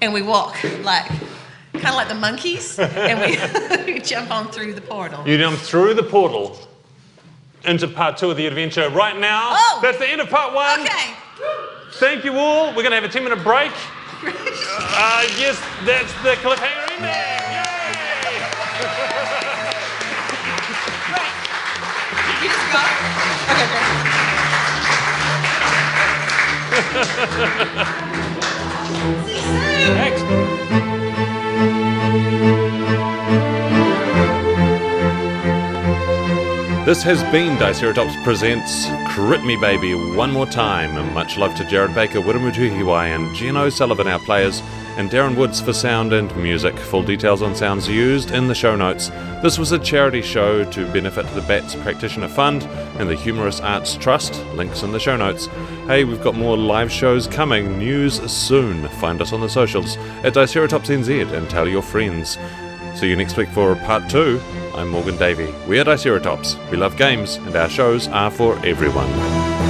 and 0.00 0.12
we 0.12 0.22
walk 0.22 0.56
like 0.82 1.06
kind 1.74 1.88
of 1.88 1.94
like 1.94 2.08
the 2.08 2.14
monkeys, 2.14 2.78
and 2.78 3.20
we, 3.20 3.92
we 3.94 4.00
jump 4.00 4.30
on 4.30 4.50
through 4.50 4.74
the 4.74 4.80
portal. 4.80 5.26
You 5.26 5.36
jump 5.38 5.58
through 5.58 5.94
the 5.94 6.02
portal 6.02 6.56
into 7.64 7.88
part 7.88 8.16
two 8.16 8.30
of 8.30 8.36
the 8.36 8.46
adventure 8.46 8.88
right 8.90 9.18
now. 9.18 9.50
Oh. 9.52 9.78
That's 9.82 9.98
the 9.98 10.08
end 10.08 10.20
of 10.20 10.28
part 10.30 10.54
one. 10.54 10.80
Okay. 10.80 11.14
Thank 11.94 12.24
you 12.24 12.34
all. 12.34 12.68
We're 12.68 12.82
going 12.82 12.90
to 12.90 12.96
have 12.96 13.04
a 13.04 13.08
10 13.08 13.24
minute 13.24 13.42
break. 13.42 13.72
Uh, 14.96 15.26
yes, 15.38 15.60
that's 15.84 16.12
the 16.22 16.34
cliffhanger 16.40 16.90
ending. 16.92 17.04
Yay! 17.04 17.34
Right. 21.10 21.32
You 22.42 22.48
just 22.48 22.72
go. 22.72 22.80
Okay, 23.52 23.66
great. 23.70 24.03
This 36.84 37.02
has 37.02 37.22
been 37.32 37.56
Diceratops 37.56 38.22
Presents 38.22 38.86
Crit 39.08 39.42
Me 39.44 39.56
Baby 39.56 39.94
one 39.94 40.30
more 40.30 40.46
time. 40.46 40.96
And 40.96 41.12
much 41.12 41.36
love 41.36 41.56
to 41.56 41.64
Jared 41.64 41.94
Baker, 41.94 42.20
Wiramutu 42.20 42.70
and 43.12 43.34
Gino 43.34 43.70
Sullivan, 43.70 44.06
our 44.06 44.20
players, 44.20 44.62
and 44.96 45.10
Darren 45.10 45.36
Woods 45.36 45.60
for 45.60 45.72
sound 45.72 46.12
and 46.12 46.34
music. 46.36 46.76
Full 46.76 47.02
details 47.02 47.42
on 47.42 47.54
sounds 47.54 47.88
used 47.88 48.30
in 48.30 48.48
the 48.48 48.54
show 48.54 48.76
notes. 48.76 49.08
This 49.42 49.58
was 49.58 49.72
a 49.72 49.78
charity 49.78 50.22
show 50.22 50.64
to 50.70 50.92
benefit 50.92 51.26
the 51.34 51.42
BATS 51.42 51.74
Practitioner 51.76 52.28
Fund 52.28 52.62
and 52.98 53.08
the 53.08 53.16
Humorous 53.16 53.60
Arts 53.60 53.96
Trust. 53.96 54.44
Links 54.54 54.82
in 54.82 54.92
the 54.92 55.00
show 55.00 55.16
notes. 55.16 55.46
Hey, 55.86 56.04
we've 56.04 56.22
got 56.22 56.36
more 56.36 56.56
live 56.56 56.90
shows 56.90 57.26
coming. 57.26 57.78
News 57.78 58.20
soon. 58.30 58.88
Find 59.00 59.20
us 59.20 59.32
on 59.32 59.40
the 59.40 59.48
socials 59.48 59.96
at 60.22 60.34
Diceratops 60.34 60.86
NZ 60.86 61.32
and 61.32 61.50
tell 61.50 61.68
your 61.68 61.82
friends. 61.82 62.38
See 62.94 63.08
you 63.08 63.16
next 63.16 63.36
week 63.36 63.48
for 63.48 63.74
part 63.76 64.08
two. 64.08 64.40
I'm 64.74 64.88
Morgan 64.88 65.16
Davey. 65.16 65.52
We 65.68 65.78
are 65.80 65.84
Diceratops. 65.84 66.70
We 66.70 66.76
love 66.76 66.96
games, 66.96 67.36
and 67.36 67.54
our 67.56 67.68
shows 67.68 68.08
are 68.08 68.30
for 68.30 68.56
everyone. 68.64 69.63